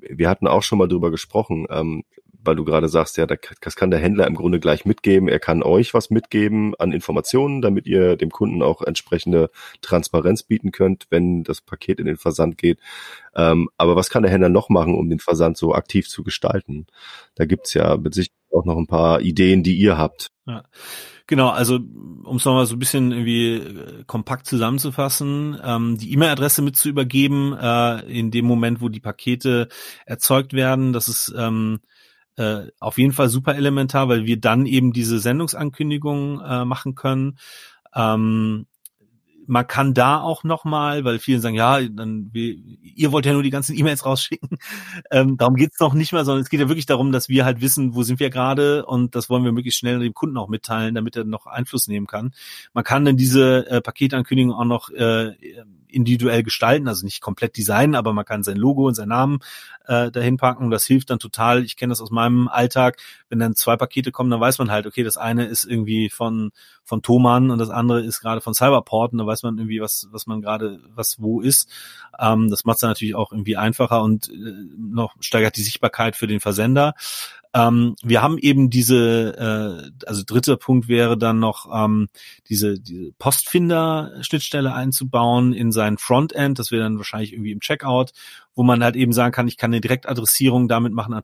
wir 0.01 0.29
hatten 0.29 0.47
auch 0.47 0.63
schon 0.63 0.79
mal 0.79 0.87
drüber 0.87 1.11
gesprochen, 1.11 1.67
ähm, 1.69 2.03
weil 2.43 2.55
du 2.55 2.63
gerade 2.63 2.87
sagst, 2.87 3.17
ja, 3.17 3.25
das 3.25 3.75
kann 3.75 3.91
der 3.91 3.99
Händler 3.99 4.27
im 4.27 4.35
Grunde 4.35 4.59
gleich 4.59 4.85
mitgeben. 4.85 5.27
Er 5.27 5.39
kann 5.39 5.63
euch 5.63 5.93
was 5.93 6.09
mitgeben 6.09 6.73
an 6.79 6.91
Informationen, 6.91 7.61
damit 7.61 7.85
ihr 7.85 8.15
dem 8.15 8.31
Kunden 8.31 8.61
auch 8.61 8.81
entsprechende 8.81 9.49
Transparenz 9.81 10.43
bieten 10.43 10.71
könnt, 10.71 11.07
wenn 11.09 11.43
das 11.43 11.61
Paket 11.61 11.99
in 11.99 12.05
den 12.05 12.17
Versand 12.17 12.57
geht. 12.57 12.79
Ähm, 13.35 13.69
aber 13.77 13.95
was 13.95 14.09
kann 14.09 14.23
der 14.23 14.31
Händler 14.31 14.49
noch 14.49 14.69
machen, 14.69 14.95
um 14.95 15.09
den 15.09 15.19
Versand 15.19 15.57
so 15.57 15.73
aktiv 15.73 16.07
zu 16.07 16.23
gestalten? 16.23 16.87
Da 17.35 17.45
gibt's 17.45 17.73
ja 17.73 17.97
mit 17.97 18.13
Sicherheit 18.13 18.33
auch 18.51 18.65
noch 18.65 18.77
ein 18.77 18.87
paar 18.87 19.21
Ideen, 19.21 19.63
die 19.63 19.75
ihr 19.75 19.97
habt. 19.97 20.31
Ja. 20.47 20.63
Genau, 21.27 21.49
also 21.49 21.75
um 21.75 22.37
es 22.37 22.45
nochmal 22.45 22.65
so 22.65 22.75
ein 22.75 22.79
bisschen 22.79 23.11
irgendwie 23.11 23.57
äh, 23.57 24.03
kompakt 24.07 24.47
zusammenzufassen, 24.47 25.59
ähm, 25.63 25.97
die 25.99 26.11
E-Mail-Adresse 26.13 26.63
mit 26.63 26.75
zu 26.75 26.89
übergeben 26.89 27.53
äh, 27.53 27.99
in 28.11 28.31
dem 28.31 28.45
Moment, 28.45 28.81
wo 28.81 28.89
die 28.89 28.99
Pakete 28.99 29.67
erzeugt 30.07 30.53
werden, 30.53 30.91
das 30.91 31.07
ist 31.07 31.31
ähm, 31.37 31.81
äh, 32.39 32.71
auf 32.79 32.97
jeden 32.97 33.11
Fall 33.11 33.27
super 33.27 33.55
elementar, 33.55 34.07
weil 34.07 34.25
wir 34.25 34.39
dann 34.39 34.65
eben 34.65 34.93
diese 34.93 35.19
Sendungsankündigung 35.19 36.39
äh, 36.41 36.65
machen 36.65 36.95
können. 36.95 37.37
Ähm, 37.93 38.65
man 39.49 39.65
kann 39.65 39.95
da 39.95 40.21
auch 40.21 40.43
nochmal, 40.43 41.03
weil 41.05 41.17
viele 41.17 41.39
sagen, 41.39 41.55
ja, 41.55 41.81
dann 41.81 42.29
ihr 42.33 43.11
wollt 43.11 43.25
ja 43.25 43.33
nur 43.33 43.41
die 43.41 43.49
ganzen 43.49 43.75
E-Mails 43.77 44.05
rausschicken. 44.05 44.57
Ähm, 45.11 45.37
darum 45.37 45.55
geht's 45.55 45.79
noch 45.79 45.93
nicht 45.93 46.13
mal, 46.13 46.25
sondern 46.25 46.43
es 46.43 46.49
geht 46.49 46.59
ja 46.59 46.67
wirklich 46.67 46.85
darum, 46.85 47.11
dass 47.11 47.29
wir 47.29 47.45
halt 47.45 47.61
wissen, 47.61 47.95
wo 47.95 48.03
sind 48.03 48.19
wir 48.19 48.29
gerade 48.29 48.85
und 48.85 49.15
das 49.15 49.29
wollen 49.29 49.43
wir 49.43 49.51
möglichst 49.51 49.79
schnell 49.79 49.99
dem 49.99 50.13
Kunden 50.13 50.37
auch 50.37 50.49
mitteilen, 50.49 50.93
damit 50.93 51.15
er 51.15 51.23
noch 51.23 51.47
Einfluss 51.47 51.87
nehmen 51.87 52.05
kann. 52.05 52.31
Man 52.73 52.83
kann 52.83 53.05
dann 53.05 53.17
diese 53.17 53.67
äh, 53.67 53.81
Paketankündigung 53.81 54.53
auch 54.53 54.65
noch 54.65 54.89
äh, 54.91 55.35
individuell 55.87 56.43
gestalten, 56.43 56.87
also 56.87 57.05
nicht 57.05 57.21
komplett 57.21 57.57
designen, 57.57 57.95
aber 57.95 58.13
man 58.13 58.25
kann 58.25 58.43
sein 58.43 58.57
Logo 58.57 58.87
und 58.87 58.95
seinen 58.95 59.09
Namen 59.09 59.39
äh, 59.87 60.11
dahin 60.11 60.37
packen. 60.37 60.69
Das 60.69 60.85
hilft 60.85 61.09
dann 61.09 61.19
total. 61.19 61.63
Ich 61.63 61.75
kenne 61.75 61.91
das 61.91 62.01
aus 62.01 62.11
meinem 62.11 62.47
Alltag. 62.47 62.97
Wenn 63.29 63.39
dann 63.39 63.55
zwei 63.55 63.75
Pakete 63.75 64.11
kommen, 64.11 64.29
dann 64.29 64.39
weiß 64.39 64.59
man 64.59 64.69
halt, 64.69 64.85
okay, 64.85 65.03
das 65.03 65.17
eine 65.17 65.45
ist 65.45 65.65
irgendwie 65.65 66.09
von 66.09 66.51
von 66.89 67.01
Thomann 67.03 67.51
und 67.51 67.59
das 67.59 67.69
andere 67.69 68.01
ist 68.01 68.19
gerade 68.19 68.41
von 68.41 68.53
Cyberport 68.53 69.11
und 69.11 69.19
dann 69.19 69.27
weiß 69.27 69.38
man 69.43 69.57
irgendwie, 69.57 69.81
was 69.81 70.07
was 70.11 70.27
man 70.27 70.41
gerade 70.41 70.79
was 70.95 71.21
wo 71.21 71.41
ist. 71.41 71.69
Ähm, 72.19 72.49
das 72.49 72.65
macht 72.65 72.77
es 72.77 72.83
natürlich 72.83 73.15
auch 73.15 73.31
irgendwie 73.31 73.57
einfacher 73.57 74.03
und 74.03 74.29
äh, 74.29 74.53
noch 74.77 75.15
steigert 75.19 75.57
die 75.57 75.63
Sichtbarkeit 75.63 76.15
für 76.15 76.27
den 76.27 76.39
Versender. 76.39 76.93
Ähm, 77.53 77.95
wir 78.03 78.21
haben 78.21 78.37
eben 78.37 78.69
diese, 78.69 79.35
äh, 79.35 80.05
also 80.05 80.21
dritter 80.25 80.55
Punkt 80.57 80.87
wäre 80.87 81.17
dann 81.17 81.39
noch 81.39 81.67
ähm, 81.73 82.09
diese, 82.47 82.79
diese 82.79 83.11
Postfinder-Schnittstelle 83.13 84.73
einzubauen 84.73 85.53
in 85.53 85.71
sein 85.71 85.97
Frontend. 85.97 86.59
Das 86.59 86.71
wäre 86.71 86.83
dann 86.83 86.97
wahrscheinlich 86.97 87.33
irgendwie 87.33 87.51
im 87.51 87.59
Checkout, 87.59 88.11
wo 88.53 88.61
man 88.61 88.83
halt 88.83 88.95
eben 88.95 89.13
sagen 89.13 89.31
kann, 89.31 89.47
ich 89.47 89.57
kann 89.57 89.71
eine 89.71 89.81
Direktadressierung 89.81 90.67
damit 90.67 90.93
machen 90.93 91.13
an 91.13 91.23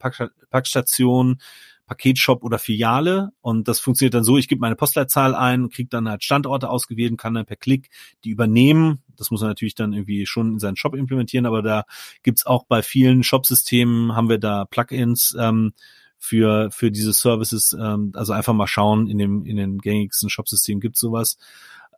Packstation, 0.49 1.37
Paketshop 1.85 2.43
oder 2.43 2.59
Filiale 2.59 3.29
und 3.41 3.67
das 3.67 3.79
funktioniert 3.79 4.13
dann 4.13 4.23
so, 4.23 4.37
ich 4.37 4.47
gebe 4.47 4.61
meine 4.61 4.75
Postleitzahl 4.75 5.35
ein, 5.35 5.69
kriege 5.69 5.89
dann 5.89 6.09
halt 6.09 6.23
Standorte 6.23 6.69
ausgewählt 6.69 7.11
und 7.11 7.17
kann 7.17 7.33
dann 7.33 7.45
per 7.45 7.57
Klick 7.57 7.89
die 8.23 8.29
übernehmen. 8.29 9.03
Das 9.15 9.31
muss 9.31 9.41
man 9.41 9.49
natürlich 9.49 9.75
dann 9.75 9.93
irgendwie 9.93 10.25
schon 10.25 10.53
in 10.53 10.59
seinen 10.59 10.77
Shop 10.77 10.95
implementieren, 10.95 11.45
aber 11.45 11.61
da 11.61 11.85
gibt's 12.23 12.45
auch 12.45 12.65
bei 12.65 12.81
vielen 12.81 13.23
Shop-Systemen, 13.23 14.15
haben 14.15 14.29
wir 14.29 14.39
da 14.39 14.65
Plugins, 14.65 15.35
ähm, 15.39 15.73
für, 16.17 16.71
für 16.71 16.91
diese 16.91 17.13
Services. 17.13 17.75
Ähm, 17.79 18.11
also 18.15 18.33
einfach 18.33 18.53
mal 18.53 18.67
schauen, 18.67 19.07
in 19.07 19.17
dem, 19.17 19.45
in 19.45 19.57
den 19.57 19.77
gängigsten 19.77 20.29
Shopsystemen 20.29 20.81
gibt 20.81 20.97
sowas. 20.97 21.37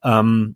Ähm, 0.04 0.56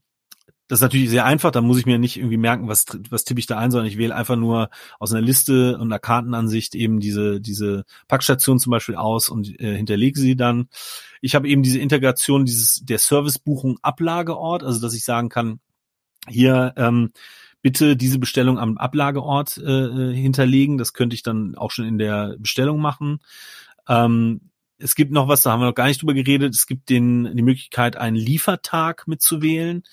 das 0.72 0.78
ist 0.78 0.84
natürlich 0.84 1.10
sehr 1.10 1.26
einfach, 1.26 1.52
da 1.52 1.60
muss 1.60 1.80
ich 1.80 1.86
mir 1.86 2.00
nicht 2.00 2.16
irgendwie 2.16 2.38
merken, 2.38 2.70
was, 2.70 2.86
was 3.10 3.26
tippe 3.26 3.42
ich 3.42 3.46
da 3.46 3.58
ein, 3.58 3.72
sondern 3.72 3.90
ich 3.90 3.98
wähle 3.98 4.16
einfach 4.16 4.38
nur 4.38 4.70
aus 5.00 5.12
einer 5.12 5.20
Liste 5.20 5.76
und 5.76 5.92
einer 5.92 6.00
Kartenansicht 6.00 6.76
eben 6.76 7.02
diese, 7.02 7.42
diese 7.42 7.84
Packstation 8.08 8.58
zum 8.58 8.72
Beispiel 8.72 8.96
aus 8.96 9.28
und 9.28 9.60
äh, 9.60 9.76
hinterlege 9.76 10.18
sie 10.18 10.38
dann. 10.38 10.70
Ich 11.20 11.36
habe 11.36 11.50
eben 11.50 11.62
diese 11.62 11.80
Integration 11.80 12.46
dieses 12.46 12.86
der 12.86 13.00
Servicebuchung 13.00 13.80
Ablageort, 13.82 14.64
also 14.64 14.80
dass 14.80 14.94
ich 14.94 15.04
sagen 15.04 15.28
kann, 15.28 15.60
hier 16.30 16.74
ähm, 16.78 17.12
bitte 17.62 17.98
diese 17.98 18.18
Bestellung 18.18 18.58
am 18.58 18.78
Ablageort 18.78 19.58
äh, 19.58 19.64
äh, 19.64 20.16
hinterlegen. 20.16 20.78
Das 20.78 20.94
könnte 20.94 21.16
ich 21.16 21.22
dann 21.22 21.56
auch 21.56 21.72
schon 21.72 21.84
in 21.84 21.98
der 21.98 22.38
Bestellung 22.40 22.80
machen. 22.80 23.20
Ähm, 23.90 24.40
es 24.78 24.96
gibt 24.96 25.12
noch 25.12 25.28
was, 25.28 25.44
da 25.44 25.52
haben 25.52 25.60
wir 25.60 25.66
noch 25.66 25.76
gar 25.76 25.88
nicht 25.88 26.02
drüber 26.02 26.14
geredet. 26.14 26.56
Es 26.56 26.66
gibt 26.66 26.88
den, 26.88 27.36
die 27.36 27.44
Möglichkeit, 27.44 27.98
einen 27.98 28.16
Liefertag 28.16 29.06
mitzuwählen. 29.06 29.84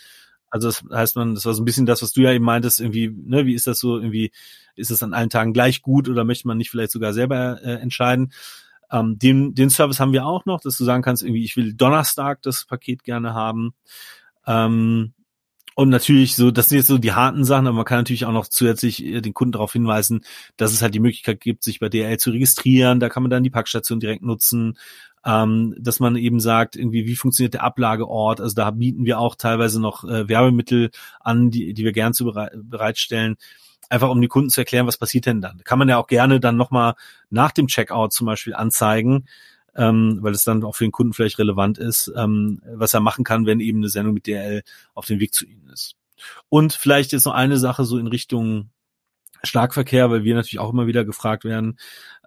Also 0.51 0.69
das 0.69 0.85
heißt 0.91 1.17
man, 1.17 1.35
das 1.35 1.45
war 1.45 1.55
so 1.55 1.63
ein 1.63 1.65
bisschen 1.65 1.87
das, 1.87 2.03
was 2.03 2.13
du 2.13 2.23
ja 2.23 2.33
eben 2.33 2.45
meintest, 2.45 2.81
irgendwie, 2.81 3.09
ne, 3.09 3.47
wie 3.47 3.55
ist 3.55 3.67
das 3.67 3.79
so, 3.81 3.97
irgendwie, 3.97 4.33
ist 4.77 4.91
es 4.91 5.03
an 5.03 5.15
allen 5.15 5.31
Tagen 5.31 5.53
gleich 5.53 5.83
gut 5.83 6.09
oder 6.09 6.25
möchte 6.25 6.47
man 6.47 6.59
nicht 6.59 6.71
vielleicht 6.71 6.93
sogar 6.93 7.13
selber 7.13 7.61
äh, 7.63 7.75
entscheiden? 7.75 8.33
Ähm, 8.91 9.19
den, 9.19 9.55
den 9.55 9.71
Service 9.71 10.01
haben 10.01 10.13
wir 10.13 10.25
auch 10.25 10.47
noch, 10.47 10.61
dass 10.61 10.79
du 10.79 10.85
sagen 10.85 11.03
kannst, 11.03 11.23
irgendwie, 11.23 11.45
ich 11.45 11.57
will 11.57 11.75
Donnerstag 11.75 12.41
das 12.43 12.65
Paket 12.65 13.05
gerne 13.05 13.35
haben. 13.35 13.75
Ähm, 14.47 15.13
und 15.79 15.91
natürlich 15.91 16.35
so, 16.35 16.51
das 16.51 16.69
sind 16.69 16.79
jetzt 16.79 16.89
so 16.89 16.99
die 16.99 17.13
harten 17.13 17.45
Sachen, 17.45 17.69
aber 17.69 17.77
man 17.77 17.85
kann 17.85 17.99
natürlich 17.99 18.25
auch 18.25 18.33
noch 18.33 18.49
zusätzlich 18.49 19.05
äh, 19.05 19.21
den 19.21 19.33
Kunden 19.33 19.53
darauf 19.53 19.75
hinweisen, 19.75 20.25
dass 20.57 20.73
es 20.73 20.83
halt 20.83 20.93
die 20.93 20.99
Möglichkeit 20.99 21.41
gibt, 21.41 21.63
sich 21.63 21.79
bei 21.79 21.89
DRL 21.89 22.19
zu 22.19 22.31
registrieren. 22.31 22.99
Da 22.99 23.09
kann 23.09 23.23
man 23.23 23.31
dann 23.31 23.45
die 23.45 23.51
Packstation 23.51 24.01
direkt 24.01 24.25
nutzen. 24.25 24.77
Ähm, 25.25 25.77
dass 25.79 26.01
man 26.01 26.17
eben 26.17 26.41
sagt, 26.41 26.75
irgendwie, 26.75 27.07
wie 27.07 27.15
funktioniert 27.15 27.55
der 27.55 27.63
Ablageort? 27.63 28.41
Also 28.41 28.57
da 28.57 28.73
bieten 28.73 29.05
wir 29.05 29.21
auch 29.21 29.37
teilweise 29.37 29.81
noch 29.81 30.03
äh, 30.03 30.29
Werbemittel 30.29 30.91
an, 31.21 31.53
die, 31.53 31.75
die 31.75 31.85
wir 31.85 31.93
gern 31.93 32.13
zu 32.13 32.25
bereit, 32.25 32.51
bereitstellen 32.57 33.37
einfach 33.89 34.11
um 34.11 34.21
die 34.21 34.29
Kunden 34.29 34.51
zu 34.51 34.61
erklären, 34.61 34.89
was 34.89 34.99
passiert 34.99 35.27
denn 35.27 35.41
dann. 35.41 35.63
Kann 35.63 35.79
man 35.79 35.89
ja 35.89 35.99
auch 35.99 36.09
gerne 36.09 36.41
dann 36.41 36.57
nochmal 36.57 36.95
nach 37.31 37.53
dem 37.53 37.69
Checkout 37.69 38.13
zum 38.13 38.27
Beispiel 38.27 38.55
anzeigen, 38.55 39.29
ähm, 39.79 40.19
weil 40.21 40.35
es 40.35 40.45
dann 40.45 40.65
auch 40.65 40.75
für 40.75 40.85
den 40.85 40.93
Kunden 40.93 41.15
vielleicht 41.15 41.39
relevant 41.39 41.79
ist, 41.79 42.13
ähm, 42.17 42.61
was 42.75 42.93
er 42.93 43.01
machen 43.01 43.25
kann, 43.25 43.47
wenn 43.47 43.61
eben 43.61 43.79
eine 43.79 43.89
Sendung 43.89 44.13
mit 44.13 44.27
DL 44.27 44.63
auf 44.93 45.07
dem 45.07 45.21
Weg 45.21 45.33
zu 45.33 45.47
Ihnen 45.47 45.69
ist. 45.73 45.95
Und 46.49 46.73
vielleicht 46.73 47.13
jetzt 47.13 47.25
noch 47.25 47.35
eine 47.35 47.59
Sache 47.59 47.85
so 47.85 47.97
in 47.97 48.09
Richtung 48.09 48.71
Schlagverkehr, 49.45 50.11
weil 50.11 50.25
wir 50.25 50.35
natürlich 50.35 50.59
auch 50.59 50.73
immer 50.73 50.89
wieder 50.89 51.05
gefragt 51.05 51.45
werden. 51.45 51.79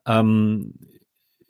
Ähm, 0.06 0.76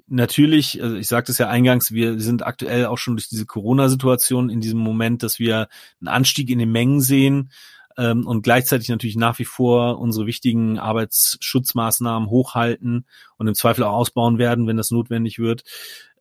natürlich, 0.07 0.81
also 0.81 0.95
ich 0.95 1.07
sagte 1.07 1.31
es 1.31 1.37
ja 1.37 1.49
eingangs, 1.49 1.91
wir 1.91 2.19
sind 2.19 2.43
aktuell 2.43 2.87
auch 2.87 2.97
schon 2.97 3.15
durch 3.15 3.29
diese 3.29 3.45
Corona-Situation 3.45 4.49
in 4.49 4.59
diesem 4.59 4.79
Moment, 4.79 5.21
dass 5.21 5.37
wir 5.37 5.69
einen 5.99 6.07
Anstieg 6.07 6.49
in 6.49 6.57
den 6.57 6.71
Mengen 6.71 6.99
sehen 6.99 7.51
ähm, 7.97 8.25
und 8.25 8.41
gleichzeitig 8.41 8.89
natürlich 8.89 9.15
nach 9.15 9.39
wie 9.39 9.45
vor 9.45 9.99
unsere 9.99 10.25
wichtigen 10.25 10.79
Arbeitsschutzmaßnahmen 10.79 12.29
hochhalten 12.29 13.05
und 13.37 13.47
im 13.47 13.55
Zweifel 13.55 13.83
auch 13.83 13.93
ausbauen 13.93 14.37
werden, 14.37 14.67
wenn 14.67 14.77
das 14.77 14.91
notwendig 14.91 15.39
wird. 15.39 15.63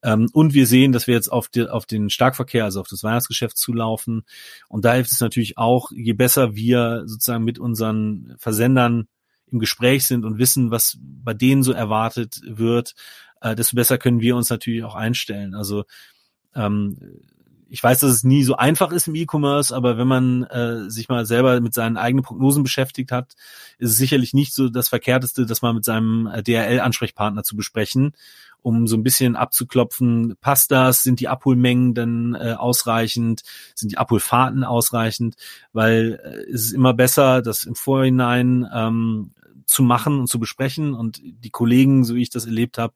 Ähm, 0.03 0.29
und 0.33 0.55
wir 0.55 0.67
sehen, 0.67 0.93
dass 0.93 1.07
wir 1.07 1.15
jetzt 1.15 1.29
auf, 1.29 1.49
die, 1.49 1.69
auf 1.69 1.87
den 1.87 2.11
Starkverkehr, 2.11 2.65
also 2.65 2.81
auf 2.81 2.89
das 2.89 3.05
Weihnachtsgeschäft 3.05 3.57
zulaufen. 3.57 4.25
Und 4.69 4.85
da 4.85 4.95
hilft 4.95 5.13
es 5.13 5.21
natürlich 5.21 5.59
auch, 5.59 5.91
je 5.93 6.15
besser 6.15 6.55
wir 6.55 7.03
sozusagen 7.07 7.45
mit 7.45 7.59
unseren 7.59 8.35
Versendern 8.39 9.09
im 9.51 9.59
Gespräch 9.59 10.07
sind 10.07 10.25
und 10.25 10.39
wissen, 10.39 10.71
was 10.71 10.97
bei 11.01 11.35
denen 11.35 11.63
so 11.63 11.73
erwartet 11.73 12.41
wird, 12.45 12.95
äh, 13.41 13.55
desto 13.55 13.77
besser 13.77 13.99
können 13.99 14.21
wir 14.21 14.37
uns 14.37 14.49
natürlich 14.49 14.85
auch 14.85 14.95
einstellen. 14.95 15.55
Also 15.55 15.85
ähm, 16.55 16.97
ich 17.71 17.83
weiß, 17.83 18.01
dass 18.01 18.11
es 18.11 18.25
nie 18.25 18.43
so 18.43 18.57
einfach 18.57 18.91
ist 18.91 19.07
im 19.07 19.15
E-Commerce, 19.15 19.75
aber 19.75 19.97
wenn 19.97 20.09
man 20.09 20.43
äh, 20.45 20.91
sich 20.91 21.09
mal 21.09 21.25
selber 21.25 21.61
mit 21.61 21.73
seinen 21.73 21.97
eigenen 21.97 22.25
Prognosen 22.25 22.65
beschäftigt 22.65 23.13
hat, 23.13 23.35
ist 23.79 23.93
es 23.93 23.97
sicherlich 23.97 24.35
nicht 24.35 24.53
so 24.53 24.69
das 24.69 24.89
Verkehrteste, 24.89 25.47
das 25.47 25.63
mal 25.63 25.73
mit 25.73 25.85
seinem 25.85 26.27
äh, 26.27 26.43
DRL-Ansprechpartner 26.43 27.45
zu 27.45 27.57
besprechen, 27.57 28.13
um 28.61 28.89
so 28.89 28.97
ein 28.97 29.05
bisschen 29.05 29.37
abzuklopfen, 29.37 30.37
passt 30.41 30.73
das, 30.73 31.05
sind 31.05 31.21
die 31.21 31.29
Abholmengen 31.29 31.95
dann 31.95 32.35
äh, 32.35 32.55
ausreichend, 32.59 33.43
sind 33.77 33.93
die 33.93 33.99
Abholfahrten 33.99 34.65
ausreichend, 34.65 35.37
weil 35.73 36.21
äh, 36.25 36.53
es 36.53 36.65
ist 36.65 36.73
immer 36.73 36.93
besser, 36.93 37.41
das 37.41 37.65
im 37.65 37.77
Vorhinein 37.77 38.69
ähm, 38.75 39.31
zu 39.65 39.85
machen 39.85 40.19
und 40.19 40.27
zu 40.27 40.41
besprechen 40.41 40.95
und 40.95 41.21
die 41.23 41.51
Kollegen, 41.51 42.05
so 42.05 42.17
wie 42.17 42.23
ich 42.23 42.31
das 42.31 42.47
erlebt 42.47 42.79
habe, 42.79 42.95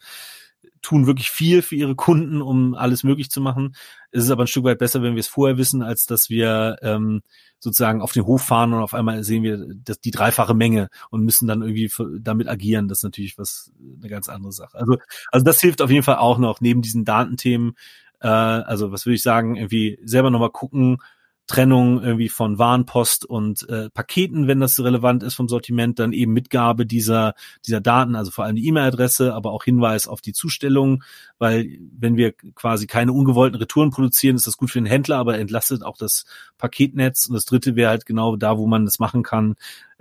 tun 0.84 1.06
wirklich 1.06 1.30
viel 1.30 1.62
für 1.62 1.74
ihre 1.74 1.96
Kunden, 1.96 2.42
um 2.42 2.74
alles 2.74 3.02
möglich 3.02 3.30
zu 3.30 3.40
machen. 3.40 3.74
Es 4.10 4.24
ist 4.24 4.30
aber 4.30 4.44
ein 4.44 4.48
Stück 4.48 4.64
weit 4.64 4.78
besser, 4.78 5.02
wenn 5.02 5.14
wir 5.14 5.20
es 5.20 5.28
vorher 5.28 5.58
wissen, 5.58 5.82
als 5.82 6.06
dass 6.06 6.30
wir 6.30 6.76
ähm, 6.82 7.22
sozusagen 7.58 8.02
auf 8.02 8.12
den 8.12 8.26
Hof 8.26 8.42
fahren 8.42 8.72
und 8.74 8.82
auf 8.82 8.94
einmal 8.94 9.24
sehen 9.24 9.42
wir 9.42 9.66
das, 9.84 10.00
die 10.00 10.10
dreifache 10.10 10.54
Menge 10.54 10.88
und 11.10 11.24
müssen 11.24 11.48
dann 11.48 11.62
irgendwie 11.62 11.90
damit 12.20 12.48
agieren. 12.48 12.88
Das 12.88 12.98
ist 12.98 13.04
natürlich 13.04 13.38
was 13.38 13.72
eine 13.98 14.08
ganz 14.08 14.28
andere 14.28 14.52
Sache. 14.52 14.78
Also, 14.78 14.98
also 15.32 15.44
das 15.44 15.60
hilft 15.60 15.82
auf 15.82 15.90
jeden 15.90 16.04
Fall 16.04 16.16
auch 16.16 16.38
noch 16.38 16.60
neben 16.60 16.82
diesen 16.82 17.04
Datenthemen. 17.04 17.74
Äh, 18.20 18.28
also 18.28 18.92
was 18.92 19.06
würde 19.06 19.16
ich 19.16 19.22
sagen, 19.22 19.56
irgendwie 19.56 19.98
selber 20.04 20.30
nochmal 20.30 20.50
gucken, 20.50 20.98
Trennung 21.46 22.02
irgendwie 22.02 22.28
von 22.28 22.58
Warenpost 22.58 23.26
und 23.26 23.68
äh, 23.68 23.90
Paketen, 23.90 24.48
wenn 24.48 24.60
das 24.60 24.80
relevant 24.80 25.22
ist 25.22 25.34
vom 25.34 25.48
Sortiment, 25.48 25.98
dann 25.98 26.12
eben 26.12 26.32
Mitgabe 26.32 26.86
dieser 26.86 27.34
dieser 27.66 27.80
Daten, 27.80 28.16
also 28.16 28.30
vor 28.30 28.44
allem 28.44 28.56
die 28.56 28.66
E-Mail-Adresse, 28.66 29.34
aber 29.34 29.52
auch 29.52 29.64
Hinweis 29.64 30.08
auf 30.08 30.20
die 30.20 30.32
Zustellung, 30.32 31.02
weil 31.38 31.78
wenn 31.98 32.16
wir 32.16 32.32
quasi 32.32 32.86
keine 32.86 33.12
ungewollten 33.12 33.58
Retouren 33.58 33.90
produzieren, 33.90 34.36
ist 34.36 34.46
das 34.46 34.56
gut 34.56 34.70
für 34.70 34.80
den 34.80 34.86
Händler, 34.86 35.18
aber 35.18 35.38
entlastet 35.38 35.82
auch 35.82 35.96
das 35.96 36.24
Paketnetz. 36.56 37.26
Und 37.26 37.34
das 37.34 37.44
Dritte 37.44 37.76
wäre 37.76 37.90
halt 37.90 38.06
genau 38.06 38.36
da, 38.36 38.56
wo 38.56 38.66
man 38.66 38.84
das 38.86 38.98
machen 38.98 39.22
kann 39.22 39.56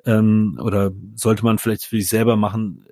ähm, 0.05 0.57
oder 0.61 0.91
sollte 1.15 1.43
man 1.43 1.57
vielleicht 1.57 1.85
für 1.85 1.97
sich 1.97 2.09
selber 2.09 2.35
machen, 2.35 2.85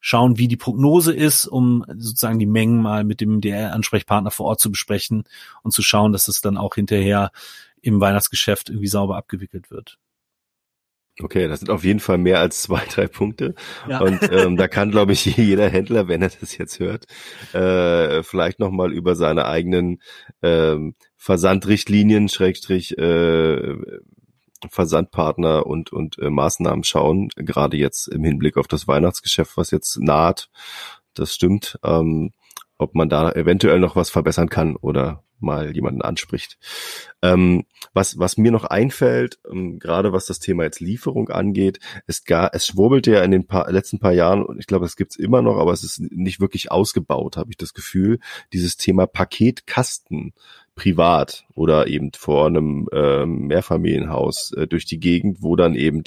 schauen, 0.00 0.38
wie 0.38 0.48
die 0.48 0.56
Prognose 0.56 1.12
ist, 1.12 1.46
um 1.46 1.84
sozusagen 1.88 2.38
die 2.38 2.46
Mengen 2.46 2.80
mal 2.80 3.04
mit 3.04 3.20
dem 3.20 3.40
DR-Ansprechpartner 3.40 4.30
vor 4.30 4.46
Ort 4.46 4.60
zu 4.60 4.70
besprechen 4.70 5.24
und 5.62 5.72
zu 5.72 5.82
schauen, 5.82 6.12
dass 6.12 6.26
es 6.28 6.40
dann 6.40 6.56
auch 6.56 6.74
hinterher 6.74 7.30
im 7.82 8.00
Weihnachtsgeschäft 8.00 8.70
irgendwie 8.70 8.88
sauber 8.88 9.16
abgewickelt 9.16 9.70
wird. 9.70 9.98
Okay, 11.22 11.48
das 11.48 11.60
sind 11.60 11.70
auf 11.70 11.84
jeden 11.84 12.00
Fall 12.00 12.18
mehr 12.18 12.40
als 12.40 12.62
zwei, 12.62 12.82
drei 12.90 13.06
Punkte. 13.06 13.54
Ja. 13.88 14.00
Und 14.00 14.20
ähm, 14.32 14.56
da 14.56 14.68
kann, 14.68 14.90
glaube 14.90 15.12
ich, 15.12 15.24
jeder 15.36 15.68
Händler, 15.68 16.08
wenn 16.08 16.22
er 16.22 16.30
das 16.30 16.56
jetzt 16.56 16.78
hört, 16.78 17.06
äh, 17.52 18.22
vielleicht 18.22 18.58
nochmal 18.58 18.92
über 18.92 19.14
seine 19.14 19.46
eigenen 19.46 20.00
ähm, 20.42 20.94
Versandrichtlinien, 21.16 22.28
Schrägstrich, 22.28 22.96
äh, 22.96 23.76
Versandpartner 24.68 25.66
und, 25.66 25.92
und 25.92 26.18
äh, 26.18 26.30
Maßnahmen 26.30 26.84
schauen, 26.84 27.28
gerade 27.34 27.76
jetzt 27.76 28.08
im 28.08 28.24
Hinblick 28.24 28.56
auf 28.56 28.68
das 28.68 28.86
Weihnachtsgeschäft, 28.86 29.56
was 29.56 29.70
jetzt 29.70 29.98
naht. 30.00 30.50
Das 31.14 31.34
stimmt. 31.34 31.78
Ähm, 31.82 32.32
ob 32.78 32.94
man 32.94 33.10
da 33.10 33.30
eventuell 33.32 33.78
noch 33.78 33.94
was 33.94 34.08
verbessern 34.08 34.48
kann 34.48 34.74
oder 34.76 35.22
mal 35.42 35.74
jemanden 35.74 36.02
anspricht. 36.02 36.58
Ähm, 37.22 37.64
was, 37.92 38.18
was 38.18 38.36
mir 38.36 38.50
noch 38.50 38.64
einfällt, 38.64 39.38
ähm, 39.50 39.78
gerade 39.78 40.12
was 40.12 40.26
das 40.26 40.38
Thema 40.38 40.64
jetzt 40.64 40.80
Lieferung 40.80 41.28
angeht, 41.28 41.80
es, 42.06 42.24
gar, 42.24 42.50
es 42.54 42.66
schwurbelte 42.66 43.12
ja 43.12 43.22
in 43.22 43.30
den 43.30 43.46
paar, 43.46 43.70
letzten 43.70 43.98
paar 43.98 44.12
Jahren, 44.12 44.44
und 44.44 44.58
ich 44.58 44.66
glaube, 44.66 44.86
es 44.86 44.96
gibt's 44.96 45.16
immer 45.16 45.42
noch, 45.42 45.56
aber 45.56 45.72
es 45.72 45.84
ist 45.84 46.00
nicht 46.00 46.40
wirklich 46.40 46.70
ausgebaut, 46.70 47.36
habe 47.36 47.50
ich 47.50 47.56
das 47.56 47.74
Gefühl, 47.74 48.18
dieses 48.52 48.76
Thema 48.76 49.06
Paketkasten 49.06 50.32
privat 50.74 51.44
oder 51.54 51.88
eben 51.88 52.12
vor 52.14 52.46
einem 52.46 52.88
äh, 52.92 53.26
Mehrfamilienhaus 53.26 54.52
äh, 54.52 54.66
durch 54.66 54.86
die 54.86 54.98
Gegend, 54.98 55.42
wo 55.42 55.56
dann 55.56 55.74
eben 55.74 56.04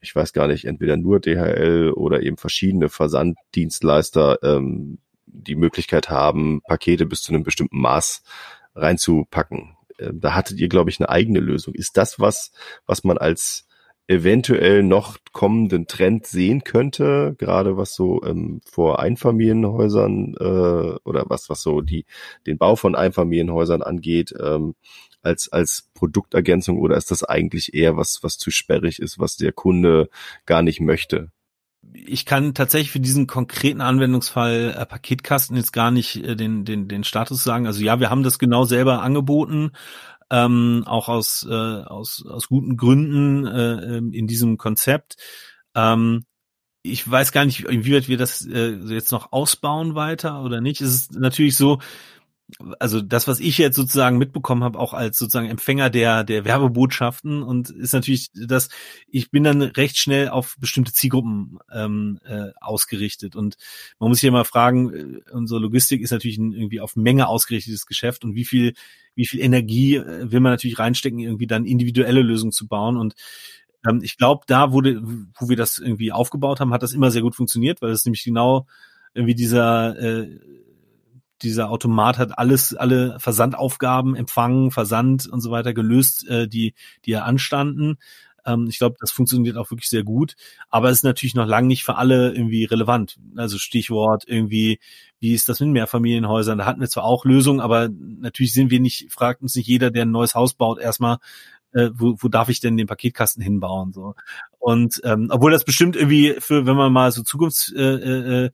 ich 0.00 0.14
weiß 0.14 0.32
gar 0.32 0.46
nicht, 0.46 0.64
entweder 0.64 0.96
nur 0.96 1.20
DHL 1.20 1.92
oder 1.94 2.22
eben 2.22 2.36
verschiedene 2.36 2.88
Versanddienstleister 2.88 4.38
ähm, 4.42 4.98
die 5.32 5.56
Möglichkeit 5.56 6.10
haben, 6.10 6.60
Pakete 6.66 7.06
bis 7.06 7.22
zu 7.22 7.32
einem 7.32 7.44
bestimmten 7.44 7.80
Maß 7.80 8.22
reinzupacken. 8.74 9.76
Ähm, 9.98 10.20
da 10.20 10.34
hattet 10.34 10.58
ihr, 10.58 10.68
glaube 10.68 10.90
ich, 10.90 11.00
eine 11.00 11.08
eigene 11.08 11.40
Lösung. 11.40 11.74
Ist 11.74 11.96
das 11.96 12.20
was, 12.20 12.52
was 12.86 13.04
man 13.04 13.18
als 13.18 13.68
eventuell 14.08 14.82
noch 14.82 15.18
kommenden 15.32 15.86
Trend 15.86 16.26
sehen 16.26 16.64
könnte, 16.64 17.34
gerade 17.38 17.76
was 17.76 17.94
so 17.94 18.22
ähm, 18.24 18.62
vor 18.64 19.00
Einfamilienhäusern 19.00 20.34
äh, 20.40 20.98
oder 21.04 21.26
was 21.28 21.50
was 21.50 21.62
so 21.62 21.82
die 21.82 22.06
den 22.46 22.56
Bau 22.56 22.74
von 22.74 22.96
Einfamilienhäusern 22.96 23.82
angeht, 23.82 24.34
ähm, 24.40 24.74
als 25.22 25.52
als 25.52 25.90
Produktergänzung 25.94 26.78
oder 26.78 26.96
ist 26.96 27.10
das 27.10 27.22
eigentlich 27.22 27.74
eher 27.74 27.96
was 27.98 28.20
was 28.22 28.38
zu 28.38 28.50
sperrig 28.50 28.98
ist, 28.98 29.18
was 29.18 29.36
der 29.36 29.52
Kunde 29.52 30.08
gar 30.46 30.62
nicht 30.62 30.80
möchte? 30.80 31.30
Ich 31.92 32.24
kann 32.24 32.54
tatsächlich 32.54 32.90
für 32.90 33.00
diesen 33.00 33.26
konkreten 33.26 33.80
Anwendungsfall 33.80 34.74
äh, 34.76 34.86
Paketkasten 34.86 35.56
jetzt 35.56 35.72
gar 35.72 35.90
nicht 35.90 36.16
äh, 36.16 36.36
den, 36.36 36.64
den, 36.64 36.88
den 36.88 37.04
Status 37.04 37.44
sagen. 37.44 37.66
Also 37.66 37.82
ja, 37.82 38.00
wir 38.00 38.10
haben 38.10 38.22
das 38.22 38.38
genau 38.38 38.64
selber 38.64 39.02
angeboten, 39.02 39.72
ähm, 40.30 40.84
auch 40.86 41.08
aus, 41.08 41.46
äh, 41.48 41.52
aus, 41.52 42.24
aus 42.28 42.48
guten 42.48 42.76
Gründen 42.76 43.46
äh, 43.46 43.96
ähm, 43.96 44.12
in 44.12 44.26
diesem 44.26 44.58
Konzept. 44.58 45.16
Ähm, 45.74 46.24
ich 46.82 47.08
weiß 47.08 47.32
gar 47.32 47.44
nicht, 47.44 47.60
inwieweit 47.64 48.08
wir 48.08 48.16
das 48.16 48.46
äh, 48.46 48.70
jetzt 48.88 49.12
noch 49.12 49.32
ausbauen 49.32 49.94
weiter 49.94 50.42
oder 50.42 50.60
nicht. 50.60 50.80
Es 50.80 50.94
ist 50.94 51.14
natürlich 51.14 51.56
so, 51.56 51.78
also 52.78 53.02
das, 53.02 53.28
was 53.28 53.40
ich 53.40 53.58
jetzt 53.58 53.76
sozusagen 53.76 54.16
mitbekommen 54.16 54.64
habe, 54.64 54.78
auch 54.78 54.94
als 54.94 55.18
sozusagen 55.18 55.48
Empfänger 55.48 55.90
der 55.90 56.24
der 56.24 56.44
Werbebotschaften 56.44 57.42
und 57.42 57.70
ist 57.70 57.92
natürlich, 57.92 58.30
dass 58.32 58.70
ich 59.06 59.30
bin 59.30 59.44
dann 59.44 59.60
recht 59.60 59.98
schnell 59.98 60.28
auf 60.30 60.56
bestimmte 60.58 60.92
Zielgruppen 60.92 61.58
ähm, 61.72 62.18
äh, 62.24 62.50
ausgerichtet. 62.60 63.36
Und 63.36 63.56
man 63.98 64.08
muss 64.08 64.18
sich 64.18 64.26
ja 64.26 64.32
mal 64.32 64.44
fragen, 64.44 64.92
äh, 64.94 65.30
unsere 65.32 65.60
Logistik 65.60 66.00
ist 66.00 66.10
natürlich 66.10 66.38
ein 66.38 66.52
irgendwie 66.52 66.80
auf 66.80 66.96
Menge 66.96 67.28
ausgerichtetes 67.28 67.86
Geschäft 67.86 68.24
und 68.24 68.34
wie 68.34 68.44
viel 68.44 68.74
wie 69.14 69.26
viel 69.26 69.40
Energie 69.40 69.96
äh, 69.96 70.30
will 70.30 70.40
man 70.40 70.52
natürlich 70.52 70.78
reinstecken, 70.78 71.18
irgendwie 71.18 71.46
dann 71.46 71.66
individuelle 71.66 72.22
Lösungen 72.22 72.52
zu 72.52 72.66
bauen. 72.66 72.96
Und 72.96 73.14
ähm, 73.86 74.00
ich 74.02 74.16
glaube, 74.16 74.44
da 74.46 74.72
wurde, 74.72 75.02
wo 75.02 75.48
wir 75.48 75.56
das 75.56 75.78
irgendwie 75.78 76.12
aufgebaut 76.12 76.60
haben, 76.60 76.72
hat 76.72 76.82
das 76.82 76.92
immer 76.92 77.10
sehr 77.10 77.22
gut 77.22 77.34
funktioniert, 77.34 77.82
weil 77.82 77.90
das 77.90 78.04
nämlich 78.04 78.24
genau 78.24 78.66
irgendwie 79.14 79.34
dieser 79.34 79.98
äh, 79.98 80.38
dieser 81.42 81.70
Automat 81.70 82.18
hat 82.18 82.38
alles, 82.38 82.74
alle 82.74 83.18
Versandaufgaben, 83.20 84.14
Empfang, 84.16 84.70
Versand 84.70 85.26
und 85.28 85.40
so 85.40 85.50
weiter 85.50 85.74
gelöst, 85.74 86.28
äh, 86.28 86.48
die, 86.48 86.74
die 87.04 87.12
ja 87.12 87.22
anstanden. 87.22 87.98
Ähm, 88.44 88.66
ich 88.68 88.78
glaube, 88.78 88.96
das 89.00 89.10
funktioniert 89.10 89.56
auch 89.56 89.70
wirklich 89.70 89.88
sehr 89.88 90.04
gut. 90.04 90.34
Aber 90.70 90.90
es 90.90 90.98
ist 90.98 91.04
natürlich 91.04 91.34
noch 91.34 91.46
lange 91.46 91.68
nicht 91.68 91.84
für 91.84 91.96
alle 91.96 92.32
irgendwie 92.32 92.64
relevant. 92.64 93.18
Also 93.36 93.58
Stichwort 93.58 94.24
irgendwie, 94.26 94.80
wie 95.20 95.34
ist 95.34 95.48
das 95.48 95.60
mit 95.60 95.70
Mehrfamilienhäusern? 95.70 96.58
Da 96.58 96.66
hatten 96.66 96.80
wir 96.80 96.88
zwar 96.88 97.04
auch 97.04 97.24
Lösungen, 97.24 97.60
aber 97.60 97.88
natürlich 97.88 98.52
sind 98.52 98.70
wir 98.70 98.80
nicht, 98.80 99.12
fragt 99.12 99.42
uns 99.42 99.54
nicht 99.54 99.66
jeder, 99.66 99.90
der 99.90 100.04
ein 100.04 100.10
neues 100.10 100.34
Haus 100.34 100.54
baut, 100.54 100.78
erstmal, 100.78 101.18
äh, 101.72 101.90
wo, 101.92 102.16
wo 102.18 102.28
darf 102.28 102.48
ich 102.48 102.60
denn 102.60 102.76
den 102.76 102.86
Paketkasten 102.86 103.42
hinbauen? 103.42 103.92
So. 103.92 104.14
Und 104.58 105.00
ähm, 105.04 105.28
obwohl 105.30 105.52
das 105.52 105.64
bestimmt 105.64 105.96
irgendwie 105.96 106.36
für, 106.38 106.66
wenn 106.66 106.76
man 106.76 106.92
mal 106.92 107.12
so 107.12 107.22
zukunftsmäßig 107.22 107.78
äh, 107.78 108.44
äh, 108.44 108.50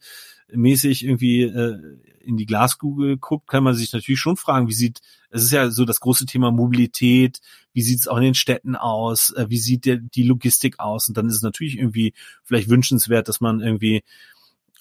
mäßig 0.54 1.04
irgendwie 1.04 1.42
äh, 1.42 1.78
in 2.20 2.36
die 2.36 2.46
Glaskugel 2.46 3.18
guckt, 3.18 3.48
kann 3.48 3.64
man 3.64 3.74
sich 3.74 3.92
natürlich 3.92 4.20
schon 4.20 4.36
fragen, 4.36 4.68
wie 4.68 4.74
sieht, 4.74 5.00
es 5.30 5.42
ist 5.42 5.52
ja 5.52 5.70
so 5.70 5.84
das 5.84 6.00
große 6.00 6.26
Thema 6.26 6.50
Mobilität, 6.50 7.40
wie 7.72 7.82
sieht 7.82 8.00
es 8.00 8.08
auch 8.08 8.16
in 8.16 8.22
den 8.22 8.34
Städten 8.34 8.76
aus, 8.76 9.30
äh, 9.36 9.46
wie 9.48 9.58
sieht 9.58 9.84
der, 9.84 9.96
die 9.96 10.22
Logistik 10.22 10.80
aus? 10.80 11.08
Und 11.08 11.16
dann 11.16 11.28
ist 11.28 11.36
es 11.36 11.42
natürlich 11.42 11.78
irgendwie 11.78 12.14
vielleicht 12.42 12.70
wünschenswert, 12.70 13.28
dass 13.28 13.40
man 13.40 13.60
irgendwie 13.60 14.02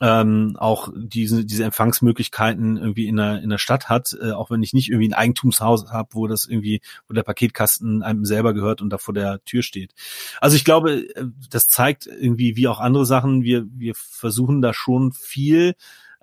ähm, 0.03 0.57
auch 0.59 0.89
diese, 0.93 1.45
diese 1.45 1.63
Empfangsmöglichkeiten 1.63 2.75
irgendwie 2.75 3.07
in 3.07 3.15
der, 3.15 3.41
in 3.41 3.49
der 3.49 3.57
Stadt 3.57 3.87
hat, 3.87 4.13
äh, 4.21 4.31
auch 4.31 4.51
wenn 4.51 4.61
ich 4.61 4.73
nicht 4.73 4.89
irgendwie 4.89 5.07
ein 5.07 5.13
Eigentumshaus 5.13 5.93
habe, 5.93 6.09
wo 6.11 6.27
das 6.27 6.45
irgendwie, 6.45 6.81
wo 7.07 7.13
der 7.13 7.23
Paketkasten 7.23 8.03
einem 8.03 8.25
selber 8.25 8.53
gehört 8.53 8.81
und 8.81 8.89
da 8.89 8.97
vor 8.97 9.13
der 9.13 9.41
Tür 9.45 9.63
steht. 9.63 9.93
Also 10.41 10.57
ich 10.57 10.65
glaube, 10.65 11.07
äh, 11.15 11.25
das 11.49 11.69
zeigt 11.69 12.05
irgendwie, 12.05 12.57
wie 12.57 12.67
auch 12.67 12.81
andere 12.81 13.05
Sachen, 13.05 13.43
wir, 13.43 13.65
wir 13.71 13.95
versuchen 13.95 14.61
da 14.61 14.73
schon 14.73 15.13
viel 15.13 15.73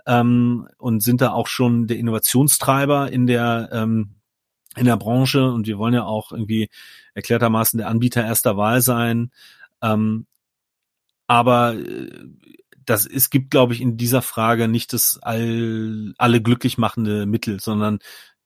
ähm, 0.05 0.68
und 0.76 1.03
sind 1.03 1.22
da 1.22 1.33
auch 1.33 1.47
schon 1.47 1.87
der 1.87 1.97
Innovationstreiber 1.97 3.11
in 3.11 3.26
der 3.26 3.70
ähm, 3.72 4.16
in 4.76 4.85
der 4.85 4.99
Branche 4.99 5.51
und 5.51 5.66
wir 5.66 5.78
wollen 5.78 5.95
ja 5.95 6.05
auch 6.05 6.33
irgendwie 6.33 6.68
erklärtermaßen 7.14 7.78
der 7.78 7.89
Anbieter 7.89 8.24
erster 8.24 8.59
Wahl 8.59 8.83
sein. 8.83 9.31
Ähm, 9.83 10.26
aber 11.26 11.74
äh, 11.74 12.11
das, 12.87 13.07
es 13.07 13.31
gibt, 13.31 13.51
glaube 13.51 13.74
ich, 13.74 13.81
in 13.81 13.97
dieser 13.97 14.22
Frage 14.22 14.68
nicht 14.68 14.93
das 14.93 15.18
all, 15.22 16.14
alle 16.18 16.43
glücklich 16.43 16.78
machende 16.78 17.26
Mittel, 17.26 17.61
sondern 17.61 17.99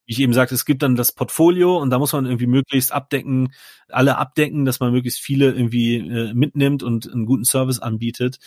wie 0.06 0.12
ich 0.12 0.20
eben 0.20 0.34
sagte, 0.34 0.54
es 0.54 0.66
gibt 0.66 0.82
dann 0.82 0.96
das 0.96 1.12
Portfolio 1.12 1.78
und 1.78 1.90
da 1.90 1.98
muss 1.98 2.12
man 2.12 2.26
irgendwie 2.26 2.46
möglichst 2.46 2.92
abdecken, 2.92 3.54
alle 3.88 4.18
abdecken, 4.18 4.64
dass 4.64 4.80
man 4.80 4.92
möglichst 4.92 5.20
viele 5.20 5.52
irgendwie 5.52 5.96
äh, 5.96 6.34
mitnimmt 6.34 6.82
und 6.82 7.10
einen 7.10 7.24
guten 7.26 7.44
Service 7.44 7.78
anbietet. 7.78 8.38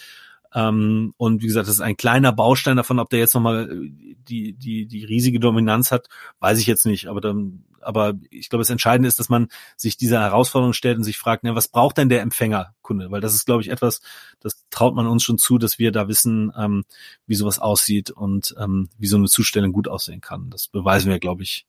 Ähm, 0.53 1.13
und 1.17 1.41
wie 1.41 1.47
gesagt, 1.47 1.67
das 1.67 1.75
ist 1.75 1.81
ein 1.81 1.97
kleiner 1.97 2.31
Baustein 2.31 2.77
davon, 2.77 2.99
ob 2.99 3.09
der 3.09 3.19
jetzt 3.19 3.33
nochmal 3.33 3.69
äh, 3.71 4.15
die, 4.27 4.53
die, 4.53 4.85
die 4.85 5.05
riesige 5.05 5.39
Dominanz 5.39 5.91
hat, 5.91 6.07
weiß 6.39 6.59
ich 6.59 6.67
jetzt 6.67 6.85
nicht. 6.85 7.07
Aber 7.07 7.21
dann, 7.21 7.65
aber 7.81 8.13
ich 8.29 8.49
glaube, 8.49 8.61
das 8.61 8.69
Entscheidende 8.69 9.07
ist, 9.07 9.19
dass 9.19 9.29
man 9.29 9.47
sich 9.75 9.97
dieser 9.97 10.21
Herausforderung 10.21 10.73
stellt 10.73 10.97
und 10.97 11.03
sich 11.03 11.17
fragt, 11.17 11.43
ne, 11.43 11.55
was 11.55 11.67
braucht 11.67 11.97
denn 11.97 12.09
der 12.09 12.21
Empfängerkunde? 12.21 13.11
Weil 13.11 13.21
das 13.21 13.33
ist, 13.35 13.45
glaube 13.45 13.61
ich, 13.61 13.69
etwas, 13.69 14.01
das 14.39 14.65
traut 14.69 14.95
man 14.95 15.07
uns 15.07 15.23
schon 15.23 15.37
zu, 15.37 15.57
dass 15.57 15.79
wir 15.79 15.91
da 15.91 16.07
wissen, 16.07 16.51
ähm, 16.57 16.85
wie 17.25 17.35
sowas 17.35 17.59
aussieht 17.59 18.11
und 18.11 18.55
ähm, 18.59 18.89
wie 18.97 19.07
so 19.07 19.17
eine 19.17 19.27
Zustellung 19.27 19.71
gut 19.71 19.87
aussehen 19.87 20.21
kann. 20.21 20.49
Das 20.49 20.67
beweisen 20.67 21.11
wir, 21.11 21.19
glaube 21.19 21.43
ich, 21.43 21.65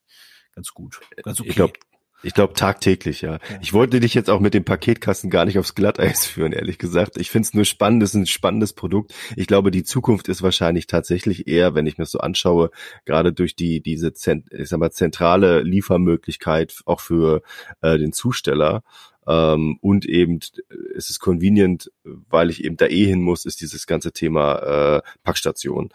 ganz 0.55 0.72
gut. 0.72 1.01
Ganz 1.22 1.41
okay. 1.41 1.49
Ich 1.51 1.57
glaube, 1.57 1.74
ich 2.23 2.35
glaube 2.35 2.55
tagtäglich, 2.55 3.23
ja. 3.23 3.35
ja. 3.35 3.39
Ich 3.61 3.73
wollte 3.73 4.01
dich 4.01 4.14
jetzt 4.14 4.29
auch 4.29 4.41
mit 4.41 4.55
dem 4.55 4.64
Paketkasten 4.64 5.31
gar 5.31 5.45
nicht 5.45 5.59
aufs 5.59 5.75
Glatteis 5.75 6.27
führen, 6.27 6.53
ehrlich 6.53 6.79
gesagt. 6.79 7.16
Ich 7.16 7.31
finde 7.31 7.47
es 7.47 7.55
nur 7.55 7.64
spannend, 7.64 8.03
es 8.03 8.11
ist 8.11 8.16
ein 8.16 8.27
spannendes 8.27 8.73
Produkt. 8.73 9.14
Ich 9.37 9.47
glaube, 9.47 9.71
die 9.71 9.85
Zukunft 9.85 10.29
ist 10.29 10.43
wahrscheinlich 10.43 10.87
tatsächlich 10.87 11.47
eher, 11.47 11.75
wenn 11.75 11.87
ich 11.87 11.99
mir 11.99 12.05
das 12.05 12.11
so 12.11 12.19
anschaue, 12.19 12.71
gerade 13.05 13.33
durch 13.33 13.55
die 13.55 13.81
diese 13.81 14.09
ich 14.09 14.69
sag 14.69 14.79
mal, 14.79 14.91
zentrale 14.91 15.62
Liefermöglichkeit 15.62 16.81
auch 16.87 17.01
für 17.01 17.43
äh, 17.83 17.99
den 17.99 18.12
Zusteller. 18.12 18.83
Ähm, 19.27 19.79
und 19.81 20.07
eben 20.07 20.41
es 20.97 21.11
ist 21.11 21.21
convenient, 21.21 21.93
weil 22.03 22.51
ich 22.51 22.64
eben 22.64 22.77
da 22.77 22.87
eh 22.87 23.05
hin 23.05 23.23
muss, 23.23 23.45
ist 23.45 23.61
dieses 23.61 23.87
ganze 23.87 24.11
Thema 24.12 24.97
äh, 24.97 25.03
Packstation 25.23 25.91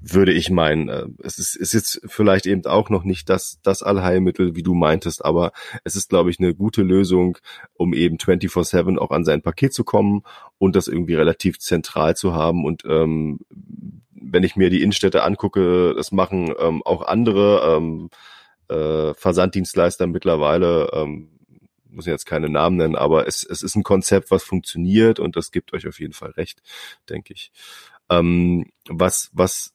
würde 0.00 0.32
ich 0.32 0.50
meinen. 0.50 0.88
Äh, 0.88 1.06
es 1.22 1.38
ist, 1.38 1.56
ist 1.56 1.72
jetzt 1.72 2.00
vielleicht 2.06 2.46
eben 2.46 2.64
auch 2.66 2.90
noch 2.90 3.04
nicht 3.04 3.28
das, 3.28 3.58
das 3.62 3.82
Allheilmittel, 3.82 4.54
wie 4.54 4.62
du 4.62 4.74
meintest, 4.74 5.24
aber 5.24 5.52
es 5.84 5.96
ist, 5.96 6.08
glaube 6.08 6.30
ich, 6.30 6.38
eine 6.38 6.54
gute 6.54 6.82
Lösung, 6.82 7.38
um 7.74 7.92
eben 7.94 8.16
24-7 8.16 8.98
auch 8.98 9.10
an 9.10 9.24
sein 9.24 9.42
Paket 9.42 9.74
zu 9.74 9.84
kommen 9.84 10.22
und 10.58 10.76
das 10.76 10.88
irgendwie 10.88 11.14
relativ 11.14 11.58
zentral 11.58 12.16
zu 12.16 12.34
haben. 12.34 12.64
Und 12.64 12.84
ähm, 12.86 13.40
wenn 14.12 14.44
ich 14.44 14.56
mir 14.56 14.70
die 14.70 14.82
Innenstädte 14.82 15.22
angucke, 15.22 15.94
das 15.96 16.12
machen 16.12 16.54
ähm, 16.58 16.82
auch 16.84 17.02
andere 17.02 17.76
ähm, 17.76 18.10
äh, 18.68 19.14
Versanddienstleister 19.14 20.06
mittlerweile. 20.06 20.90
Ähm, 20.92 21.30
muss 21.90 22.06
ich 22.06 22.10
jetzt 22.10 22.26
keine 22.26 22.48
Namen 22.48 22.76
nennen, 22.76 22.96
aber 22.96 23.26
es, 23.26 23.42
es 23.42 23.62
ist 23.62 23.74
ein 23.74 23.82
Konzept, 23.82 24.30
was 24.30 24.44
funktioniert 24.44 25.18
und 25.18 25.36
das 25.36 25.50
gibt 25.50 25.72
euch 25.72 25.88
auf 25.88 25.98
jeden 25.98 26.12
Fall 26.12 26.30
recht, 26.32 26.62
denke 27.08 27.32
ich. 27.32 27.50
Ähm, 28.10 28.66
was, 28.88 29.30
was 29.32 29.74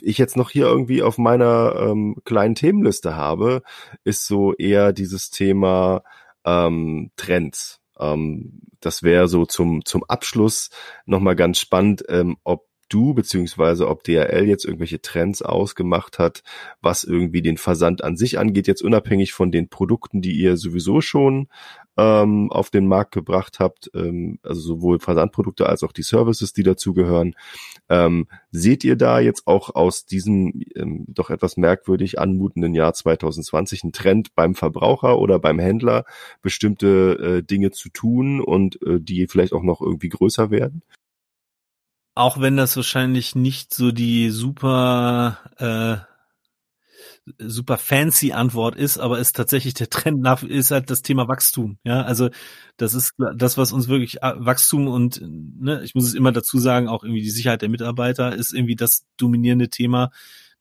ich 0.00 0.18
jetzt 0.18 0.36
noch 0.36 0.50
hier 0.50 0.66
irgendwie 0.66 1.02
auf 1.02 1.18
meiner 1.18 1.74
ähm, 1.78 2.16
kleinen 2.24 2.54
Themenliste 2.54 3.16
habe, 3.16 3.62
ist 4.04 4.26
so 4.26 4.54
eher 4.54 4.92
dieses 4.92 5.30
Thema 5.30 6.02
ähm, 6.44 7.10
Trends. 7.16 7.80
Ähm, 7.98 8.60
das 8.80 9.02
wäre 9.02 9.28
so 9.28 9.46
zum, 9.46 9.84
zum 9.84 10.04
Abschluss 10.04 10.70
nochmal 11.06 11.36
ganz 11.36 11.58
spannend, 11.58 12.04
ähm, 12.08 12.36
ob 12.44 12.66
du 12.88 13.14
beziehungsweise 13.14 13.88
ob 13.88 14.04
DRL 14.04 14.46
jetzt 14.46 14.64
irgendwelche 14.64 15.00
Trends 15.00 15.42
ausgemacht 15.42 16.18
hat, 16.18 16.42
was 16.80 17.04
irgendwie 17.04 17.42
den 17.42 17.56
Versand 17.56 18.02
an 18.02 18.16
sich 18.16 18.38
angeht, 18.38 18.66
jetzt 18.66 18.82
unabhängig 18.82 19.32
von 19.32 19.50
den 19.50 19.68
Produkten, 19.68 20.22
die 20.22 20.32
ihr 20.32 20.56
sowieso 20.56 21.00
schon 21.00 21.48
ähm, 21.96 22.50
auf 22.50 22.70
den 22.70 22.86
Markt 22.86 23.12
gebracht 23.12 23.58
habt, 23.58 23.90
ähm, 23.94 24.38
also 24.42 24.60
sowohl 24.60 25.00
Versandprodukte 25.00 25.66
als 25.66 25.82
auch 25.82 25.92
die 25.92 26.02
Services, 26.02 26.52
die 26.52 26.62
dazugehören. 26.62 27.34
Ähm, 27.88 28.26
seht 28.50 28.84
ihr 28.84 28.96
da 28.96 29.18
jetzt 29.20 29.46
auch 29.46 29.74
aus 29.74 30.04
diesem 30.04 30.60
ähm, 30.74 31.04
doch 31.08 31.30
etwas 31.30 31.56
merkwürdig 31.56 32.18
anmutenden 32.18 32.74
Jahr 32.74 32.92
2020 32.92 33.84
einen 33.84 33.92
Trend 33.92 34.34
beim 34.34 34.54
Verbraucher 34.54 35.18
oder 35.18 35.38
beim 35.38 35.58
Händler, 35.58 36.04
bestimmte 36.42 37.38
äh, 37.38 37.42
Dinge 37.42 37.70
zu 37.70 37.88
tun 37.88 38.40
und 38.40 38.80
äh, 38.82 39.00
die 39.00 39.26
vielleicht 39.26 39.52
auch 39.52 39.62
noch 39.62 39.80
irgendwie 39.80 40.08
größer 40.08 40.50
werden? 40.50 40.82
Auch 42.16 42.40
wenn 42.40 42.56
das 42.56 42.74
wahrscheinlich 42.76 43.34
nicht 43.34 43.74
so 43.74 43.92
die 43.92 44.30
super 44.30 45.38
äh, 45.58 45.98
super 47.38 47.76
fancy 47.76 48.32
Antwort 48.32 48.74
ist, 48.76 48.98
aber 48.98 49.18
ist 49.18 49.36
tatsächlich 49.36 49.74
der 49.74 49.90
Trend 49.90 50.22
nach, 50.22 50.42
ist 50.42 50.70
halt 50.70 50.90
das 50.90 51.02
Thema 51.02 51.28
Wachstum. 51.28 51.78
Ja, 51.84 52.02
also 52.02 52.30
das 52.78 52.94
ist 52.94 53.12
das, 53.36 53.58
was 53.58 53.72
uns 53.72 53.88
wirklich 53.88 54.22
äh, 54.22 54.32
Wachstum 54.36 54.88
und 54.88 55.20
ne, 55.22 55.82
ich 55.84 55.94
muss 55.94 56.04
es 56.04 56.14
immer 56.14 56.32
dazu 56.32 56.58
sagen, 56.58 56.88
auch 56.88 57.02
irgendwie 57.04 57.22
die 57.22 57.30
Sicherheit 57.30 57.60
der 57.60 57.68
Mitarbeiter 57.68 58.34
ist 58.34 58.54
irgendwie 58.54 58.76
das 58.76 59.04
dominierende 59.18 59.68
Thema, 59.68 60.10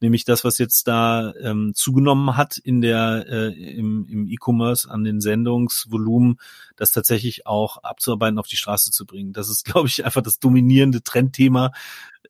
nämlich 0.06 0.24
das, 0.24 0.44
was 0.44 0.58
jetzt 0.60 0.88
da 0.88 1.34
ähm, 1.42 1.74
zugenommen 1.74 2.38
hat 2.38 2.58
in 2.58 2.80
der 2.80 3.26
äh, 3.28 3.48
im, 3.50 4.06
im 4.08 4.28
E-Commerce 4.28 4.90
an 4.90 5.04
den 5.04 5.20
Sendungsvolumen, 5.20 6.38
das 6.76 6.92
tatsächlich 6.92 7.48
auch 7.48 7.78
abzuarbeiten, 7.78 8.40
auf 8.40 8.48
die 8.48 8.56
Straße 8.56 8.92
zu 8.92 9.06
bringen. 9.06 9.34
Das 9.34 9.50
ist, 9.50 9.66
glaube 9.66 9.88
ich, 9.88 10.06
einfach 10.06 10.22
das 10.22 10.40
dominierende 10.40 11.02
Trendthema, 11.02 11.72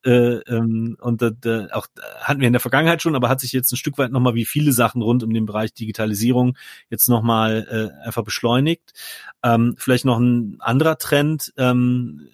äh, 0.04 0.40
ähm, 0.48 0.96
und 1.00 1.20
da, 1.20 1.30
da, 1.30 1.66
auch 1.72 1.88
hatten 2.20 2.40
wir 2.40 2.46
in 2.46 2.52
der 2.52 2.60
Vergangenheit 2.60 3.02
schon, 3.02 3.16
aber 3.16 3.28
hat 3.28 3.40
sich 3.40 3.52
jetzt 3.52 3.72
ein 3.72 3.76
Stück 3.76 3.98
weit 3.98 4.12
nochmal 4.12 4.34
wie 4.34 4.44
viele 4.44 4.72
Sachen 4.72 5.02
rund 5.02 5.24
um 5.24 5.32
den 5.32 5.46
Bereich 5.46 5.74
Digitalisierung 5.74 6.56
jetzt 6.90 7.08
nochmal 7.08 7.66
äh, 7.68 8.06
einfach 8.06 8.22
beschleunigt. 8.22 8.92
Ähm, 9.42 9.74
vielleicht 9.78 10.04
noch 10.04 10.18
ein 10.18 10.58
anderer 10.60 10.98
Trend, 10.98 11.52
ähm, 11.56 12.28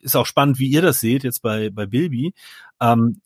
ist 0.00 0.16
auch 0.16 0.26
spannend, 0.26 0.58
wie 0.58 0.68
ihr 0.68 0.82
das 0.82 1.00
seht 1.00 1.24
jetzt 1.24 1.42
bei, 1.42 1.68
bei 1.68 1.84
Bilby. 1.84 2.32
Ähm, 2.80 3.20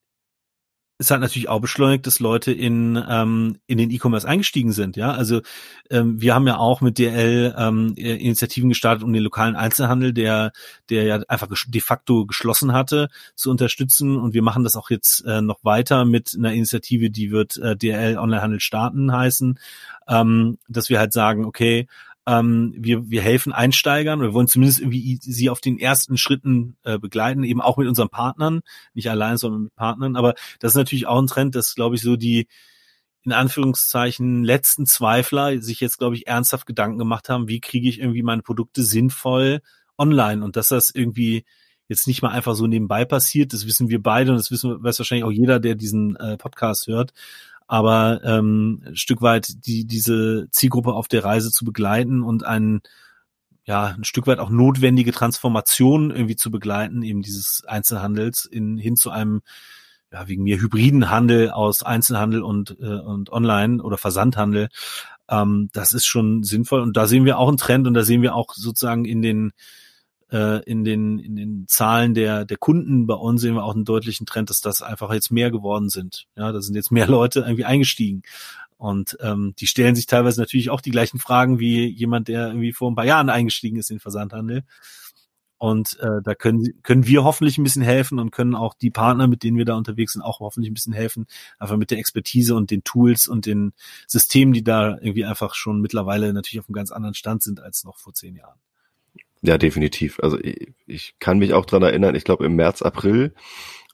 es 1.01 1.11
hat 1.11 1.21
natürlich 1.21 1.49
auch 1.49 1.61
beschleunigt, 1.61 2.07
dass 2.07 2.21
Leute 2.21 2.53
in, 2.53 3.03
ähm, 3.09 3.57
in 3.67 3.79
den 3.79 3.91
E-Commerce 3.91 4.29
eingestiegen 4.29 4.73
sind. 4.73 4.99
Ja, 4.99 5.13
also 5.13 5.41
ähm, 5.89 6.21
wir 6.21 6.35
haben 6.35 6.47
ja 6.47 6.59
auch 6.59 6.83
mit 6.83 6.99
DL 6.99 7.55
ähm, 7.57 7.95
Initiativen 7.97 8.69
gestartet, 8.69 9.03
um 9.03 9.11
den 9.11 9.23
lokalen 9.23 9.57
Einzelhandel, 9.57 10.13
der, 10.13 10.53
der 10.91 11.05
ja 11.05 11.23
einfach 11.27 11.49
de 11.49 11.81
facto 11.81 12.27
geschlossen 12.27 12.75
hatte, 12.75 13.09
zu 13.35 13.51
unterstützen. 13.51 14.19
Und 14.19 14.35
wir 14.35 14.43
machen 14.43 14.63
das 14.63 14.77
auch 14.77 14.91
jetzt 14.91 15.25
äh, 15.25 15.41
noch 15.41 15.65
weiter 15.65 16.05
mit 16.05 16.35
einer 16.37 16.53
Initiative, 16.53 17.09
die 17.09 17.31
wird 17.31 17.57
äh, 17.57 17.75
DL 17.77 18.19
Onlinehandel 18.19 18.61
starten 18.61 19.11
heißen, 19.11 19.59
ähm, 20.07 20.59
dass 20.69 20.91
wir 20.91 20.99
halt 20.99 21.15
sagen, 21.15 21.47
okay, 21.47 21.87
ähm, 22.27 22.75
wir, 22.77 23.11
wir 23.11 23.23
helfen 23.23 23.53
Einsteigern, 23.53 24.21
wir 24.21 24.35
wollen 24.35 24.47
zumindest 24.47 24.81
irgendwie 24.81 25.19
sie 25.21 25.51
auf 25.51 25.61
den 25.61 25.79
ersten 25.79 26.17
Schritten 26.17 26.77
äh, 26.85 26.99
begleiten, 26.99 27.45
eben 27.45 27.61
auch 27.61 27.77
mit 27.77 27.89
unseren 27.89 28.11
Partnern, 28.11 28.61
nicht 28.95 29.11
allein, 29.11 29.37
sondern 29.37 29.63
mit 29.65 29.75
Partnern. 29.75 30.17
Aber 30.17 30.35
das 30.59 30.73
ist 30.73 30.77
natürlich 30.77 31.07
auch 31.07 31.21
ein 31.21 31.27
Trend, 31.27 31.55
dass, 31.55 31.75
glaube 31.75 31.97
ich, 31.97 32.03
so 32.03 32.17
die 32.17 32.47
in 33.23 33.33
Anführungszeichen 33.33 34.45
letzten 34.45 34.87
Zweifler 34.87 35.61
sich 35.61 35.81
jetzt, 35.81 35.99
glaube 35.99 36.15
ich, 36.17 36.27
ernsthaft 36.27 36.67
Gedanken 36.67 36.99
gemacht 36.99 37.29
haben, 37.29 37.49
wie 37.49 37.61
kriege 37.61 37.89
ich 37.89 38.01
irgendwie 38.01 38.23
meine 38.23 38.43
Produkte 38.43 38.83
sinnvoll 38.83 39.61
online 39.99 40.43
und 40.43 40.57
dass 40.57 40.69
das 40.69 40.91
irgendwie 40.91 41.45
jetzt 41.87 42.07
nicht 42.07 42.23
mal 42.23 42.31
einfach 42.31 42.55
so 42.55 42.67
nebenbei 42.67 43.05
passiert. 43.05 43.53
Das 43.53 43.67
wissen 43.67 43.91
wir 43.91 44.03
beide 44.03 44.31
und 44.31 44.39
das 44.39 44.51
wissen 44.51 44.83
weiß 44.83 44.99
wahrscheinlich 44.99 45.25
auch 45.25 45.33
jeder, 45.33 45.61
der 45.61 45.75
diesen 45.75 46.17
äh, 46.17 46.39
Podcast 46.39 46.87
hört. 46.87 47.13
Aber 47.71 48.21
ähm, 48.25 48.83
ein 48.85 48.97
Stück 48.97 49.23
weit 49.23 49.65
die 49.65 49.85
diese 49.85 50.49
Zielgruppe 50.51 50.93
auf 50.93 51.07
der 51.07 51.25
Reise 51.25 51.53
zu 51.53 51.65
begleiten 51.65 52.25
und 52.25 52.45
einen 52.45 52.81
ja 53.65 53.95
ein 53.97 54.03
Stück 54.03 54.27
weit 54.27 54.41
auch 54.41 54.51
notwendige 54.51 55.13
Transformation 55.13 56.11
irgendwie 56.11 56.35
zu 56.35 56.51
begleiten, 56.51 57.05
eben 57.05 57.23
dieses 57.23 57.63
Einzelhandels 57.69 58.45
in 58.45 58.77
hin 58.77 58.97
zu 58.97 59.11
einem 59.11 59.43
ja, 60.13 60.27
wegen 60.27 60.43
mir 60.43 60.61
hybriden 60.61 61.11
Handel 61.11 61.53
aus 61.53 61.85
Einzelhandel 61.85 62.43
und, 62.43 62.77
äh, 62.81 62.99
und 62.99 63.31
Online 63.31 63.81
oder 63.81 63.99
Versandhandel. 63.99 64.69
Ähm, 65.29 65.69
das 65.73 65.93
ist 65.93 66.07
schon 66.07 66.43
sinnvoll. 66.43 66.81
Und 66.81 66.97
da 66.97 67.07
sehen 67.07 67.25
wir 67.25 67.39
auch 67.39 67.47
einen 67.47 67.57
Trend 67.57 67.87
und 67.87 67.95
da 67.95 68.03
sehen 68.03 68.23
wir 68.23 68.35
auch 68.35 68.53
sozusagen 68.53 69.05
in 69.05 69.23
den 69.23 69.53
äh, 70.31 70.63
in 70.65 70.85
den 70.85 71.19
in 71.19 71.37
den 71.37 71.65
Zahlen 71.69 72.15
der 72.15 72.45
der 72.45 72.57
Kunden 72.57 73.07
bei 73.07 73.15
uns 73.15 73.41
sehen 73.41 73.55
wir 73.55 73.65
auch 73.65 73.75
einen 73.75 73.85
deutlichen 73.85 74.27
Trend, 74.27 74.51
dass 74.51 74.61
das 74.61 74.83
einfach 74.83 75.13
jetzt 75.13 75.31
mehr 75.31 75.51
geworden 75.51 75.89
sind. 75.89 76.27
Ja, 76.37 76.53
da 76.53 76.61
sind 76.61 76.75
jetzt 76.75 76.93
mehr 76.93 77.07
Leute 77.09 77.41
irgendwie 77.41 77.65
eingestiegen 77.65 78.23
und 78.81 79.19
ähm, 79.21 79.55
die 79.59 79.67
stellen 79.67 79.95
sich 79.95 80.07
teilweise 80.07 80.41
natürlich 80.41 80.71
auch 80.71 80.81
die 80.81 80.91
gleichen 80.91 81.19
Fragen 81.19 81.59
wie 81.59 81.87
jemand, 81.87 82.29
der 82.29 82.49
irgendwie 82.49 82.73
vor 82.73 82.91
ein 82.91 82.95
paar 82.95 83.05
Jahren 83.05 83.29
eingestiegen 83.29 83.77
ist 83.77 83.91
in 83.91 83.97
den 83.97 84.01
Versandhandel. 84.01 84.65
Und 85.59 85.99
äh, 86.01 86.23
da 86.25 86.35
können, 86.35 86.83
können 86.83 87.07
wir 87.07 87.23
hoffentlich 87.23 87.59
ein 87.59 87.63
bisschen 87.63 87.83
helfen 87.83 88.19
und 88.19 88.31
können 88.31 88.55
auch 88.55 88.73
die 88.73 88.89
Partner, 88.89 89.27
mit 89.27 89.43
denen 89.43 89.59
wir 89.59 89.67
da 89.67 89.75
unterwegs 89.75 90.15
sind, 90.15 90.23
auch 90.23 90.41
hoffentlich 90.41 90.71
ein 90.71 90.75
bisschen 90.75 90.95
helfen. 90.95 91.27
Einfach 91.59 91.77
mit 91.77 91.91
der 91.91 91.99
Expertise 91.99 92.55
und 92.55 92.71
den 92.71 92.83
Tools 92.83 93.29
und 93.29 93.45
den 93.45 93.75
Systemen, 94.07 94.55
die 94.55 94.65
da 94.65 94.97
irgendwie 94.97 95.27
einfach 95.27 95.55
schon 95.55 95.83
mittlerweile 95.83 96.33
natürlich 96.33 96.61
auf 96.61 96.69
einem 96.71 96.75
ganz 96.77 96.91
anderen 96.91 97.13
Stand 97.15 97.43
sind 97.43 97.61
als 97.61 97.85
noch 97.85 97.99
vor 97.99 98.15
zehn 98.15 98.35
Jahren. 98.35 98.59
Ja, 99.43 99.57
definitiv. 99.59 100.21
Also 100.21 100.39
ich, 100.39 100.73
ich 100.87 101.15
kann 101.19 101.39
mich 101.39 101.55
auch 101.55 101.65
dran 101.65 101.83
erinnern, 101.83 102.15
ich 102.15 102.25
glaube 102.25 102.45
im 102.45 102.57
März, 102.57 102.83
April 102.83 103.35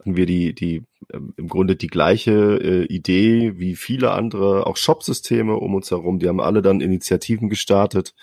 hatten 0.01 0.16
wir 0.16 0.26
die, 0.26 0.55
die 0.55 0.84
ähm, 1.12 1.34
im 1.36 1.49
Grunde 1.49 1.76
die 1.76 1.86
gleiche 1.86 2.32
äh, 2.32 2.84
Idee 2.86 3.55
wie 3.57 3.76
viele 3.76 4.11
andere, 4.11 4.66
auch 4.66 4.76
Shop-Systeme 4.76 5.55
um 5.57 5.74
uns 5.74 5.90
herum. 5.90 6.18
Die 6.18 6.28
haben 6.28 6.40
alle 6.40 6.62
dann 6.62 6.80
Initiativen 6.80 7.49
gestartet, 7.49 8.14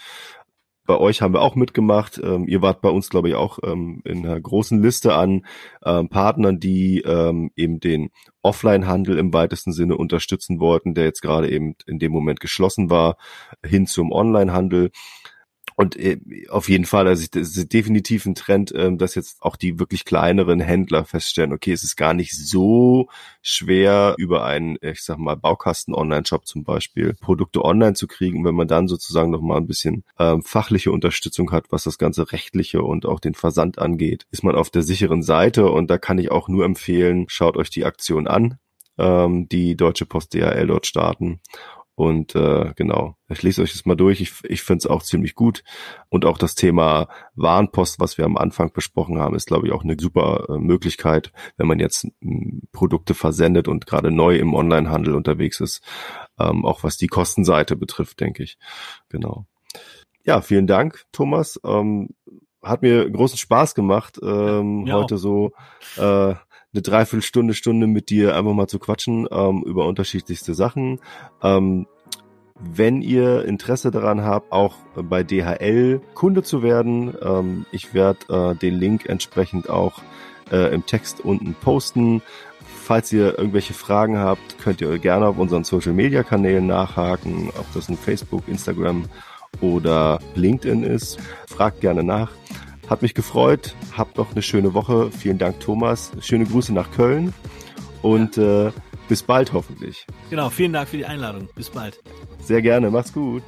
bei 0.86 0.98
euch 0.98 1.22
haben 1.22 1.34
wir 1.34 1.42
auch 1.42 1.56
mitgemacht. 1.56 2.20
Ähm, 2.22 2.48
ihr 2.48 2.62
wart 2.62 2.82
bei 2.82 2.90
uns, 2.90 3.10
glaube 3.10 3.30
ich, 3.30 3.36
auch 3.36 3.60
ähm, 3.64 4.02
in 4.04 4.26
einer 4.26 4.40
großen 4.40 4.82
Liste 4.82 5.16
an 5.16 5.46
ähm, 5.86 6.10
Partnern, 6.10 6.60
die 6.60 7.02
ähm, 7.02 7.52
eben 7.56 7.80
den 7.80 8.10
Offline-Handel 8.42 9.18
im 9.18 9.34
weitesten 9.34 9.72
Sinne 9.72 9.96
unterstützen 9.96 10.60
wollten, 10.60 10.94
der 10.94 11.06
jetzt 11.06 11.22
gerade 11.22 11.50
eben 11.50 11.76
in 11.86 12.00
dem 12.00 12.12
Moment 12.12 12.42
geschlossen 12.42 12.90
war, 12.90 13.18
hin 13.66 13.88
zum 13.88 14.12
Online-Handel. 14.12 14.92
Und 15.76 15.96
äh, 15.98 16.20
auf 16.50 16.70
jeden 16.70 16.86
Fall, 16.86 17.08
also 17.08 17.26
das 17.32 17.56
ist 17.56 17.74
definitiv 17.74 18.26
ein 18.26 18.36
Trend, 18.36 18.74
ähm, 18.76 18.98
dass 18.98 19.16
jetzt 19.16 19.42
auch 19.42 19.56
die 19.56 19.80
wirklich 19.80 20.06
kleineren 20.06 20.60
Händler 20.60 21.06
feststellen, 21.06 21.54
okay, 21.54 21.72
es 21.72 21.84
ist 21.84 21.96
gar 21.96 22.14
nicht 22.14 22.36
so 22.38 23.08
schwer, 23.42 24.16
über 24.18 24.46
einen, 24.46 24.78
ich 24.82 25.04
sag 25.04 25.18
mal, 25.18 25.36
Baukasten-Online-Shop 25.36 26.46
zum 26.46 26.64
Beispiel 26.64 27.14
Produkte 27.14 27.64
online 27.64 27.94
zu 27.94 28.08
kriegen. 28.08 28.40
Und 28.40 28.46
wenn 28.46 28.56
man 28.56 28.68
dann 28.68 28.88
sozusagen 28.88 29.32
noch 29.32 29.42
mal 29.42 29.58
ein 29.58 29.68
bisschen 29.68 30.04
ähm, 30.20 30.42
fachliche 30.42 30.92
Unterstützung 30.92 31.52
hat, 31.52 31.66
was 31.70 31.84
das 31.84 31.98
ganze 31.98 32.32
rechtliche 32.32 32.84
und 32.84 33.06
auch 33.06 33.20
den 33.20 33.34
Versand 33.34 33.80
angeht, 33.80 34.26
ist 34.32 34.44
man 34.44 34.56
auf 34.56 34.70
der 34.70 34.84
sicheren 34.84 35.24
Seite. 35.24 35.70
Und 35.70 35.90
da 35.90 35.98
kann 35.98 36.18
ich 36.18 36.32
auch 36.32 36.48
nur 36.48 36.66
empfehlen, 36.66 37.26
schaut 37.28 37.58
euch 37.58 37.70
die 37.70 37.86
Aktion 37.86 38.28
an, 38.28 38.58
ähm, 38.98 39.48
die 39.50 39.76
Deutsche 39.76 40.06
Post 40.06 40.34
DHL 40.34 40.68
dort 40.68 40.86
starten. 40.86 41.40
Und 41.96 42.36
äh, 42.36 42.74
genau, 42.76 43.18
ich 43.30 43.44
lese 43.44 43.62
euch 43.62 43.72
das 43.72 43.86
mal 43.86 43.96
durch. 43.96 44.20
Ich, 44.20 44.34
ich 44.46 44.64
finde 44.64 44.80
es 44.80 44.88
auch 44.88 45.04
ziemlich 45.04 45.36
gut. 45.36 45.64
Und 46.10 46.26
auch 46.26 46.40
das 46.40 46.56
Thema 46.56 47.08
Warenpost, 47.36 48.00
was 48.00 48.18
wir 48.18 48.26
am 48.26 48.38
Anfang 48.38 48.72
besprochen 48.74 49.20
haben, 49.20 49.36
ist, 49.36 49.48
glaube 49.48 49.68
ich, 49.68 49.74
auch 49.74 49.84
eine 49.84 49.96
super 50.00 50.48
äh, 50.50 50.58
Möglichkeit, 50.58 51.32
wenn 51.58 51.68
man 51.68 51.80
jetzt 51.80 52.08
m, 52.22 52.64
Produkte 52.72 53.14
versendet 53.14 53.68
und 53.68 53.86
gerade 53.86 54.10
neu 54.10 54.38
im 54.38 54.56
Onlinehandel 54.56 55.14
unterwegs 55.14 55.60
ist. 55.60 55.84
Ähm, 56.40 56.66
auch 56.66 56.84
was 56.84 56.98
die 56.98 57.08
Kostenseite 57.08 57.76
betrifft, 57.76 58.20
denke 58.20 58.42
ich. 58.44 58.58
Genau. 59.10 59.46
Ja, 60.24 60.42
vielen 60.42 60.68
Dank, 60.68 61.04
Thomas. 61.12 61.60
Ähm, 61.64 62.10
hat 62.64 62.82
mir 62.82 63.10
großen 63.10 63.38
Spaß 63.38 63.76
gemacht, 63.76 64.20
ähm, 64.24 64.88
ja. 64.88 64.96
heute 64.96 65.18
so 65.18 65.52
äh, 65.98 66.34
eine 66.74 66.82
Dreiviertelstunde, 66.82 67.54
Stunde 67.54 67.88
mit 67.88 68.10
dir 68.10 68.36
einfach 68.36 68.54
mal 68.54 68.68
zu 68.68 68.80
quatschen 68.80 69.28
ähm, 69.32 69.64
über 69.66 69.86
unterschiedlichste 69.86 70.54
Sachen. 70.54 71.00
Ähm, 71.42 71.88
wenn 72.60 73.02
ihr 73.02 73.46
Interesse 73.46 73.92
daran 73.92 74.24
habt, 74.24 74.52
auch 74.52 74.76
bei 74.96 75.24
DHL 75.24 76.02
Kunde 76.14 76.44
zu 76.44 76.64
werden, 76.64 77.14
ähm, 77.22 77.66
ich 77.72 77.94
werde 77.94 78.54
äh, 78.54 78.56
den 78.56 78.76
Link 78.76 79.08
entsprechend 79.08 79.70
auch 79.70 80.02
äh, 80.52 80.74
im 80.74 80.86
Text 80.86 81.22
unten 81.22 81.56
posten. 81.56 82.22
Falls 82.84 83.12
ihr 83.14 83.38
irgendwelche 83.38 83.74
Fragen 83.74 84.18
habt, 84.18 84.60
könnt 84.60 84.82
ihr 84.82 84.98
gerne 85.00 85.28
auf 85.28 85.38
unseren 85.38 85.64
Social 85.64 85.94
Media 85.94 86.24
Kanälen 86.24 86.68
nachhaken, 86.68 87.50
ob 87.58 87.66
das 87.74 87.90
ein 87.90 87.98
Facebook, 87.98 88.48
Instagram 88.48 89.06
oder 89.62 90.20
LinkedIn 90.36 90.84
ist. 90.84 91.20
Fragt 91.48 91.82
gerne 91.82 92.04
nach. 92.04 92.32
Hat 92.94 93.02
mich 93.02 93.16
gefreut. 93.16 93.74
Habt 93.98 94.18
noch 94.18 94.34
eine 94.34 94.44
schöne 94.44 94.76
Woche. 94.76 95.10
Vielen 95.10 95.40
Dank, 95.40 95.60
Thomas. 95.60 96.12
Schöne 96.22 96.46
Grüße 96.46 96.72
nach 96.74 96.92
Köln 96.92 97.34
und 98.04 98.38
äh, 98.38 98.72
bis 99.10 99.24
bald 99.24 99.52
hoffentlich. 99.52 100.06
Genau, 100.30 100.52
vielen 100.52 100.74
Dank 100.74 100.90
für 100.90 100.98
die 100.98 101.06
Einladung. 101.08 101.50
Bis 101.56 101.72
bald. 101.72 102.04
Sehr 102.40 102.62
gerne. 102.62 102.92
Macht's 102.92 103.12
gut. 103.12 103.42